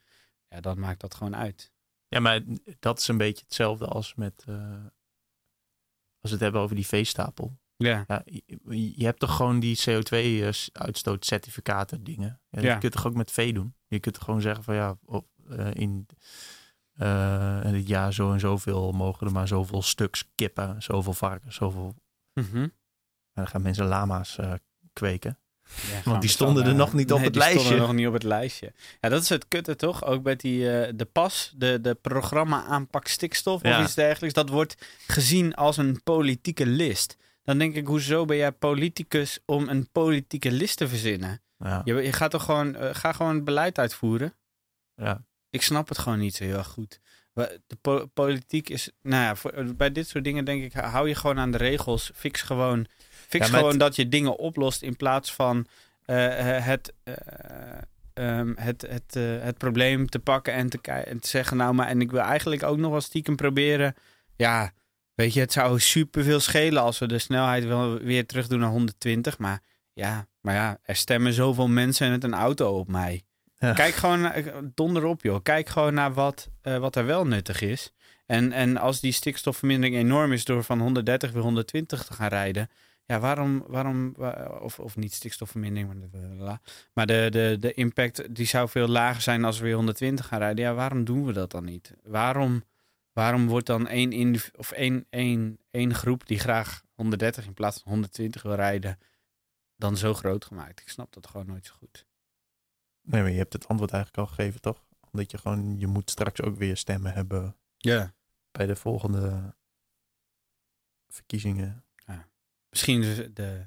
[0.47, 1.71] ja, dan maakt dat gewoon uit.
[2.07, 2.41] Ja, maar
[2.79, 4.43] dat is een beetje hetzelfde als met.
[6.21, 7.57] als we het hebben over die veestapel.
[7.83, 8.03] Ja.
[8.07, 8.23] Ja,
[8.69, 12.39] je, hebt toch gewoon die CO2-uitstootcertificaten dingen.
[12.49, 12.73] Ja, Ja.
[12.73, 13.73] Je kunt toch ook met vee doen.
[13.87, 16.07] Je kunt toch gewoon zeggen van ja, op, eh, in,
[16.93, 21.55] eh, in het jaar zo en zoveel mogen er maar zoveel stuks kippen, zoveel varkens,
[21.55, 21.95] zoveel.
[22.33, 22.57] Mhm.
[22.57, 22.73] En
[23.33, 24.53] dan gaan mensen lama's eh,
[24.93, 25.37] kweken.
[25.91, 27.79] Ja, Want die stonden er nog niet op het die stonden lijstje.
[27.79, 28.73] nog niet op het lijstje.
[29.01, 30.05] Ja, dat is het kutte toch?
[30.05, 34.35] Ook bij die, eh, de PAS, de, de programma aanpak stikstof of iets dergelijks.
[34.35, 37.17] Dat wordt gezien als een politieke list.
[37.49, 41.41] Dan denk ik, hoezo ben jij politicus om een politieke list te verzinnen?
[41.57, 44.33] Ja, Je, je gaat toch gewoon, eh, ga gewoon beleid uitvoeren?
[44.95, 45.23] ja.
[45.49, 46.99] Ik snap het gewoon niet zo heel goed.
[47.33, 51.15] De po- politiek is, nou ja, voor- bij dit soort dingen denk ik, hou je
[51.15, 52.11] gewoon aan de regels.
[52.15, 55.67] Fix gewoon, fix Ja, gewoon het- dat je dingen oplost in plaats van
[56.05, 57.13] eh, het, eh,
[58.13, 61.87] ehm, het, het, eh, het probleem te pakken en te, en te zeggen, nou maar,
[61.87, 63.95] en ik wil eigenlijk ook nog wel stiekem proberen,
[64.35, 64.71] ja,
[65.19, 68.69] weet je, het zou superveel schelen als we de snelheid wel weer terug doen naar
[68.69, 69.59] 120, maar
[69.93, 73.23] ja, maar ja, er stemmen zoveel mensen met een auto op mij.
[73.57, 73.73] Ja.
[73.73, 74.43] Kijk gewoon, naar-
[74.75, 75.39] donder op joh.
[75.43, 77.93] Kijk gewoon naar wat, eh, wat er wel nuttig is.
[78.25, 82.69] En, en als die stikstofvermindering enorm is door van 130 weer 120 te gaan rijden.
[83.05, 86.57] Ja, waarom, waarom wa- of, of niet stikstofvermindering, maar, de,
[86.93, 90.39] maar de, de, de impact die zou veel lager zijn als we weer 120 gaan
[90.39, 90.65] rijden.
[90.65, 91.93] Ja, waarom doen we dat dan niet?
[92.03, 92.63] Waarom,
[93.19, 97.91] waarom wordt dan één, of één, één, één groep die graag 130 in plaats van
[97.91, 98.99] 120 wil rijden,
[99.75, 100.79] dan zo groot gemaakt?
[100.79, 102.05] Ik snap dat gewoon nooit zo goed.
[103.01, 104.85] Nee, maar je hebt het antwoord eigenlijk al gegeven, toch?
[105.11, 108.13] Omdat je gewoon, je moet straks ook weer stemmen hebben Ja.
[108.51, 109.55] bij de volgende
[111.07, 111.83] verkiezingen.
[112.69, 113.65] Misschien de, de,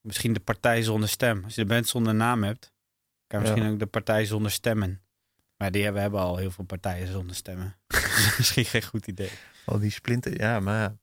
[0.00, 1.44] misschien de partij zonder stem.
[1.44, 2.72] Als je de band zonder naam hebt,
[3.26, 3.72] kan je misschien Ja.
[3.72, 5.02] ook de partij zonder stemmen.
[5.56, 7.76] Maar die hebben, we hebben al heel veel partijen zonder stemmen.
[8.38, 9.30] misschien geen goed idee.
[9.66, 10.96] Al die splinter, ja, maar ja.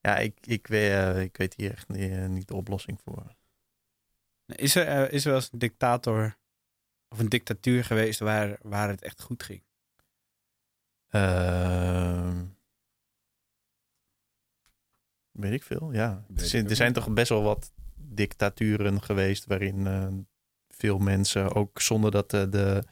[0.00, 3.36] Ja, ik, ik, weet, eh, ik weet hier echt niet, eh, niet de oplossing voor.
[4.46, 6.36] Is er, eh, is er wel eens een dictator
[7.08, 9.62] of een dictatuur geweest waar, waar het echt goed ging?
[11.08, 12.44] Ehm,
[15.30, 16.24] weet ik veel, ja.
[16.28, 19.86] Weet Er zijn, er toch best wel wat dictaturen geweest waarin
[20.82, 22.84] veel mensen, ook zonder dat de, de,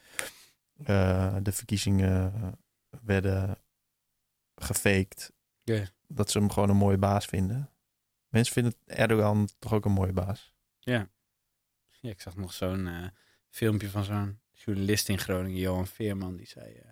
[0.85, 2.33] eh, de verkiezingen
[3.03, 3.59] werden
[4.57, 5.85] gefaked, Ja.
[6.09, 7.71] dat ze hem gewoon een mooie baas vinden.
[8.29, 10.53] Mensen vinden Erdogan toch ook een mooie baas.
[10.79, 11.09] Ja,
[12.01, 13.07] ik zag nog zo'n eh,
[13.49, 16.89] filmpje van zo'n journalist in Groningen, Johan Veerman, die zei eh,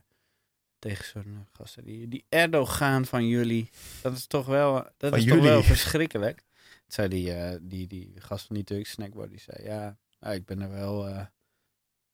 [0.78, 3.70] tegen zo'n eh, gast, die, die Erdogan van jullie,
[4.02, 6.36] dat is toch wel, dat Van is toch wel verschrikkelijk.
[6.36, 10.44] Toen zei die, die, die gast van die Turkse snackbar, die zei, ja, nou, ik
[10.44, 11.28] ben er wel, nou, ik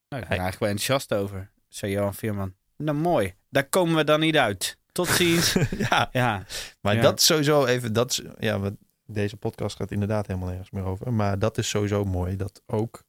[0.09, 1.51] ben er eigenlijk wel enthousiast over.
[1.69, 2.55] Zei Johan Veerman,
[2.85, 4.79] nou mooi, daar komen we dan niet uit.
[4.93, 5.53] Tot ziens.
[5.91, 6.45] ja, ja,
[6.81, 7.03] maar Ja.
[7.03, 10.85] dat is sowieso even, dat is, ja, wat- deze podcast gaat inderdaad helemaal nergens meer
[10.85, 11.13] over.
[11.13, 13.05] Maar dat is sowieso mooi, dat ook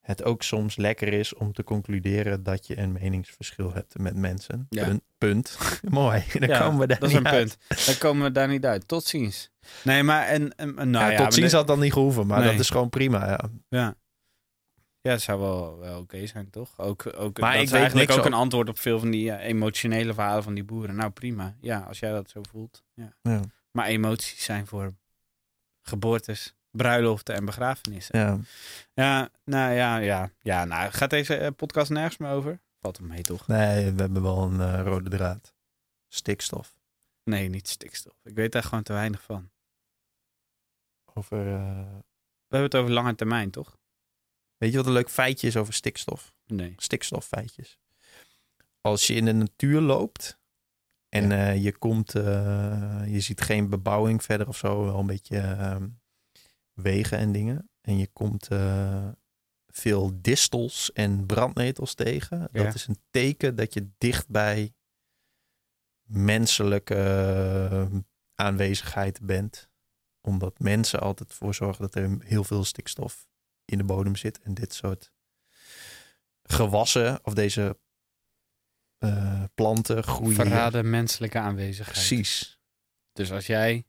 [0.00, 4.66] het ook soms lekker is om te concluderen dat je een meningsverschil hebt met mensen.
[4.70, 4.84] Ja.
[4.84, 5.02] Punt.
[5.18, 5.58] punt.
[6.00, 7.58] mooi, dan Ja, komen we daar dat is een niet uit.
[7.68, 7.86] punt.
[7.86, 8.88] Dan komen we daar niet uit.
[8.88, 9.50] Tot ziens.
[9.84, 12.40] Nee, maar en, en nou Ja, ja, tot ziens de- had dan niet gehoeven, maar
[12.40, 12.50] Nee.
[12.50, 13.26] dat is gewoon prima.
[13.28, 13.40] Ja.
[13.68, 13.94] Ja.
[15.02, 16.78] Ja, het zou wel, wel oké zijn, toch?
[16.78, 19.32] Ook, ook, Maar dat ik is weet eigenlijk ook een antwoord op veel van die
[19.32, 20.96] eh, emotionele verhalen van die boeren.
[20.96, 21.56] Nou, prima.
[21.60, 22.82] Ja, als jij dat zo voelt.
[22.94, 23.12] Ja.
[23.22, 23.40] Ja.
[23.70, 24.94] Maar emoties zijn voor
[25.82, 28.18] geboortes, bruiloften en begrafenissen.
[28.18, 28.38] Ja.
[28.92, 30.30] Ja, nou ja, ja.
[30.40, 32.60] ja nou, gaat deze eh, podcast nergens meer over?
[32.80, 33.46] Valt hem mee, toch?
[33.46, 35.54] Nee, we hebben wel een eh, rode draad.
[36.08, 36.74] Stikstof.
[37.24, 38.14] Nee, niet stikstof.
[38.24, 39.50] Ik weet daar gewoon te weinig van.
[41.14, 41.86] Over, eh,
[42.46, 43.76] We hebben het over lange termijn, toch?
[44.62, 46.34] Weet je wat een leuk feitje is over stikstof?
[46.46, 46.74] Nee.
[46.76, 47.78] stikstoffeitjes.
[48.80, 50.38] Als je in de natuur loopt
[51.08, 51.48] en Ja.
[51.50, 55.88] eh, je komt, eh, je ziet geen bebouwing verder of zo, wel een beetje ehm,
[56.72, 57.70] wegen en dingen.
[57.80, 59.08] En je komt eh,
[59.66, 62.48] veel distels en brandnetels tegen.
[62.52, 62.64] Ja.
[62.64, 64.74] Dat is een teken dat je dicht bij
[66.08, 67.98] menselijke eh,
[68.34, 69.70] aanwezigheid bent.
[70.20, 73.26] Omdat mensen altijd voor zorgen dat er heel veel stikstof
[73.64, 74.40] in de bodem zit.
[74.40, 75.12] En dit soort
[76.42, 77.78] gewassen of deze
[78.98, 80.34] eh, planten groeien.
[80.34, 81.96] Verraden menselijke aanwezigheid.
[81.96, 82.60] Precies.
[83.12, 83.86] Dus als jij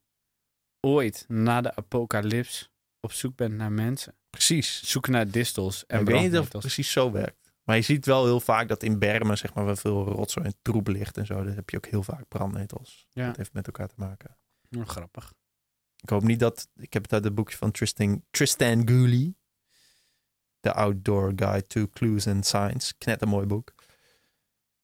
[0.79, 4.83] ooit na de apocalyps op zoek bent naar mensen, Precies.
[4.83, 7.53] zoek naar distels en ik weet niet of het precies zo werkt.
[7.63, 10.55] Maar je ziet wel heel vaak dat in bermen, zeg maar, waar veel rotzooi en
[10.61, 13.07] troep ligt en zo, daar heb je ook heel vaak brandnetels.
[13.11, 13.27] Ja.
[13.27, 14.37] Dat heeft met elkaar te maken.
[14.77, 15.33] Oh, grappig.
[16.01, 16.67] Ik hoop niet dat.
[16.75, 19.35] Ik heb het uit het boekje van Tristan, Tristan Gooley.
[20.63, 22.97] The Outdoor Guide to Clues and Signs.
[22.97, 23.73] Knet een mooi boek.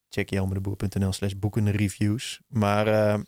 [0.08, 2.40] Check jelmerdeboer.nl slash boeken reviews.
[2.48, 3.20] Maar eh,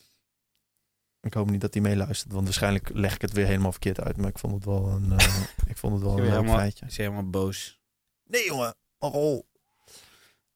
[1.21, 2.33] ik hoop niet dat hij meeluistert.
[2.33, 4.17] Want waarschijnlijk leg ik het weer helemaal verkeerd uit.
[4.17, 5.37] Maar ik vond het wel een, eh,
[5.73, 6.87] ik vond het wel een helemaal- feitje.
[6.87, 7.81] Is helemaal boos.
[8.25, 8.75] Nee jongen.
[8.99, 9.43] Oh.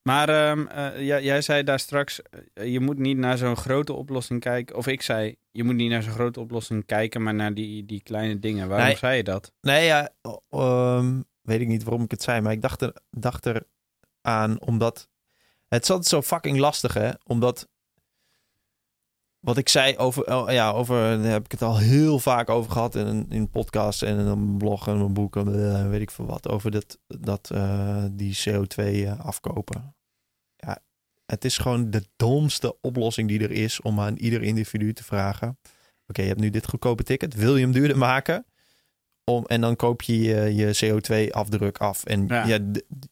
[0.03, 2.21] Maar ehm, eh, jij, jij zei daar straks,
[2.55, 4.77] je moet niet naar zo'n grote oplossing kijken.
[4.77, 8.03] Of ik zei, je moet niet naar zo'n grote oplossing kijken, maar naar die, die
[8.03, 8.69] kleine dingen.
[8.69, 8.97] Waarom Nee.
[8.97, 9.53] zei je dat?
[9.61, 10.11] Nee, ja,
[10.51, 13.67] ehm, weet ik niet waarom ik het zei, maar ik dacht er, dacht er
[14.21, 15.09] aan omdat
[15.69, 17.11] het altijd zo fucking lastig, hè?
[17.25, 17.69] Omdat
[19.47, 22.71] wat ik zei over, oh, ja, over, daar heb ik het al heel vaak over
[22.71, 26.11] gehad in in podcast en in een blog en een boek en eh, weet ik
[26.11, 29.95] veel wat over dat, dat eh, die CO2 eh, afkopen.
[30.57, 30.79] Ja,
[31.27, 35.59] het is gewoon de domste oplossing die er is om aan ieder individu te vragen.
[36.07, 37.35] Oké, je hebt nu dit goedkope ticket.
[37.35, 38.47] Wil je hem duurder maken?
[39.31, 42.05] Om, en dan koop je je, je CO2-afdruk af.
[42.05, 42.47] En Ja.
[42.47, 42.59] ja.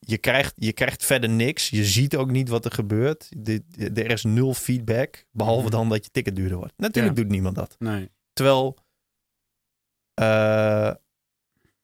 [0.01, 1.69] je, krijgt, je krijgt verder niks.
[1.70, 3.28] Je ziet ook niet wat er gebeurt.
[3.36, 5.24] De, de- er is nul feedback.
[5.32, 5.70] Behalve Mhm.
[5.70, 6.73] dan dat je ticket duurder wordt.
[6.77, 7.23] Natuurlijk Ja.
[7.23, 7.77] doet niemand dat.
[7.78, 8.11] Nee.
[8.32, 8.77] Terwijl
[10.15, 10.91] eh,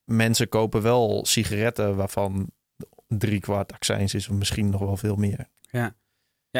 [0.04, 2.50] mensen kopen wel sigaretten waarvan
[3.08, 4.28] drie kwart accijns is.
[4.28, 5.48] Of misschien nog wel veel meer.
[5.70, 5.94] Ja,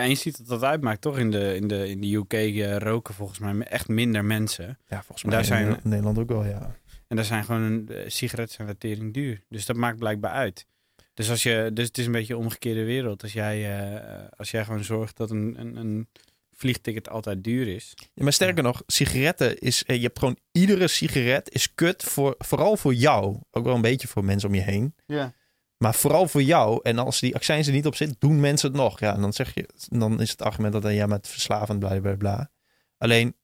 [0.03, 1.19] en je ziet dat dat uitmaakt, toch?
[1.19, 4.79] In de, in de, in de UK eh, roken volgens mij echt minder mensen.
[4.89, 6.75] Ja, volgens Daar mij zijn- in Nederland ook wel, ja.
[7.11, 9.43] En daar zijn gewoon eh, sigaretten zijn tering duur.
[9.49, 10.66] Dus dat maakt blijkbaar uit.
[11.15, 13.23] Dus, als je, dus het is een beetje een omgekeerde wereld.
[13.23, 16.09] Als jij, eh, als jij gewoon zorgt dat een, een, een
[16.53, 17.93] vliegticket altijd duur is.
[18.15, 19.85] Ja, maar sterker nog, sigaretten is.
[19.85, 22.35] eh, Je hebt gewoon iedere sigaret is kut voor.
[22.39, 23.39] Vooral voor jou.
[23.51, 24.95] Ook wel een beetje voor mensen om je heen.
[25.07, 25.35] Ja.
[25.77, 26.81] Maar vooral voor jou.
[26.82, 29.01] En als die accijns er niet op zit, doen mensen het nog.
[29.01, 29.69] Ja, en dan zeg je.
[29.89, 32.51] Dan is het argument dat dan ja, met verslavend bla bla bla.
[32.99, 33.35] Alleen.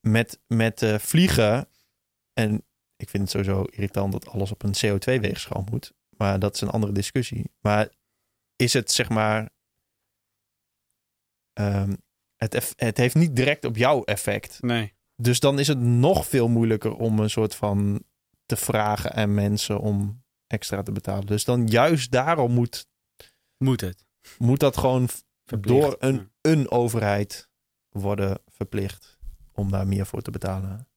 [0.00, 1.68] met, met eh, vliegen.
[2.32, 2.64] En
[2.96, 5.92] ik vind het sowieso irritant dat alles op een CO2-weegschaal moet.
[6.16, 7.50] Maar dat is een andere discussie.
[7.60, 7.88] Maar
[8.56, 9.50] is het zeg maar.
[11.52, 11.94] ehm,
[12.36, 14.62] het, eff- het heeft niet direct op jou effect.
[14.62, 14.94] Nee.
[15.16, 18.02] Dus dan is het nog veel moeilijker om een soort van
[18.46, 21.26] te vragen aan mensen om extra te betalen.
[21.26, 22.86] Dus dan juist daarom moet,
[23.56, 24.04] Moet het.
[24.38, 25.08] moet dat gewoon
[25.44, 25.80] Verplicht.
[25.80, 27.48] door een, een overheid
[27.88, 29.18] worden verplicht
[29.52, 30.88] om daar meer voor te betalen.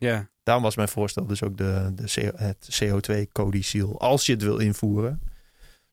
[0.00, 0.28] Ja.
[0.42, 4.00] Daarom was mijn voorstel dus ook de, de CO, het CO2-codiciel.
[4.00, 5.20] Als je het wil invoeren,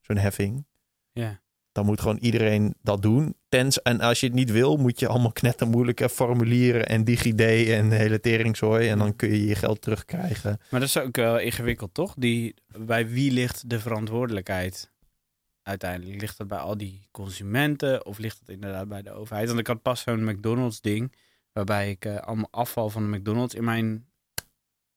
[0.01, 0.65] zo'n heffing,
[1.11, 1.41] Ja.
[1.71, 3.35] dan moet gewoon iedereen dat doen.
[3.49, 7.91] Tens, en als je het niet wil, moet je allemaal knettermoeilijke formulieren en DigiD en
[7.91, 8.89] hele teringzooi.
[8.89, 10.59] En dan kun je je geld terugkrijgen.
[10.69, 12.13] Maar dat is ook wel ingewikkeld, toch?
[12.17, 14.91] Die, bij wie ligt de verantwoordelijkheid?
[15.63, 19.47] Uiteindelijk ligt dat bij al die consumenten of ligt het inderdaad bij de overheid?
[19.47, 21.13] Want ik had pas zo'n McDonald's ding
[21.57, 24.07] waarbij ik eh, allemaal afval van de McDonald's in mijn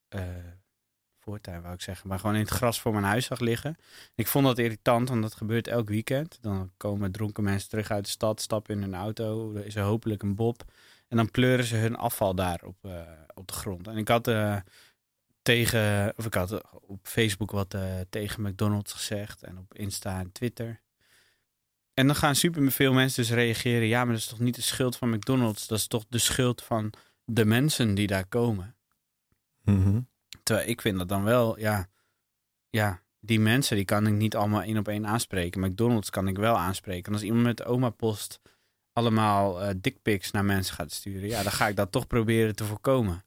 [0.08, 0.22] eh,
[1.18, 3.76] voortuin, wou ik zeggen, maar gewoon in het gras voor mijn huis zag liggen.
[4.14, 6.38] Ik vond dat irritant, want dat gebeurt elk weekend.
[6.40, 9.82] Dan komen dronken mensen terug uit de stad, stappen in hun auto, er is er
[9.82, 10.64] hopelijk een bob.
[11.08, 13.00] En dan pleuren ze hun afval daar op, eh,
[13.34, 13.86] op de grond.
[13.88, 14.30] En ik had
[15.42, 17.76] tegen, of ik had op Facebook wat
[18.10, 20.80] tegen McDonald's gezegd en op Insta en Twitter.
[22.00, 23.86] En dan gaan super veel mensen dus reageren.
[23.86, 25.66] Ja, maar dat is toch niet de schuld van McDonald's?
[25.66, 26.92] Dat is toch de schuld van
[27.24, 28.76] de mensen die daar komen?
[29.62, 30.00] Mhm.
[30.42, 31.88] Terwijl ik vind dat dan wel, ja,
[32.70, 35.60] ja, die mensen die kan ik niet allemaal één op één aanspreken.
[35.60, 37.04] McDonald's kan ik wel aanspreken.
[37.06, 38.40] En als iemand met oma post
[38.92, 42.64] allemaal eh dickpics naar mensen gaat sturen, ja, dan ga ik dat toch proberen te
[42.64, 43.24] voorkomen.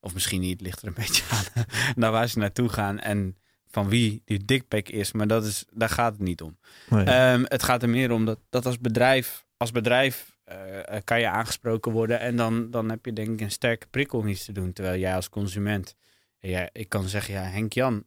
[0.00, 1.64] Of misschien niet, het ligt er een beetje aan
[2.00, 3.36] naar waar ze naartoe gaan en
[3.74, 5.12] van wie die dickpic is.
[5.12, 6.58] Maar dat is, daar gaat het niet om.
[6.88, 11.20] Ehm, het gaat er meer om dat, dat als bedrijf, als bedrijf eh, eh, kan
[11.20, 12.20] je aangesproken worden.
[12.20, 14.72] En dan, dan heb je denk ik een sterke prikkel om iets te doen.
[14.72, 15.96] Terwijl jij als consument,
[16.38, 18.04] ja, ik kan zeggen, ja, Henk Jan,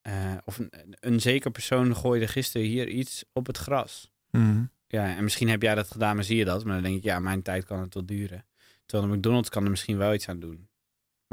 [0.00, 4.10] eh, of een, een zeker persoon gooide gisteren hier iets op het gras.
[4.30, 4.64] Mhm.
[4.86, 6.64] Ja, en misschien heb jij dat gedaan, maar zie je dat?
[6.64, 8.44] Maar dan denk ik, ja, mijn tijd kan het wel duren.
[8.86, 10.68] Terwijl de McDonald's kan er misschien wel iets aan doen.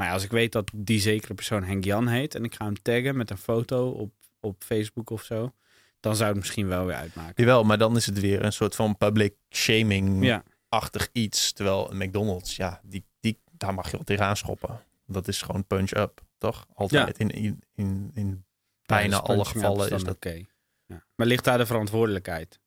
[0.00, 2.82] Maar als ik weet dat die zekere persoon Henk Jan heet en ik ga hem
[2.82, 5.54] taggen met een foto op, op Facebook of zo,
[6.00, 7.34] dan zou het misschien wel weer uitmaken.
[7.36, 11.52] Jawel, maar dan is het weer een soort van public shaming-achtig Ja, iets.
[11.52, 14.82] Terwijl een McDonald's, ja, die, die, daar mag je wel tegenaan schoppen.
[15.06, 16.66] Dat is gewoon punch-up, toch?
[16.74, 17.18] Altijd.
[17.18, 18.44] In, in, in, in
[18.86, 20.14] bijna dus alle gevallen is dat...
[20.14, 20.44] oké.
[20.86, 21.04] Ja.
[21.14, 22.60] Maar ligt daar de verantwoordelijkheid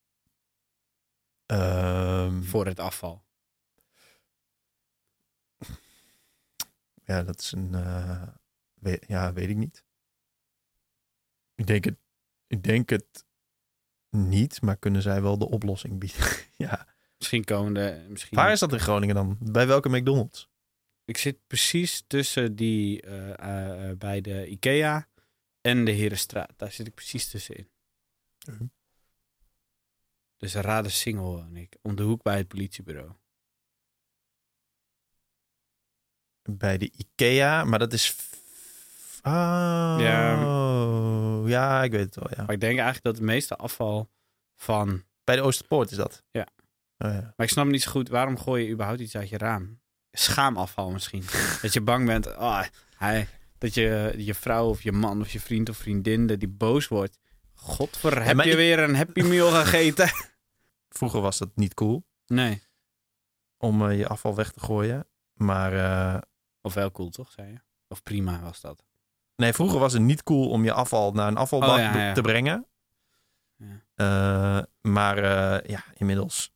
[1.46, 3.23] ehm, voor het afval?
[7.06, 7.74] Ja, dat is een...
[7.74, 8.28] eh,
[8.74, 9.84] we- ja, weet ik niet.
[11.56, 11.98] Ik denk het,
[12.48, 13.26] ik denk het
[14.10, 16.26] niet, maar kunnen zij wel de oplossing bieden?
[16.68, 16.88] ja.
[17.18, 18.38] Misschien komende, misschien.
[18.38, 19.38] Waar is dat in Groningen dan?
[19.40, 20.50] Bij welke McDonald's?
[21.06, 25.08] Ik zit precies tussen die eh, eh, bij de IKEA
[25.62, 26.54] en de Herenstraat.
[26.58, 27.70] Daar zit ik precies tussenin.
[28.48, 28.66] Mhm.
[30.38, 31.78] Dus raad de single woon ik.
[31.82, 33.12] Om de hoek bij het politiebureau.
[36.44, 38.16] Bij de IKEA, maar dat is...
[39.24, 39.96] Oh,
[41.46, 41.84] ja.
[41.84, 42.44] ik weet het wel, ja.
[42.44, 44.10] Maar ik denk eigenlijk dat het meeste afval
[44.56, 45.04] van...
[45.24, 46.24] Bij de Oosterpoort is dat?
[46.32, 46.48] Ja.
[46.98, 47.22] Oh, ja.
[47.22, 49.80] Maar ik snap niet zo goed, waarom gooi je überhaupt iets uit je raam?
[50.12, 51.24] Schaamafval misschien.
[51.62, 52.64] dat je bang bent, oh,
[52.98, 56.50] hij, dat je je vrouw of je man of je vriend of vriendin dat die
[56.50, 57.20] boos wordt.
[57.54, 60.10] Godver, heb je ik- weer een Happy Meal gegeten?
[60.90, 62.62] Vroeger was dat niet cool nee.
[63.58, 65.08] om eh, je afval weg te gooien.
[65.34, 66.22] Maar eh,
[66.66, 67.60] Of wel cool, toch, zei je?
[67.88, 68.84] Of prima was dat.
[69.36, 72.14] nee, vroeger was het niet cool om je afval naar een afvalbak Oh, ja, ja.
[72.14, 72.68] te brengen.
[73.56, 73.84] Ja.
[73.96, 76.52] Eh, maar eh, ja, inmiddels.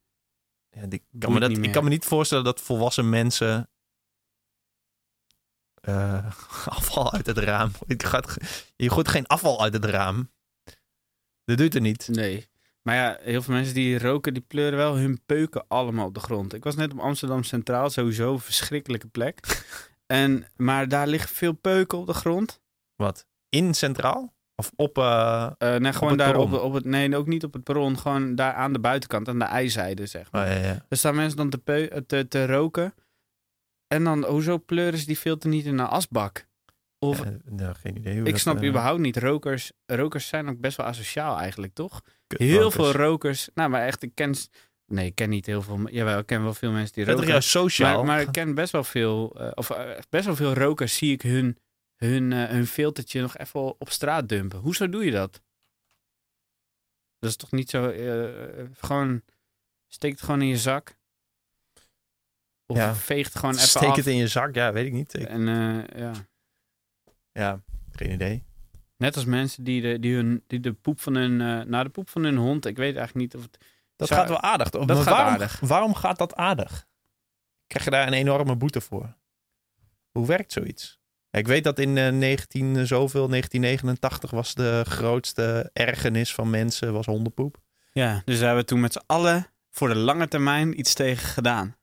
[0.90, 3.70] Ik, kan me dat, niet ik kan me niet voorstellen dat volwassen mensen
[5.82, 6.26] eh,
[6.78, 7.72] afval uit het raam.
[8.76, 10.32] Je gooit geen afval uit het raam.
[11.44, 12.08] Dat doet er niet.
[12.08, 12.48] Nee.
[12.82, 16.20] Maar ja, heel veel mensen die roken, die pleuren wel hun peuken allemaal op de
[16.20, 16.54] grond.
[16.54, 19.40] Ik was net op Amsterdam Centraal, sowieso een verschrikkelijke plek.
[20.08, 22.62] En, maar daar liggen veel peuken op de grond.
[22.96, 23.28] Wat?
[23.50, 24.36] In Centraal?
[24.56, 24.98] Of op...
[24.98, 26.68] eh, Eh nee, gewoon daar op, perron?
[26.68, 26.86] op het...
[26.86, 27.98] Nee, ook niet op het perron.
[27.98, 30.48] Gewoon daar aan de buitenkant, aan de ijzijde, zeg maar.
[30.48, 30.86] oh, ja, ja.
[30.90, 32.94] Er staan mensen dan te, peu- te, te roken.
[33.88, 36.48] En dan, hoezo pleuren ze die filter niet in een asbak?
[37.00, 38.18] Of, Ja, nou, geen idee.
[38.20, 42.02] Hoe ik snap eh, überhaupt niet, rokers, rokers zijn ook best wel asociaal eigenlijk, toch?
[42.28, 43.50] Heel veel rokers.
[43.54, 44.36] Nou, maar echt, ik ken...
[44.92, 45.90] Nee, ik ken niet heel veel...
[45.90, 47.34] Jawel, ik ken wel veel mensen die Dat is roken.
[47.34, 47.96] juist sociaal?
[47.98, 49.36] Maar, maar ik ken best wel veel...
[49.40, 51.58] eh, of eh, best wel veel rokers zie ik hun,
[51.96, 54.60] hun, eh, hun filtertje nog even op straat dumpen.
[54.60, 55.42] Hoezo doe je dat?
[57.20, 57.94] Dat is toch niet zo...
[58.74, 59.22] gewoon...
[59.88, 60.98] Steek het gewoon in je zak.
[62.66, 62.96] Of Ja.
[62.96, 63.96] veeg het gewoon even Steek af.
[63.96, 65.14] het in je zak, ja, weet ik niet.
[65.14, 66.12] Ik- En eh, ja.
[67.32, 67.62] ja,
[67.92, 68.44] geen idee.
[68.98, 71.90] Net als mensen die de, die hun, die de poep van hun, eh naar de
[71.90, 72.66] poep van hun hond.
[72.66, 73.58] Ik weet eigenlijk niet of het.
[73.98, 74.70] Dat Zou- gaat wel aardig.
[74.70, 74.86] toch?
[74.86, 75.60] dat gaat waarom, aardig.
[75.60, 76.86] Waarom gaat dat aardig?
[77.68, 79.16] Krijg je daar een enorme boete voor?
[80.12, 81.00] Hoe werkt zoiets?
[81.30, 86.94] Ja, ik weet dat in eh, 19 zoveel, 1989 was de grootste ergernis van mensen
[86.94, 87.58] was hondenpoep.
[87.92, 91.28] Ja, dus daar hebben we toen met z'n allen voor de lange termijn iets tegen
[91.28, 91.76] gedaan.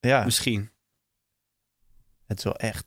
[0.00, 0.70] Ja, Misschien.
[2.26, 2.86] het is wel echt,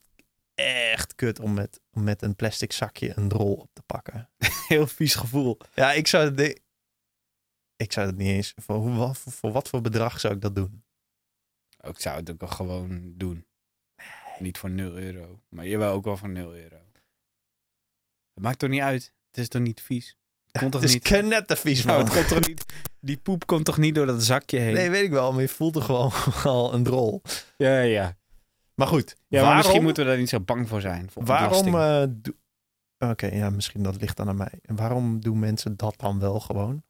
[0.56, 4.30] echt kut om met, om met een plastic zakje een drol op te pakken.
[4.68, 5.58] Heel vies gevoel.
[5.74, 6.34] Ja, ik zou
[7.82, 10.56] ik zou het niet eens, voor, hoe, voor, voor wat voor bedrag zou ik dat
[10.56, 10.84] doen?
[11.82, 13.46] Ik zou het ook wel gewoon doen.
[14.40, 15.40] Niet voor 0 euro.
[15.50, 16.76] Maar je wil ook wel voor 0 euro.
[18.34, 19.14] Het maakt toch niet uit?
[19.28, 20.18] Het is toch niet vies?
[20.52, 21.04] Het komt toch Het is niet?
[21.04, 22.06] knettervies, Nou, man.
[22.08, 22.66] het komt toch niet?
[23.00, 24.74] Die poep komt toch niet door dat zakje heen?
[24.74, 26.12] Nee, weet ik wel, maar je voelt er gewoon
[26.44, 27.22] al een drol.
[27.58, 28.18] Ja, ja.
[28.74, 31.12] Maar goed, Ja, maar misschien moeten we daar niet zo bang voor zijn.
[31.12, 32.04] Voor waarom eh,
[33.10, 34.60] Oké, ja, misschien dat ligt dan aan mij.
[34.62, 36.84] En waarom doen mensen dat dan wel gewoon?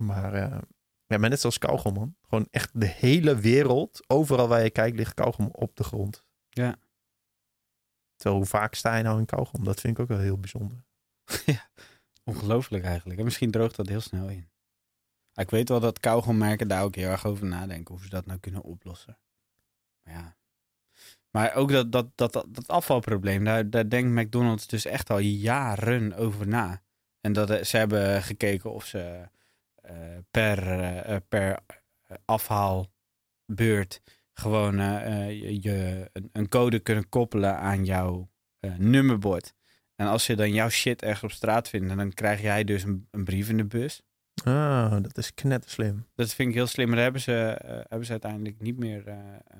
[0.00, 0.58] Maar, eh,
[1.06, 2.16] ja, maar net zoals kauwgom, man.
[2.22, 6.24] Gewoon echt de hele wereld, overal waar je kijkt, ligt kauwgom op de grond.
[6.48, 6.78] Ja.
[8.16, 9.64] Terwijl, hoe vaak sta je nou in kauwgom?
[9.64, 10.84] Dat vind ik ook wel heel bijzonder.
[12.24, 13.18] Ongelooflijk eigenlijk.
[13.18, 14.50] En misschien droogt dat heel snel in.
[15.34, 17.94] Maar ik weet wel dat kauwgommerken daar ook heel erg over nadenken.
[17.94, 19.18] Hoe ze dat nou kunnen oplossen.
[20.02, 20.36] Maar ja.
[21.30, 23.44] Maar ook dat, dat, dat, dat, afvalprobleem.
[23.44, 26.82] Daar, daar denkt McDonald's dus echt al jaren over na.
[27.20, 29.28] En dat eh, ze hebben gekeken of ze
[30.30, 31.58] per, eh, eh, per
[32.06, 34.00] eh, afhaalbeurt
[34.32, 38.30] gewoon eh, eh, je, je een, code kunnen koppelen aan jouw
[38.60, 39.54] eh, nummerbord.
[39.94, 43.08] En als je dan jouw shit ergens op straat vindt, dan krijg jij dus een,
[43.10, 44.02] een brief in de bus.
[44.44, 46.06] Ah, dat is knetterslim.
[46.14, 46.88] Dat vind ik heel slim.
[46.88, 49.06] Maar hebben ze, eh, hebben ze uiteindelijk niet meer.
[49.06, 49.58] eh, eh,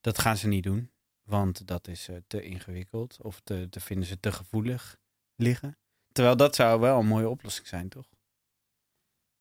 [0.00, 0.90] dat gaan ze niet doen.
[1.22, 3.22] Want dat is eh, te ingewikkeld.
[3.22, 4.96] Of te, te vinden ze te gevoelig
[5.36, 5.78] liggen.
[6.12, 8.06] Terwijl dat zou wel een mooie oplossing zijn, toch?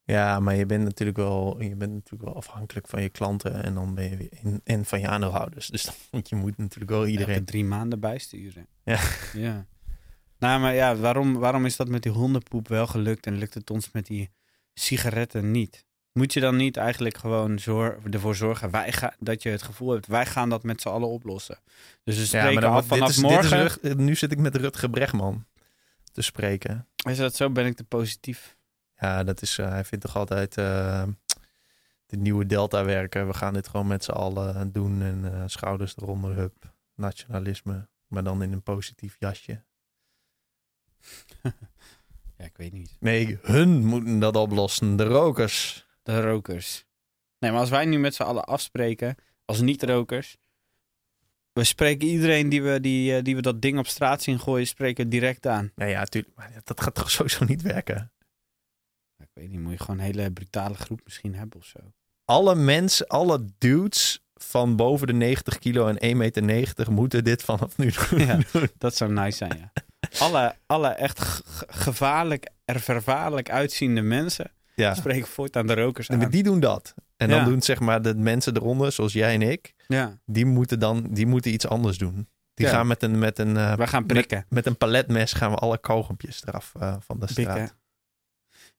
[0.05, 3.73] Ja, maar je bent natuurlijk wel, je bent natuurlijk wel afhankelijk van je klanten en
[3.73, 5.67] dan ben je in, en van je aandeelhouders.
[5.67, 7.45] Dus dan moet je moet natuurlijk wel Iedereen iedereen.
[7.45, 8.67] drie maanden bijsturen.
[8.83, 8.99] Ja.
[9.33, 9.65] ja.
[10.39, 13.69] Nou, maar ja, waarom, waarom is dat met die hondenpoep wel gelukt en lukt het
[13.69, 14.29] ons met die
[14.73, 15.85] sigaretten niet?
[16.13, 19.91] Moet je dan niet eigenlijk gewoon zor ervoor zorgen wij ga, dat je het gevoel
[19.91, 21.59] hebt, wij gaan dat met z'n allen oplossen?
[22.03, 23.65] Dus we spreken dan af wordt- vanaf is, morgen.
[23.81, 25.45] Is, nu zit ik met Rutger Bregman
[26.11, 26.87] te spreken.
[27.09, 27.49] Is dat zo?
[27.49, 28.55] Ben ik te positief?
[29.03, 31.03] Ja, dat is, eh, hij vindt toch altijd eh,
[32.05, 33.27] de nieuwe Delta werken.
[33.27, 37.87] We gaan dit gewoon met z'n allen doen en eh, schouders eronder, hup, nationalisme.
[38.07, 39.61] Maar dan in een positief jasje.
[42.37, 42.97] Ja, ik weet niet.
[42.99, 45.87] Nee, hun moeten dat oplossen, de rokers.
[46.03, 46.85] De rokers.
[47.39, 49.15] Nee, maar als wij nu met z'n allen afspreken,
[49.45, 50.37] als niet-rokers,
[51.53, 55.09] we spreken iedereen die we, die, die we dat ding op straat zien gooien, spreken
[55.09, 55.71] direct aan.
[55.75, 56.35] Ja, ja, tuurlijk.
[56.35, 58.12] Maar dat gaat toch sowieso niet werken?
[59.19, 61.79] Ik weet niet, moet je gewoon een hele brutale groep misschien hebben of zo.
[62.25, 67.77] alle mensen, alle dudes van boven de 90 kilo en 1,90 meter moeten dit vanaf
[67.77, 68.19] nu doen.
[68.27, 68.39] Ja.
[68.77, 69.71] Dat zou nice zijn, ja.
[70.19, 74.93] Alle, alle echt ge- gevaarlijk, er vervaarlijk uitziende mensen Ja.
[74.93, 76.29] spreken voortaan de rokers aan.
[76.29, 76.93] die doen dat.
[77.17, 77.45] En dan Ja.
[77.45, 81.25] doen zeg maar de mensen eronder, zoals jij en ik, Ja, die moeten dan die
[81.25, 82.27] moeten iets anders doen.
[82.53, 82.71] Die Ja.
[82.71, 84.45] gaan met een, met een, eh, we gaan prikken.
[84.49, 87.55] met een paletmes gaan we alle kauwgompjes eraf eh, van de straat.
[87.57, 87.75] Pikken.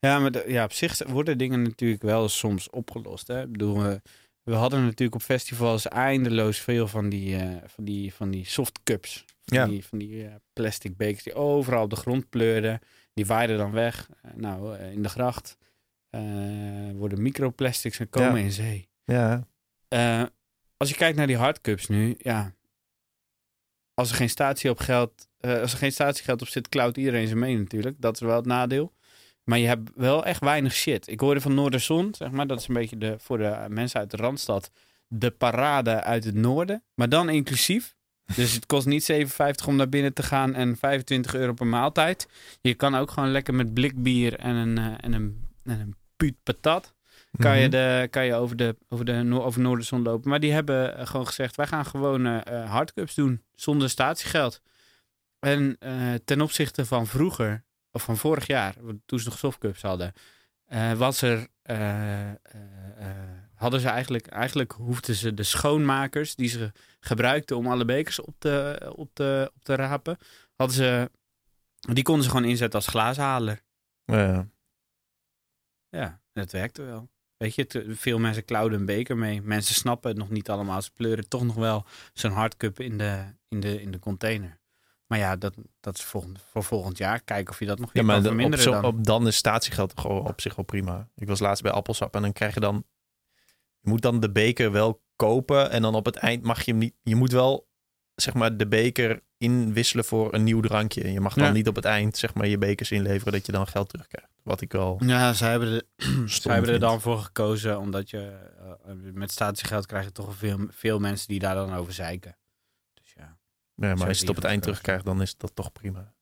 [0.05, 3.27] Ja, maar de- ja, op zich worden dingen natuurlijk wel soms opgelost.
[3.27, 3.43] Hè?
[3.43, 4.03] Ik bedoel, we,
[4.43, 8.81] we hadden natuurlijk op festivals eindeloos veel van die, eh, van die, van die soft
[8.83, 9.25] cups.
[9.45, 9.67] Van Ja.
[9.67, 12.81] die, van die eh, plastic bekers die overal op de grond pleurden.
[13.15, 14.09] Die waaiden dan weg.
[14.23, 15.57] Eh, nou, in de gracht
[16.95, 18.45] worden microplastics en komen Ja.
[18.45, 18.89] in zee.
[19.05, 19.47] Ja,
[20.77, 22.55] als je kijkt naar die hardcups nu, ja.
[23.95, 27.37] Als er geen statie op geld, als er geen statiegeld op zit, klauwt iedereen ze
[27.37, 27.97] mee natuurlijk.
[28.01, 28.93] Dat is wel het nadeel.
[29.45, 31.09] Maar je hebt wel echt weinig shit.
[31.09, 34.11] Ik hoorde van Noorderzon, zeg maar, dat is een beetje de, voor de mensen uit
[34.11, 34.71] de Randstad,
[35.09, 36.83] de parade uit het noorden.
[36.95, 37.95] Maar dan inclusief.
[38.37, 42.29] Dus het kost niet 7,50 om naar binnen te gaan en 25 euro per maaltijd.
[42.61, 46.35] Je kan ook gewoon lekker met blikbier en een, eh, en een, en een puut
[46.43, 46.95] patat
[47.39, 47.71] kan je, Mhm.
[47.71, 50.31] de, kan je over, de, over, de, over Noorderzon lopen.
[50.31, 54.61] Maar die hebben eh, gewoon gezegd, wij gaan gewoon eh, eh, hardcups doen, zonder statiegeld.
[55.39, 55.79] En
[56.25, 57.65] ten opzichte van vroeger,
[57.95, 58.75] of van vorig jaar,
[59.07, 60.13] toen ze nog softcups hadden,
[60.65, 62.37] eh, was er, eh, eh,
[63.55, 68.35] hadden ze eigenlijk, eigenlijk hoefden ze de schoonmakers die ze gebruikten om alle bekers op
[68.39, 70.19] te, op te, op te rapen,
[70.57, 71.11] hadden ze,
[71.93, 73.63] die konden ze gewoon inzetten als glazenhaler.
[74.05, 74.49] Ja.
[75.89, 77.09] Ja, dat werkte wel.
[77.37, 79.43] Weet je, te- veel mensen clouden een beker mee.
[79.43, 80.83] Mensen snappen het nog niet allemaal.
[80.83, 84.61] Ze pleuren toch nog wel zo'n hardcup in de, in, de, in de container.
[85.07, 87.21] Maar ja, dat, dat is volgend, voor volgend jaar.
[87.23, 88.85] Kijken of je dat nog Ja, maar kan op, verminderen zo, dan.
[88.85, 91.09] op, dan is statiegeld gewoon op zich wel prima.
[91.17, 92.85] Ik was laatst bij Appelsap en dan krijg je dan...
[93.81, 96.81] Je moet dan de beker wel kopen en dan op het eind mag je hem
[96.81, 96.95] niet...
[97.03, 97.69] Je moet wel,
[98.15, 101.13] zeg maar, de beker inwisselen voor een nieuw drankje.
[101.13, 101.53] Je mag dan Ja.
[101.53, 104.31] niet op het eind, zeg maar, je bekers inleveren dat je dan geld terugkrijgt.
[104.43, 105.83] Wat ik al Ja, zij hebben, er,
[106.29, 107.79] zij hebben er dan voor gekozen.
[107.79, 108.33] Omdat je
[108.85, 112.37] eh, met statiegeld krijg je toch veel, veel mensen die daar dan over zeiken.
[113.75, 113.87] Ja.
[113.89, 116.15] Maar Zo als je het op het eind terugkrijgt, dan is dat toch prima.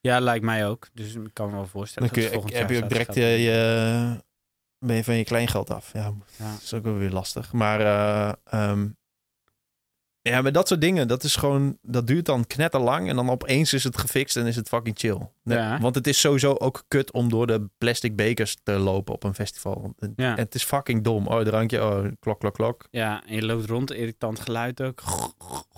[0.00, 0.88] ja, lijkt mij ook.
[0.92, 2.08] Dus ik kan me wel voorstellen.
[2.08, 4.22] Dan kun je, dat heb je ook direct je, je,
[4.78, 5.92] ben je van je kleingeld af.
[5.92, 6.50] Ja, Ja.
[6.52, 7.52] dat is ook wel weer lastig.
[7.52, 8.88] Maar eh, ehm,
[10.30, 13.72] ja, maar dat soort dingen, dat is gewoon, dat duurt dan knetterlang en dan opeens
[13.72, 15.18] is het gefixt en is het fucking chill.
[15.42, 15.78] Nee, Ja.
[15.80, 19.34] Want het is sowieso ook kut om door de plastic bekers te lopen op een
[19.34, 19.94] festival.
[20.16, 20.34] Ja.
[20.34, 21.26] Het is fucking dom.
[21.26, 22.86] Oh, drankje, oh, klok, klok, klok.
[22.90, 25.02] Ja, en je loopt rond, irritant geluid ook.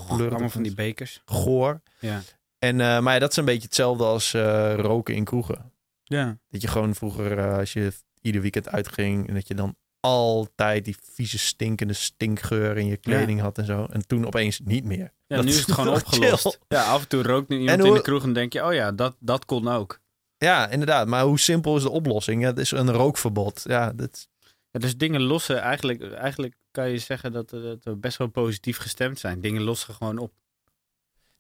[0.09, 1.23] Allemaal van die bekers.
[1.25, 1.81] Goor.
[1.99, 2.21] Ja.
[2.59, 5.73] En, eh, maar ja, dat is een beetje hetzelfde als eh, roken in kroegen.
[6.05, 6.39] Ja.
[6.49, 10.85] Dat je gewoon vroeger, eh, als je ieder weekend uitging, en dat je dan altijd
[10.85, 13.85] die vieze stinkende stinkgeur in je kleding had en zo.
[13.91, 15.13] En toen opeens niet meer.
[15.27, 16.43] Ja, Dat nu is het gewoon opgelost.
[16.43, 16.55] chill?
[16.69, 18.93] Ja, af en toe rookt nu iemand in de kroeg en denk je, oh ja,
[18.93, 20.01] dat, dat kon ook.
[20.39, 21.07] Ja, inderdaad.
[21.07, 22.43] Maar hoe simpel is de oplossing?
[22.43, 23.63] Het is een rookverbod.
[23.67, 24.29] Ja, dat,
[24.71, 28.29] Ja, dus dingen lossen, eigenlijk, eigenlijk kan je zeggen dat, eh, dat we best wel
[28.29, 29.41] positief gestemd zijn.
[29.41, 30.33] Dingen lossen gewoon op.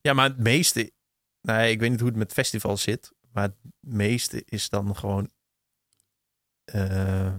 [0.00, 0.90] ja maar het meeste...
[1.40, 3.12] Nee, ik weet niet hoe het met festivals zit.
[3.32, 5.30] Maar het meeste is dan gewoon...
[6.64, 7.34] eh,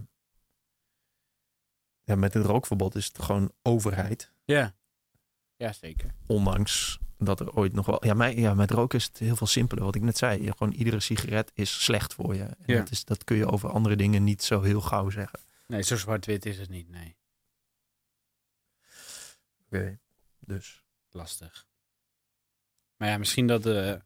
[2.07, 4.31] ja, met het rookverbod is het gewoon overheid.
[4.45, 4.75] Ja.
[5.55, 6.13] Ja, zeker.
[6.27, 8.05] Ondanks dat er ooit nog wel...
[8.05, 9.84] Ja, maar, ja, met roken is het heel veel simpeler.
[9.84, 10.51] Wat ik net zei.
[10.51, 12.43] Gewoon iedere sigaret is slecht voor je.
[12.43, 12.77] En Ja.
[12.77, 15.39] dat, is, dat kun je over andere dingen niet zo heel gauw zeggen.
[15.67, 17.17] Nee, zo zwart-wit is het niet, nee.
[19.65, 19.99] Oké.
[20.39, 20.84] Dus.
[21.11, 21.67] Lastig.
[22.97, 24.01] Maar ja, misschien dat de...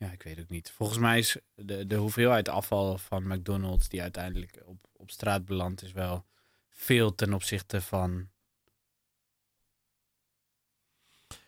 [0.00, 0.70] Ja, ik weet ook niet.
[0.70, 5.82] Volgens mij is de, de hoeveelheid afval van McDonald's die uiteindelijk op, op straat belandt,
[5.82, 6.24] is wel
[6.68, 8.28] veel ten opzichte van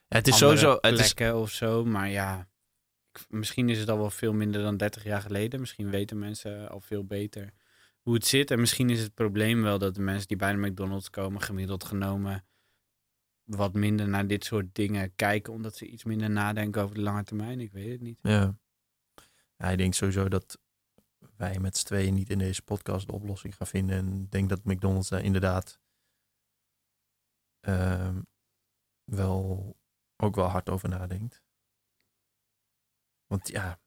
[0.08, 0.78] het is sowieso...
[0.80, 1.84] Het is, plekken of zo.
[1.84, 2.48] Maar ja,
[3.12, 5.60] ik- misschien is het al wel veel minder dan 30 jaar geleden.
[5.60, 7.52] Misschien weten mensen al veel beter
[8.00, 8.50] hoe het zit.
[8.50, 11.84] En misschien is het probleem wel dat de mensen die bij de McDonald's komen, gemiddeld
[11.84, 12.44] genomen,
[13.44, 15.52] wat minder naar dit soort dingen kijken.
[15.52, 17.60] Omdat ze iets minder nadenken over de lange termijn.
[17.60, 18.18] Ik weet het niet.
[18.22, 18.56] ja.
[19.56, 20.58] ja, ik denk sowieso dat
[21.36, 23.96] wij met z'n tweeën niet in deze podcast de oplossing gaan vinden.
[23.96, 25.80] En ik denk dat McDonald's daar inderdaad
[27.60, 28.20] ehm,
[29.04, 29.76] wel
[30.16, 31.42] ook wel hard over nadenkt.
[33.26, 33.80] Want ja,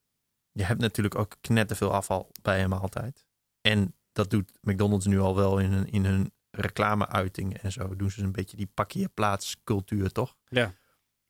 [0.52, 3.27] je hebt natuurlijk ook knetterveel afval bij een maaltijd.
[3.61, 7.95] En dat doet McDonald's nu al wel in hun, in hun reclameuitingen en zo.
[7.95, 10.36] Doen ze een beetje die parkeerplaatscultuur, toch?
[10.48, 10.73] Ja.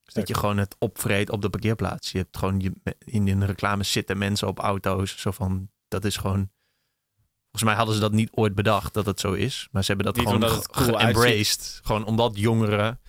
[0.03, 2.11] Dus dat je gewoon het opvreet op de parkeerplaats.
[2.11, 2.71] Je hebt gewoon je,
[3.05, 5.17] in de reclame zitten mensen op auto's.
[5.17, 6.49] Zo van, dat is gewoon...
[7.41, 9.67] Volgens mij hadden ze dat niet ooit bedacht dat het zo is.
[9.71, 11.79] Maar ze hebben dat Niet gewoon omdat het ge- cool geëmbraced.
[11.83, 12.99] Gewoon omdat jongeren...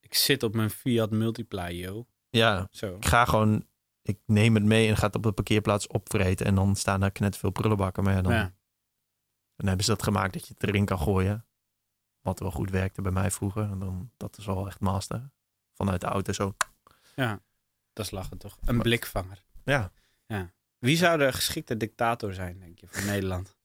[0.00, 2.06] Ik zit op mijn Fiat Multipla, yo.
[2.30, 2.94] Ja, Zo.
[2.96, 3.66] ik ga gewoon...
[4.02, 6.46] Ik neem het mee en ga het op de parkeerplaats opvreten.
[6.46, 8.04] En dan staan daar knet veel prullenbakken.
[8.04, 8.52] Maar ja, dan, Ja.
[9.56, 11.46] Dan hebben ze dat gemaakt dat je het erin kan gooien.
[12.20, 13.62] Wat wel goed werkte bij mij vroeger.
[13.62, 15.30] En dan, dat is wel echt master.
[15.72, 16.56] Vanuit de auto zo.
[17.14, 17.40] ja,
[17.92, 18.58] dat is lachen toch?
[18.64, 19.44] Een blikvanger.
[19.64, 19.92] Ja.
[20.78, 23.56] Wie zou de geschikte dictator zijn, denk je, van Nederland?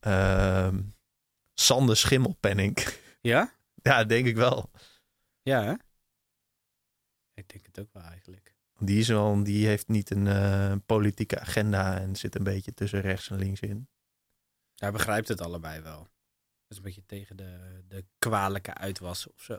[0.00, 0.78] Ehm
[1.60, 2.76] Sander Schimmelpenning.
[3.20, 3.54] Ja?
[3.82, 4.70] ja, denk ik wel.
[5.42, 5.74] Ja, hè?
[7.34, 8.54] Ik denk het ook wel eigenlijk.
[8.78, 13.00] Die, is wel, die heeft niet een eh, politieke agenda en zit een beetje tussen
[13.00, 13.88] rechts en links in.
[14.80, 15.98] Hij begrijpt het allebei wel.
[15.98, 19.58] Dat is een beetje tegen de, de kwalijke uitwassen of zo.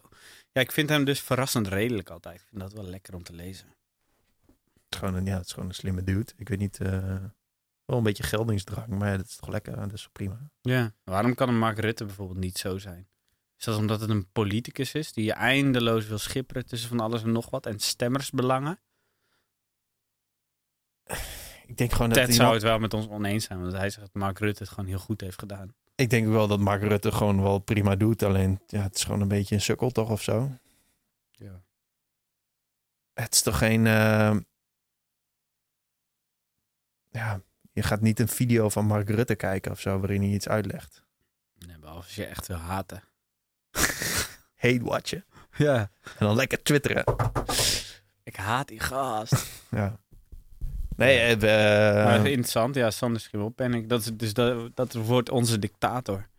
[0.52, 2.41] Ja, ik vind hem dus verrassend redelijk altijd.
[2.41, 3.68] Ik vind dat wel lekker om te lezen.
[4.45, 6.31] Het is gewoon een, ja, het is gewoon een slimme dude.
[6.38, 7.15] Ik weet niet, eh,
[7.85, 10.49] wel een beetje geldingsdrang, maar dat is toch lekker, dat is prima.
[10.61, 10.93] Ja.
[11.03, 13.07] Waarom kan een Mark Rutte bijvoorbeeld niet zo zijn?
[13.57, 17.23] Is dat omdat het een politicus is die je eindeloos wil schipperen tussen van alles
[17.23, 18.80] en nog wat en stemmersbelangen?
[21.72, 24.02] Ik denk gewoon dat Ted zou het wel met ons oneens zijn, want hij zegt
[24.02, 25.73] dat Mark Rutte het gewoon heel goed heeft gedaan.
[25.95, 28.23] ik denk wel dat Mark Rutte gewoon wel prima doet.
[28.23, 30.52] Alleen, ja, het is gewoon een beetje een sukkel toch of zo.
[31.31, 31.61] Ja.
[33.14, 33.88] Het is toch geen...
[33.88, 34.35] eh,
[37.10, 37.41] ja,
[37.72, 41.03] je gaat niet een video van Mark Rutte kijken of zo, waarin hij iets uitlegt.
[41.68, 43.03] Nee, behalve als je echt wil haten.
[44.64, 45.26] Hate watchen.
[45.57, 45.91] Ja.
[46.03, 47.03] En dan lekker twitteren.
[48.23, 49.45] Ik haat die gast.
[49.69, 49.99] Ja.
[50.95, 53.89] Nee, eh, we- Maar interessant, ja, Sander Schimmelpenninck.
[53.89, 56.30] Dat, is, dus dat, dat wordt onze dictator.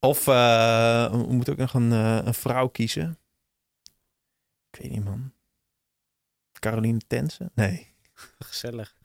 [0.00, 3.18] of eh, we moeten ook nog een, eh, een vrouw kiezen.
[4.70, 5.32] Ik weet niet, man.
[6.60, 7.50] Caroline Tensen?
[7.54, 7.94] Nee.
[8.38, 8.96] Gezellig.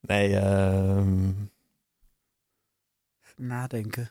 [0.00, 1.32] Nee, ehm,
[3.36, 4.10] Nadenken.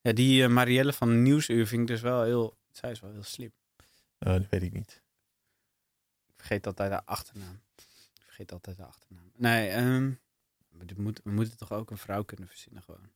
[0.00, 2.56] Ja, die Marielle van Nieuwsuur vind ik dus wel heel...
[2.70, 3.52] Zij is wel heel slim.
[4.18, 5.01] oh, dat weet ik niet.
[6.42, 7.62] Vergeet altijd haar achternaam.
[8.14, 9.30] Ik vergeet altijd haar achternaam.
[9.36, 10.12] Nee, ehm,
[10.68, 13.10] we, moet, we moeten toch ook een vrouw kunnen verzinnen gewoon.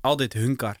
[0.00, 0.80] Al dit hunkar.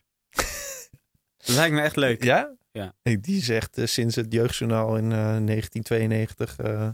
[1.36, 2.24] dat lijkt me echt leuk.
[2.24, 2.56] Ja?
[2.70, 2.94] Ja.
[3.02, 6.90] Die zegt eh, sinds het jeugdjournaal in eh, 1992 eh,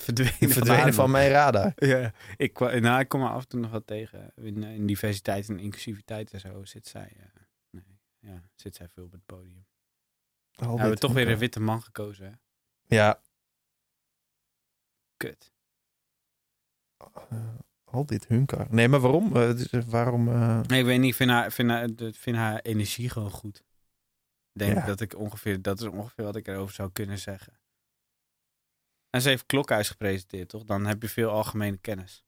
[0.00, 1.72] Verdwenen, verdwenen van mijn radar.
[1.76, 4.32] Ja, ik, nou, ik kom er af en toe nog wat tegen.
[4.36, 8.88] In, eh, in diversiteit en inclusiviteit en zo zit zij, eh, nee, ja, zit zij
[8.88, 9.66] veel op het podium.
[10.60, 12.32] We hebben toch weer een witte man gekozen, hè?
[12.96, 13.20] Ja,
[15.16, 15.52] Kut.
[17.30, 17.54] eh,
[17.84, 18.66] al dit hunkar.
[18.70, 19.36] Nee, maar waarom?
[19.36, 20.28] Eh, eh, waarom?
[20.28, 23.64] eh, Nee, ik weet niet, ik vind haar, vind haar, vind haar energie gewoon goed.
[24.52, 24.86] Denk Ja.
[24.86, 27.60] dat ik ongeveer, dat is ongeveer wat ik erover zou kunnen zeggen.
[29.10, 30.64] En ze heeft Klokhuis gepresenteerd, toch?
[30.64, 32.24] Dan heb je veel algemene kennis.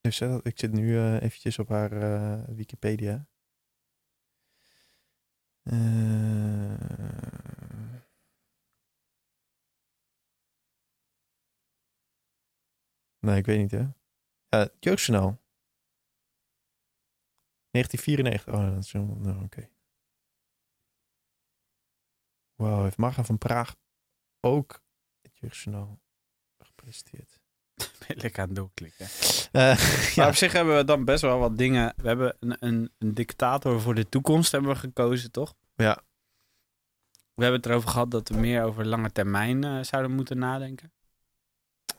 [0.00, 3.28] Dus, ik zit nu eventjes op haar eh, Wikipedia.
[5.66, 6.46] Eh,
[13.26, 13.84] Nee, ik weet niet, hè.
[14.48, 15.42] Ja, Jeugdjournaal.
[17.70, 18.54] 1994.
[18.54, 18.92] Oh, dat is.
[18.92, 19.68] Nou, oké.
[22.54, 23.76] Wauw, heeft Marga van Praag
[24.40, 24.84] ook
[25.22, 26.00] het Jeugdjournaal
[26.58, 27.40] gepresenteerd.
[28.22, 29.06] Lekker aan het doorklikken.
[29.06, 31.94] Eh, Maar ja, op zich hebben we dan best wel wat dingen.
[31.96, 35.54] We hebben een, een, een dictator voor de toekomst hebben we gekozen, toch?
[35.74, 36.02] Ja.
[37.34, 40.92] We hebben het erover gehad dat we meer over lange termijn eh, zouden moeten nadenken.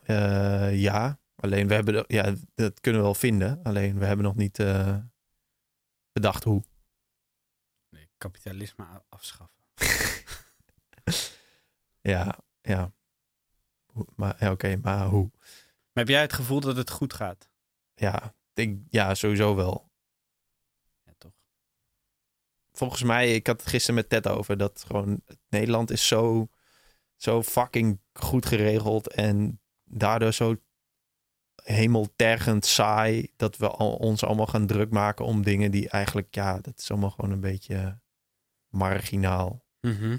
[0.03, 3.59] Eh, ja, alleen we hebben de- ja, dat kunnen we wel vinden.
[3.63, 4.57] Alleen we hebben nog niet
[6.11, 6.63] bedacht hoe.
[7.89, 9.55] Nee, kapitalisme afschaffen.
[12.01, 12.91] Ja, ja.
[14.15, 15.31] Maar ja, oké, maar hoe?
[15.97, 17.49] Maar heb jij het gevoel dat het goed gaat?
[17.95, 19.91] Ja, ik denk, ja, sowieso wel.
[21.03, 21.31] Ja, toch?
[22.71, 26.49] Volgens mij, ik had het gisteren met Ted over dat gewoon Nederland is zo,
[27.15, 30.55] zo fucking goed geregeld en daardoor zo
[31.63, 36.59] hemeltergend saai dat we al, ons allemaal gaan druk maken om dingen die eigenlijk, ja,
[36.59, 37.99] dat is allemaal gewoon een beetje
[38.67, 39.65] marginaal.
[39.79, 40.17] Mhm.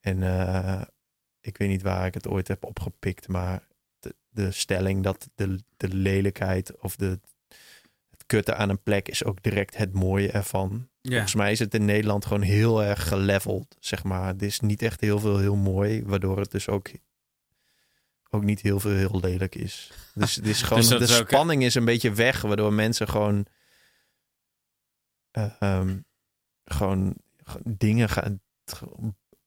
[0.00, 0.82] En eh,
[1.40, 3.72] ik weet niet waar ik het ooit heb opgepikt, maar
[4.34, 7.20] de, stelling dat de, de lelijkheid of de,
[8.10, 10.88] het kutte aan een plek is ook direct het mooie ervan.
[11.00, 11.10] Ja.
[11.10, 14.26] Volgens mij is het in Nederland gewoon heel erg geleveld, zeg maar.
[14.26, 16.90] Het is niet echt heel veel heel mooi, waardoor het dus ook,
[18.30, 19.92] ook niet heel veel heel lelijk is.
[20.14, 23.08] Dus het is gewoon, Dus de is ook- spanning is een beetje weg, waardoor mensen
[23.08, 23.46] gewoon,
[25.30, 25.98] eh, ehm,
[26.64, 27.14] gewoon
[27.64, 28.40] dingen gaan,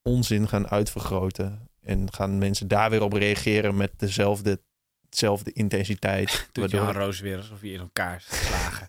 [0.02, 1.70] onzin gaan uitvergroten.
[1.82, 4.62] En gaan mensen daar weer op reageren met dezelfde,
[5.10, 6.48] dezelfde intensiteit.
[6.52, 8.88] Doet Jan waardoor Roos weer alsof je in elkaar is geslagen.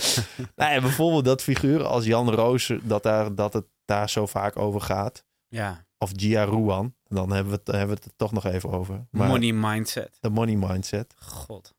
[0.56, 4.56] nou ja, bijvoorbeeld dat figuren als Jan Roos, dat, daar, dat het daar zo vaak
[4.56, 5.24] over gaat.
[5.48, 8.70] ja, Of Gia Ruan, dan hebben we, het, hebben we het er toch nog even
[8.70, 9.06] over.
[9.10, 10.16] Maar money mindset.
[10.20, 11.14] De money mindset.
[11.18, 11.74] God.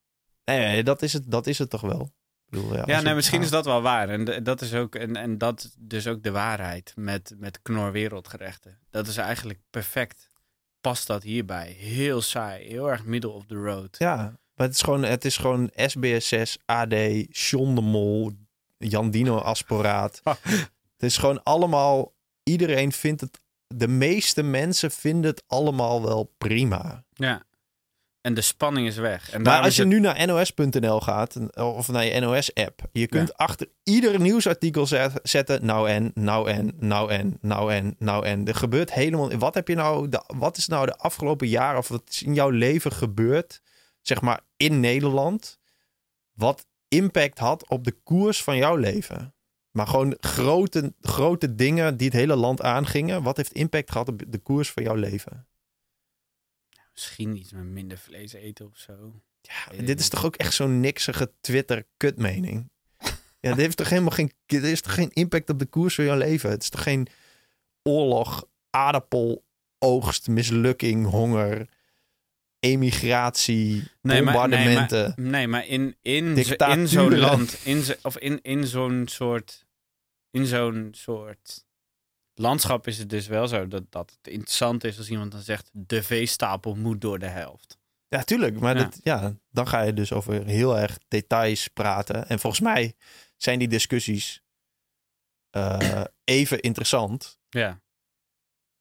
[0.45, 2.01] Nee, nee, dat is het, dat is het toch wel.
[2.45, 4.09] Ik bedoel, ja, Ja, nee, misschien is dat wel waar.
[4.09, 8.79] En dat is ook, en, en dat dus ook de waarheid met, met knor wereldgerechten.
[8.89, 10.28] Dat is eigenlijk perfect.
[10.81, 11.75] Past dat hierbij?
[11.77, 13.95] Heel saai, heel erg middle of the road.
[13.97, 14.15] Ja,
[14.55, 16.93] maar het is gewoon, het is gewoon SBS6, AD,
[17.29, 18.31] John de Mol,
[18.77, 20.21] Jan Dino Asporaat.
[20.97, 27.03] het is gewoon allemaal, iedereen vindt het, de meeste mensen vinden het allemaal wel prima.
[27.13, 27.43] Ja.
[28.21, 29.31] En de spanning is weg.
[29.31, 33.37] En Maar als je het- nu naar nos.nl gaat, of naar je NOS-app, je kunt
[33.37, 38.47] achter ieder nieuwsartikel zet- zetten, nou en, nou en, nou en, nou en, nou en.
[38.47, 41.87] Er gebeurt helemaal, wat heb je nou, de, wat is nou de afgelopen jaren, of
[41.87, 43.61] wat is in jouw leven gebeurd,
[44.01, 45.59] zeg maar in Nederland,
[46.33, 49.33] wat impact had op de koers van jouw leven?
[49.71, 54.21] Maar gewoon grote, grote dingen die het hele land aangingen, wat heeft impact gehad op
[54.27, 55.47] de koers van jouw leven?
[56.99, 59.21] Misschien iets met minder vlees eten of zo.
[59.41, 62.69] Ja, dit is toch ook echt zo'n niksige Twitter-kutmening?
[63.41, 66.05] Ja, dit heeft toch helemaal geen, dit is toch geen impact op de koers van
[66.05, 66.49] jouw leven?
[66.49, 67.07] Het is toch geen
[67.83, 69.43] oorlog, aardappel,
[69.77, 71.69] oogst, mislukking, honger,
[72.59, 75.13] emigratie, Nee, maar, nee, bombardementen.
[75.15, 79.65] maar, nee, maar in, in, in zo'n land, in of in, in zo'n soort,
[80.31, 81.65] in zo'n soort
[82.39, 85.69] landschap is het dus wel zo dat, dat het interessant is als iemand dan zegt...
[85.73, 87.77] de veestapel moet door de helft.
[88.07, 88.59] Ja, tuurlijk.
[88.59, 88.83] Maar Ja.
[88.83, 92.27] Dat, ja, dan ga je dus over heel erg details praten.
[92.27, 92.95] En volgens mij
[93.37, 94.43] zijn die discussies
[95.49, 97.39] eh, even interessant.
[97.49, 97.81] Ja,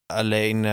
[0.06, 0.64] Alleen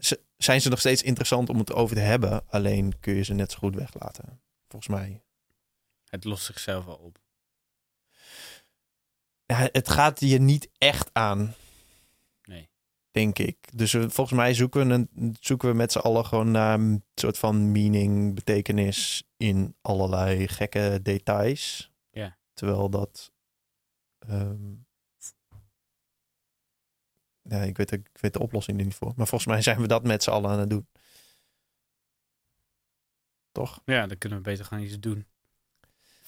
[0.00, 2.48] ze- zijn ze nog steeds interessant om het over te hebben.
[2.48, 4.40] Alleen kun je ze net zo goed weglaten.
[4.68, 5.22] Volgens mij.
[6.08, 7.18] het lost zichzelf wel op.
[9.52, 11.54] Het gaat je niet echt aan.
[12.42, 12.70] Nee.
[13.10, 13.58] denk ik.
[13.78, 17.04] Dus we- volgens mij zoeken we, een, zoeken we met z'n allen gewoon naar een
[17.14, 21.92] soort van meaning, betekenis in allerlei gekke details.
[22.10, 22.38] Ja.
[22.54, 23.32] Terwijl dat.
[24.18, 24.74] ehm,
[27.42, 29.12] ja, ik weet, ik weet de oplossing er niet voor.
[29.16, 30.88] Maar volgens mij zijn we dat met z'n allen aan het doen.
[33.52, 33.80] Toch?
[33.84, 35.26] Ja, dan kunnen we beter gaan iets doen.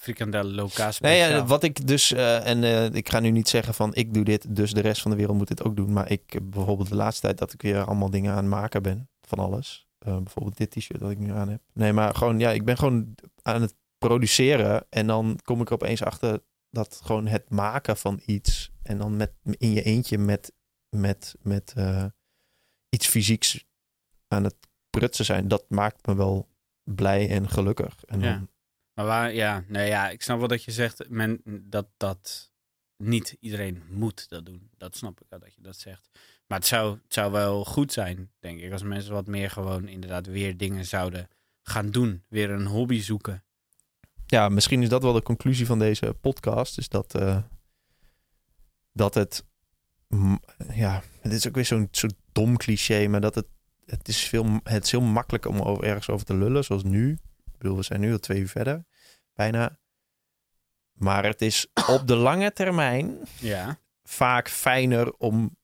[0.01, 3.75] Frikandellen lokaal Nee, ja, wat ik dus, eh, en eh, ik ga nu niet zeggen
[3.75, 5.93] van ik doe dit, dus de rest van de wereld moet dit ook doen.
[5.93, 8.83] Maar ik eh, bijvoorbeeld de laatste tijd dat ik weer allemaal dingen aan het maken
[8.83, 9.89] ben van alles.
[9.99, 11.61] Bijvoorbeeld dit t-shirt dat ik nu aan heb.
[11.73, 14.87] Nee, maar gewoon, ja, ik ben gewoon aan het produceren.
[14.91, 18.71] En dan kom ik er opeens achter dat gewoon het maken van iets.
[18.83, 20.53] En dan met in je eentje met,
[20.97, 21.75] met, met
[22.89, 23.65] iets fysieks
[24.29, 24.57] aan het
[24.91, 25.49] prutsen zijn.
[25.49, 26.49] Dat maakt me wel
[26.85, 28.05] blij en gelukkig.
[28.05, 28.33] En Ja.
[28.33, 28.49] dan,
[29.07, 32.53] Maar ja, nee, ja, ik snap wel dat je zegt men, dat, dat
[32.97, 34.71] niet iedereen moet dat doen.
[34.79, 36.09] Dat snap ik wel dat je dat zegt.
[36.47, 39.89] Maar het zou, het zou wel goed zijn, denk ik, als mensen wat meer gewoon
[39.89, 41.29] inderdaad weer dingen zouden
[41.63, 42.23] gaan doen.
[42.29, 43.45] Weer een hobby zoeken.
[44.27, 46.79] ja, misschien is dat wel de conclusie van deze podcast.
[46.79, 47.43] Is dat, eh,
[48.93, 49.45] dat het.
[50.73, 53.47] Ja, het is ook weer zo'n zo'n dom cliché, maar dat het.
[53.85, 57.19] Het is, veel, het is heel makkelijk om over, ergens over te lullen, zoals nu.
[57.59, 58.85] We zijn nu al twee uur verder,
[59.41, 59.79] bijna.
[60.93, 65.57] Maar het is op de lange termijn Ja, vaak fijner om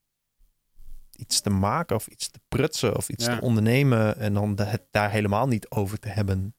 [1.17, 3.35] iets te maken of iets te prutsen of iets Ja.
[3.39, 6.55] te ondernemen en dan de- het daar helemaal niet over te hebben.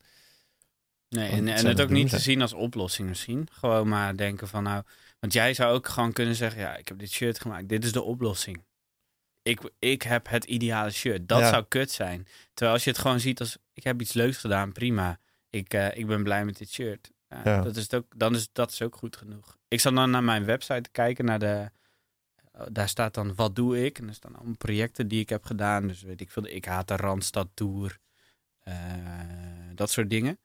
[1.10, 3.48] nee, en, het en ook niet te zien als oplossing misschien.
[3.52, 4.84] Gewoon maar denken van nou,
[5.20, 7.92] want jij zou ook gewoon kunnen zeggen, ja, ik heb dit shirt gemaakt, dit is
[7.92, 8.64] de oplossing.
[9.42, 11.28] Ik, ik heb het ideale shirt.
[11.28, 11.50] Dat Ja.
[11.50, 12.28] zou kut zijn.
[12.54, 15.20] Terwijl als je het gewoon ziet als, ik heb iets leuks gedaan, prima.
[15.50, 17.12] Ik, eh, ik ben blij met dit shirt.
[17.30, 17.62] Ja, Ja.
[17.62, 19.58] Dat is het ook, dan is dat is ook goed genoeg.
[19.68, 21.70] Ik zal dan naar mijn website te kijken, naar de,
[22.52, 24.00] eh, daar staat dan wat doe ik.
[24.00, 25.88] En er staan allemaal projecten die ik heb gedaan.
[25.88, 27.98] Dus weet ik veel, ik haat de Randstad Tour.
[28.60, 28.74] eh,
[29.76, 30.40] dat soort dingen.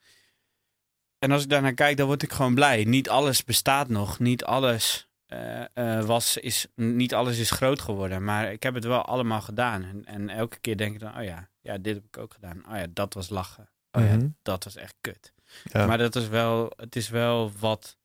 [1.19, 2.85] En als ik daarnaar kijk, dan word ik gewoon blij.
[2.85, 4.19] Niet alles bestaat nog.
[4.19, 8.25] Niet alles, eh, eh, was, is, niet alles is groot geworden.
[8.25, 9.83] Maar ik heb het wel allemaal gedaan.
[9.85, 12.63] En, en elke keer denk ik dan, oh ja, ja, dit heb ik ook gedaan.
[12.69, 13.69] Oh ja, dat was lachen.
[13.93, 14.29] Oh ja, Mhm.
[14.43, 15.33] dat was echt kut.
[15.65, 15.87] Ja.
[15.87, 17.97] Maar dat is wel, het is wel wat,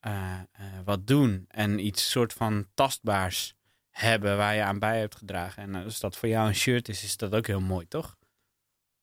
[0.00, 1.44] eh, eh, wat doen.
[1.48, 3.54] En iets soort van tastbaars
[3.90, 5.62] hebben waar je aan bij hebt gedragen.
[5.62, 8.16] En als dat voor jou een shirt is, is dat ook heel mooi, toch?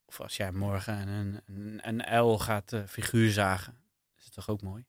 [0.05, 3.77] Of als jij morgen een, een, een uil gaat eh, figuur zagen,
[4.17, 4.85] is het toch ook mooi?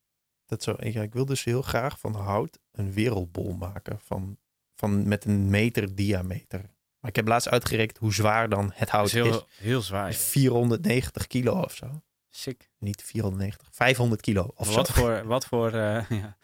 [0.46, 4.38] Dat zo, ja, ik wil dus heel graag van hout een wereldbol maken van,
[4.74, 6.74] van, met een meter diameter.
[7.06, 9.22] Maar ik heb laatst uitgerekend hoe zwaar dan het hout is is.
[9.22, 10.10] heel, heel zwaar.
[10.10, 10.20] joh.
[10.20, 12.02] 490 kilo of zo.
[12.30, 12.70] Sick.
[12.78, 14.92] Niet 490, 500 kilo of Wat zo.
[14.92, 16.36] voor, wat voor eh, ja,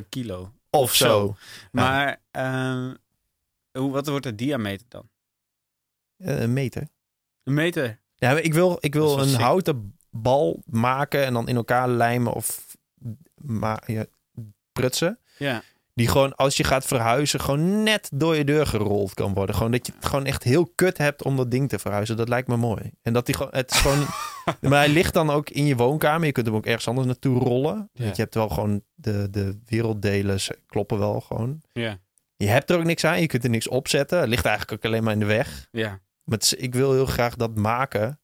[0.00, 0.52] 491,7 kilo.
[0.70, 1.36] Of zo.
[1.72, 2.94] Maar ehm,
[3.72, 5.08] hoe, wat wordt de diameter dan?
[6.16, 6.88] Eh, een meter.
[7.42, 8.00] Een meter.
[8.14, 9.40] Ja, maar ik wil, ik wil een sick.
[9.40, 12.76] houten bal maken en dan in elkaar lijmen of
[13.34, 14.04] ma ja,
[14.72, 15.18] prutsen.
[15.38, 15.62] Ja.
[15.94, 19.54] Die gewoon, als je gaat verhuizen, gewoon net door je deur gerold kan worden.
[19.54, 22.16] Gewoon dat je het gewoon echt heel kut hebt om dat ding te verhuizen.
[22.16, 22.90] Dat lijkt me mooi.
[23.02, 23.98] En dat die gewoon, het is gewoon,
[24.70, 26.26] maar hij ligt dan ook in je woonkamer.
[26.26, 27.88] Je kunt hem ook ergens anders naartoe rollen.
[27.92, 28.04] Ja.
[28.04, 31.62] Want je hebt wel gewoon de, de werelddelen kloppen wel gewoon.
[31.72, 31.98] Ja.
[32.36, 33.20] Je hebt er ook niks aan.
[33.20, 34.18] Je kunt er niks opzetten.
[34.20, 35.68] Het ligt eigenlijk ook alleen maar in de weg.
[35.70, 36.00] Ja.
[36.24, 38.20] Maar is- ik wil heel graag dat maken.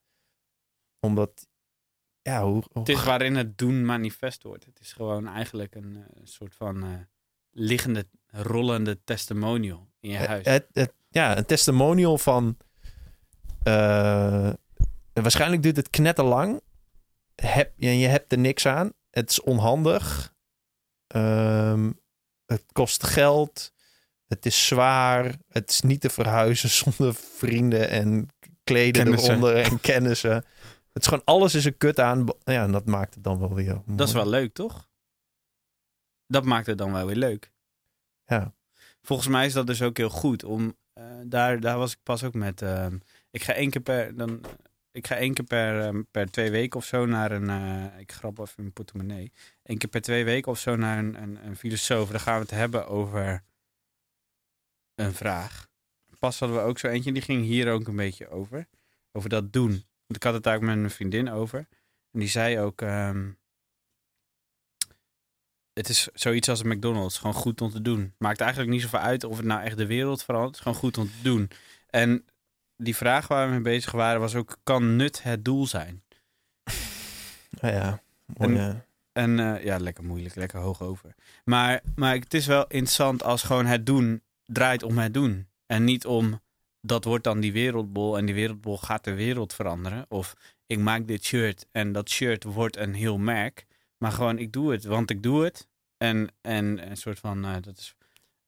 [1.01, 1.47] Omdat,
[2.23, 2.53] ja, hoe...
[2.73, 4.65] hoe- Het is waarin het doen manifest wordt.
[4.65, 6.89] Het is gewoon eigenlijk een eh, soort van eh,
[7.61, 10.47] liggende, rollende testimonial in je huis.
[10.47, 12.57] Het, het, ja, een testimonial van...
[13.63, 14.51] eh,
[15.13, 16.61] waarschijnlijk duurt het knetterlang.
[17.35, 18.93] Heb, je, je hebt er niks aan.
[19.11, 20.35] Het is onhandig.
[21.07, 21.91] Ehm,
[22.47, 23.73] het kost geld.
[24.27, 25.35] Het is zwaar.
[25.49, 28.29] Het is niet te verhuizen zonder vrienden en
[28.65, 29.31] kleden Kennissen.
[29.31, 30.35] eronder en kennissen.
[30.93, 32.27] Het is gewoon alles is een kut aan.
[32.45, 33.83] Ja, en dat maakt het dan wel weer.
[33.87, 34.89] Dat is wel leuk, toch?
[36.31, 37.51] Dat maakt het dan wel weer leuk.
[38.27, 38.55] Ja.
[39.03, 40.45] Volgens mij is dat dus ook heel goed.
[40.45, 42.63] Om, eh, daar, daar was ik pas ook met...
[42.63, 42.99] ehm,
[43.31, 44.17] ik ga één keer per...
[44.17, 44.41] Dan
[44.93, 48.13] ik ga één keer per, ehm, per twee weken of zo naar een, eh, ik
[48.13, 49.33] grap even mijn portemonnee,
[49.63, 52.11] Eén keer per twee weken of zo naar een, een, een filosoof.
[52.11, 53.43] Dan gaan we het hebben over
[54.95, 55.69] een vraag.
[56.19, 58.69] Pas hadden we ook zo eentje, die ging hier ook een beetje over.
[59.13, 59.71] Over dat doen.
[59.71, 61.59] Want ik had het daar met mijn vriendin over.
[62.11, 63.31] En die zei ook, ehm,
[65.81, 67.19] het is zoiets als een McDonald's.
[67.19, 68.13] Gewoon goed om te doen.
[68.19, 70.59] Maakt eigenlijk niet zoveel uit of het nou echt de wereld verandert.
[70.61, 71.51] Gewoon goed om te doen.
[71.91, 72.25] En
[72.77, 76.03] die vraag waar we mee bezig waren was ook, kan nut het doel zijn?
[77.61, 78.75] Nou ja, mooi, En- eh,
[79.13, 81.15] En eh, ja, lekker moeilijk, lekker hoog over.
[81.45, 85.47] Maar, maar het is wel interessant als gewoon het doen draait om het doen.
[85.67, 86.41] En niet om,
[86.81, 90.05] dat wordt dan die wereldbol en die wereldbol gaat de wereld veranderen.
[90.09, 90.35] Of
[90.67, 93.67] ik maak dit shirt en dat shirt wordt een heel merk.
[93.99, 95.69] Maar gewoon, ik doe het, want ik doe het.
[96.01, 97.95] En, en een soort van, eh, dat is,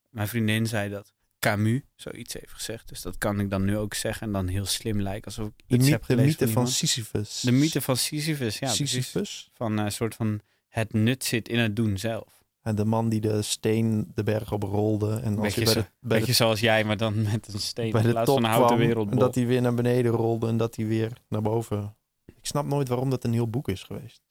[0.08, 2.88] mijn vriendin zei dat Camus zoiets heeft gezegd.
[2.88, 5.24] Dus dat kan ik dan nu ook zeggen en dan heel slim lijken.
[5.24, 6.68] Alsof ik de iets mythe, heb de gelezen mythe van.
[6.68, 7.40] Sisyphus.
[7.40, 8.90] De mythe van Sisyphus, ja precies.
[8.90, 9.50] Sisyphus?
[9.54, 12.44] Van een soort van het nut zit in het doen zelf.
[12.62, 15.20] En de man die de steen de berg op rolde.
[15.20, 18.00] En als Beetje, bij de, beetje de, zoals jij, maar dan met een steen bij
[18.00, 19.12] in de plaats top van een houten wereldbol.
[19.12, 21.96] En dat hij weer naar beneden rolde en dat hij weer naar boven.
[22.24, 24.22] Ik snap nooit waarom dat een heel boek is geweest.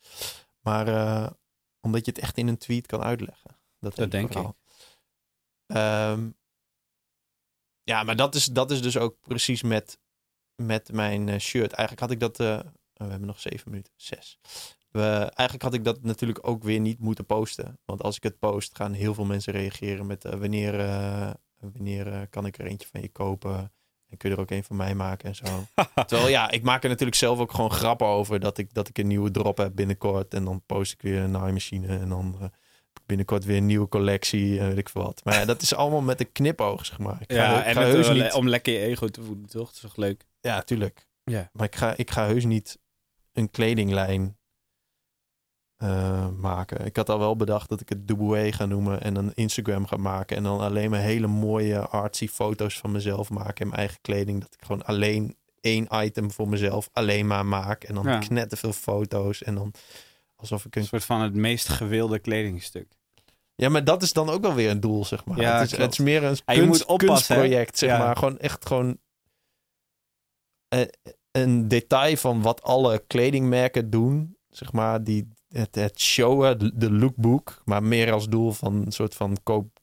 [0.61, 1.27] Maar eh,
[1.81, 3.59] omdat je het echt in een tweet kan uitleggen.
[3.79, 4.57] Dat, denk verhaal.
[5.65, 6.29] Ehm,
[7.83, 9.99] ja, maar dat is, dat is dus ook precies met,
[10.55, 11.71] met mijn eh, shirt.
[11.71, 12.39] Eigenlijk had ik dat...
[12.39, 13.93] eh, oh, we hebben nog zeven minuten.
[13.95, 14.39] Zes.
[14.89, 17.79] We, eigenlijk had ik dat natuurlijk ook weer niet moeten posten.
[17.85, 20.25] Want als ik het post, gaan heel veel mensen reageren met...
[20.25, 20.75] eh, wanneer
[21.61, 23.73] wanneer kan ik er eentje van je kopen?
[24.11, 25.65] En kun je er ook een van mij maken en zo.
[26.07, 28.97] Terwijl ja, ik maak er natuurlijk zelf ook gewoon grappen over dat ik, dat ik
[28.97, 30.33] een nieuwe drop heb binnenkort.
[30.33, 31.87] En dan post ik weer een naaimachine.
[31.87, 35.21] En dan eh, heb ik binnenkort weer een nieuwe collectie en weet ik veel wat.
[35.23, 37.17] Maar ja, dat is allemaal met een knipoog, zeg maar.
[37.21, 38.33] Ik ja, ik en ga heus wel- niet...
[38.33, 39.65] om lekker je ego te voeden, toch?
[39.65, 40.25] Dat is toch leuk?
[40.41, 41.07] Ja, tuurlijk.
[41.23, 41.49] Ja.
[41.53, 42.79] Maar ik ga, ik ga heus niet
[43.33, 44.37] een kledinglijn
[45.81, 46.85] eh, maken.
[46.85, 49.97] Ik had al wel bedacht dat ik het Dubué ga noemen en een Instagram ga
[49.97, 50.37] maken.
[50.37, 54.41] En dan alleen maar hele mooie artsy foto's van mezelf maken in mijn eigen kleding.
[54.41, 57.83] Dat ik gewoon alleen één item voor mezelf alleen maar maak.
[57.83, 58.17] En dan Ja.
[58.19, 59.43] knetterveel foto's.
[59.43, 59.73] En dan
[60.35, 60.87] alsof ik Een een...
[60.87, 62.87] soort van het meest gewilde kledingstuk.
[63.55, 65.37] Ja, maar dat is dan ook wel weer een doel, zeg maar.
[65.39, 67.97] Ja, het, is, het is meer een Ja, kunst, kunstproject, zeg Ja.
[67.97, 68.17] maar.
[68.17, 68.97] Gewoon echt gewoon...
[70.67, 70.81] eh,
[71.31, 77.61] een detail van wat alle kledingmerken doen, zeg maar, die, het, het showen, de, lookbook,
[77.65, 79.79] maar meer als doel van een soort van koop,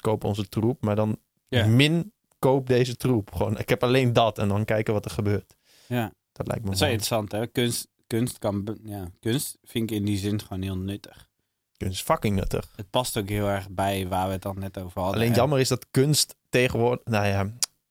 [0.00, 1.18] koop onze troep, maar dan
[1.48, 1.66] Ja.
[1.66, 3.32] min koop deze troep.
[3.34, 5.56] Gewoon, ik heb alleen dat en dan kijken wat er gebeurt.
[5.86, 6.12] Ja.
[6.32, 7.46] Dat lijkt me Dat is wel interessant, hè?
[7.46, 11.28] Kunst, kunst, kan, ja, kunst vind ik in die zin gewoon heel nuttig.
[11.76, 12.72] Kunst is fucking nuttig.
[12.76, 15.14] Het past ook heel erg bij waar we het dan net over hadden.
[15.14, 17.42] Alleen En- jammer is dat kunst tegenwoordig, nou ja,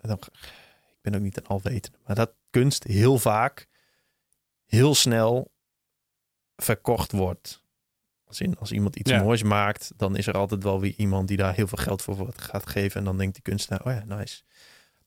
[0.01, 0.29] ik
[1.01, 3.67] ben ook niet een alwetende, maar dat kunst heel vaak
[4.65, 5.51] heel snel
[6.57, 7.63] verkocht wordt.
[8.25, 9.23] Als, in, als iemand iets Ja.
[9.23, 12.15] moois maakt, dan is er altijd wel weer iemand die daar heel veel geld voor
[12.15, 12.99] wordt- gaat geven.
[12.99, 14.43] En dan denkt die kunstenaar, oh ja, nice.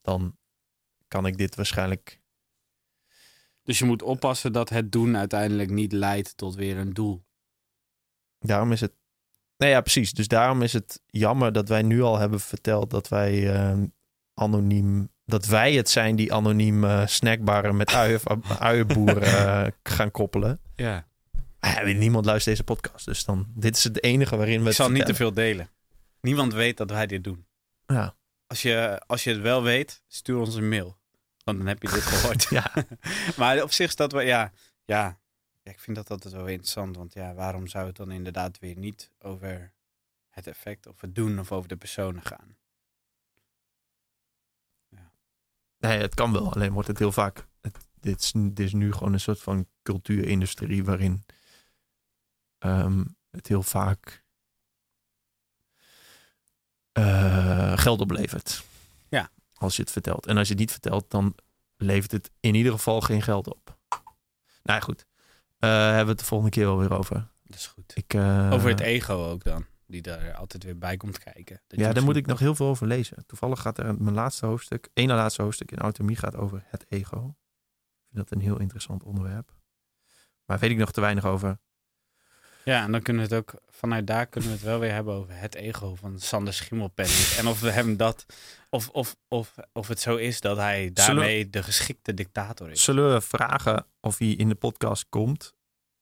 [0.02, 0.36] Dan
[1.09, 2.20] kan ik dit waarschijnlijk...
[3.62, 7.24] Dus je moet oppassen dat het doen uiteindelijk niet leidt tot weer een doel.
[8.39, 8.93] Daarom is het...
[9.56, 10.12] Nee, ja, precies.
[10.12, 13.78] Dus daarom is het jammer dat wij nu al hebben verteld dat wij eh,
[14.35, 15.10] anoniem...
[15.24, 18.20] Dat wij het zijn die anoniem eh, snackbarren met uien,
[18.59, 20.60] uienboeren eh, gaan koppelen.
[20.74, 21.09] Ja.
[21.61, 23.47] Ah, ja, niemand luistert deze podcast, dus dan...
[23.55, 25.70] Dit is het enige waarin we Ik het zal niet te veel delen.
[26.20, 27.47] Niemand weet dat wij dit doen.
[27.87, 28.16] Ja.
[28.47, 30.99] Als je, als je het wel weet, stuur ons een mail.
[31.45, 32.47] Want dan heb je dit gehoord.
[32.51, 32.73] Ja.
[33.37, 34.53] maar op zich is dat wel, ja,
[34.85, 35.20] ja,
[35.62, 36.97] ja, ik vind dat altijd wel interessant.
[36.97, 39.73] Want ja, waarom zou het dan inderdaad weer niet over
[40.28, 42.59] het effect of het doen of over de personen gaan?
[45.78, 46.53] Nee, het kan wel.
[46.53, 47.47] Alleen wordt het heel vaak...
[47.61, 51.24] Het, dit, is, dit is nu gewoon een soort van cultuurindustrie waarin
[52.61, 54.24] ehm, het heel vaak
[56.93, 58.65] eh, geld oplevert.
[59.09, 59.31] Ja.
[59.55, 60.27] Als je het vertelt.
[60.27, 61.35] En als je het niet vertelt, dan
[61.77, 63.78] levert het in ieder geval geen geld op.
[64.62, 65.07] Nou ja, goed.
[65.59, 67.28] Eh, hebben we het de volgende keer wel weer over.
[67.45, 67.97] Dat is goed.
[67.97, 71.62] Ik, eh, Over het ego ook dan, die daar altijd weer bij komt kijken.
[71.66, 73.27] Dat Ja, daar moet ik nog heel veel over lezen.
[73.27, 76.85] Toevallig gaat er mijn laatste hoofdstuk, één na laatste hoofdstuk in Autonomie gaat over het
[76.89, 77.19] ego.
[77.27, 79.55] Ik vind dat een heel interessant onderwerp.
[80.45, 81.59] Maar weet ik nog te weinig over.
[82.65, 85.15] Ja, en dan kunnen we het ook, vanuit daar kunnen we het wel weer hebben
[85.15, 87.28] over het ego van Sander Schimmelpenning.
[87.39, 88.27] en of we hem dat,
[88.70, 92.85] of, of, of, of het zo is dat hij daarmee de geschikte dictator is.
[92.85, 95.55] Zullen we vragen of hij in de podcast komt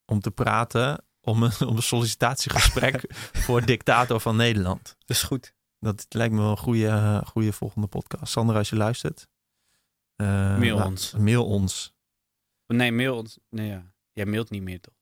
[0.05, 3.15] om te praten om een, om een sollicitatiegesprek
[3.45, 4.83] voor dictator van Nederland?
[4.99, 5.55] Dat is goed.
[5.79, 8.33] Dat lijkt me wel een goede, goede volgende podcast.
[8.33, 9.29] Sander, als je luistert.
[10.17, 11.13] eh, Mail nou, ons.
[11.13, 11.95] Mail ons.
[12.67, 13.39] Nee, mail ons.
[13.49, 13.93] Nee, ja.
[14.13, 14.95] Jij mailt niet meer toch?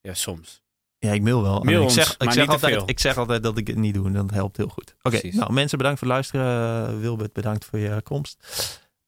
[0.00, 0.64] Ja, soms.
[1.06, 1.60] Ja, ik mail wel.
[1.60, 4.06] Mail ik ons, zeg, ik, zeg altijd, ik zeg altijd dat ik het niet doe
[4.06, 4.94] en dat helpt heel goed.
[5.02, 7.00] Oké, nou mensen bedankt voor het luisteren.
[7.00, 8.44] Wilbert bedankt voor je komst.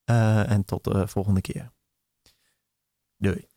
[0.03, 1.71] Eh, en tot de volgende keer.
[3.17, 3.47] Doei.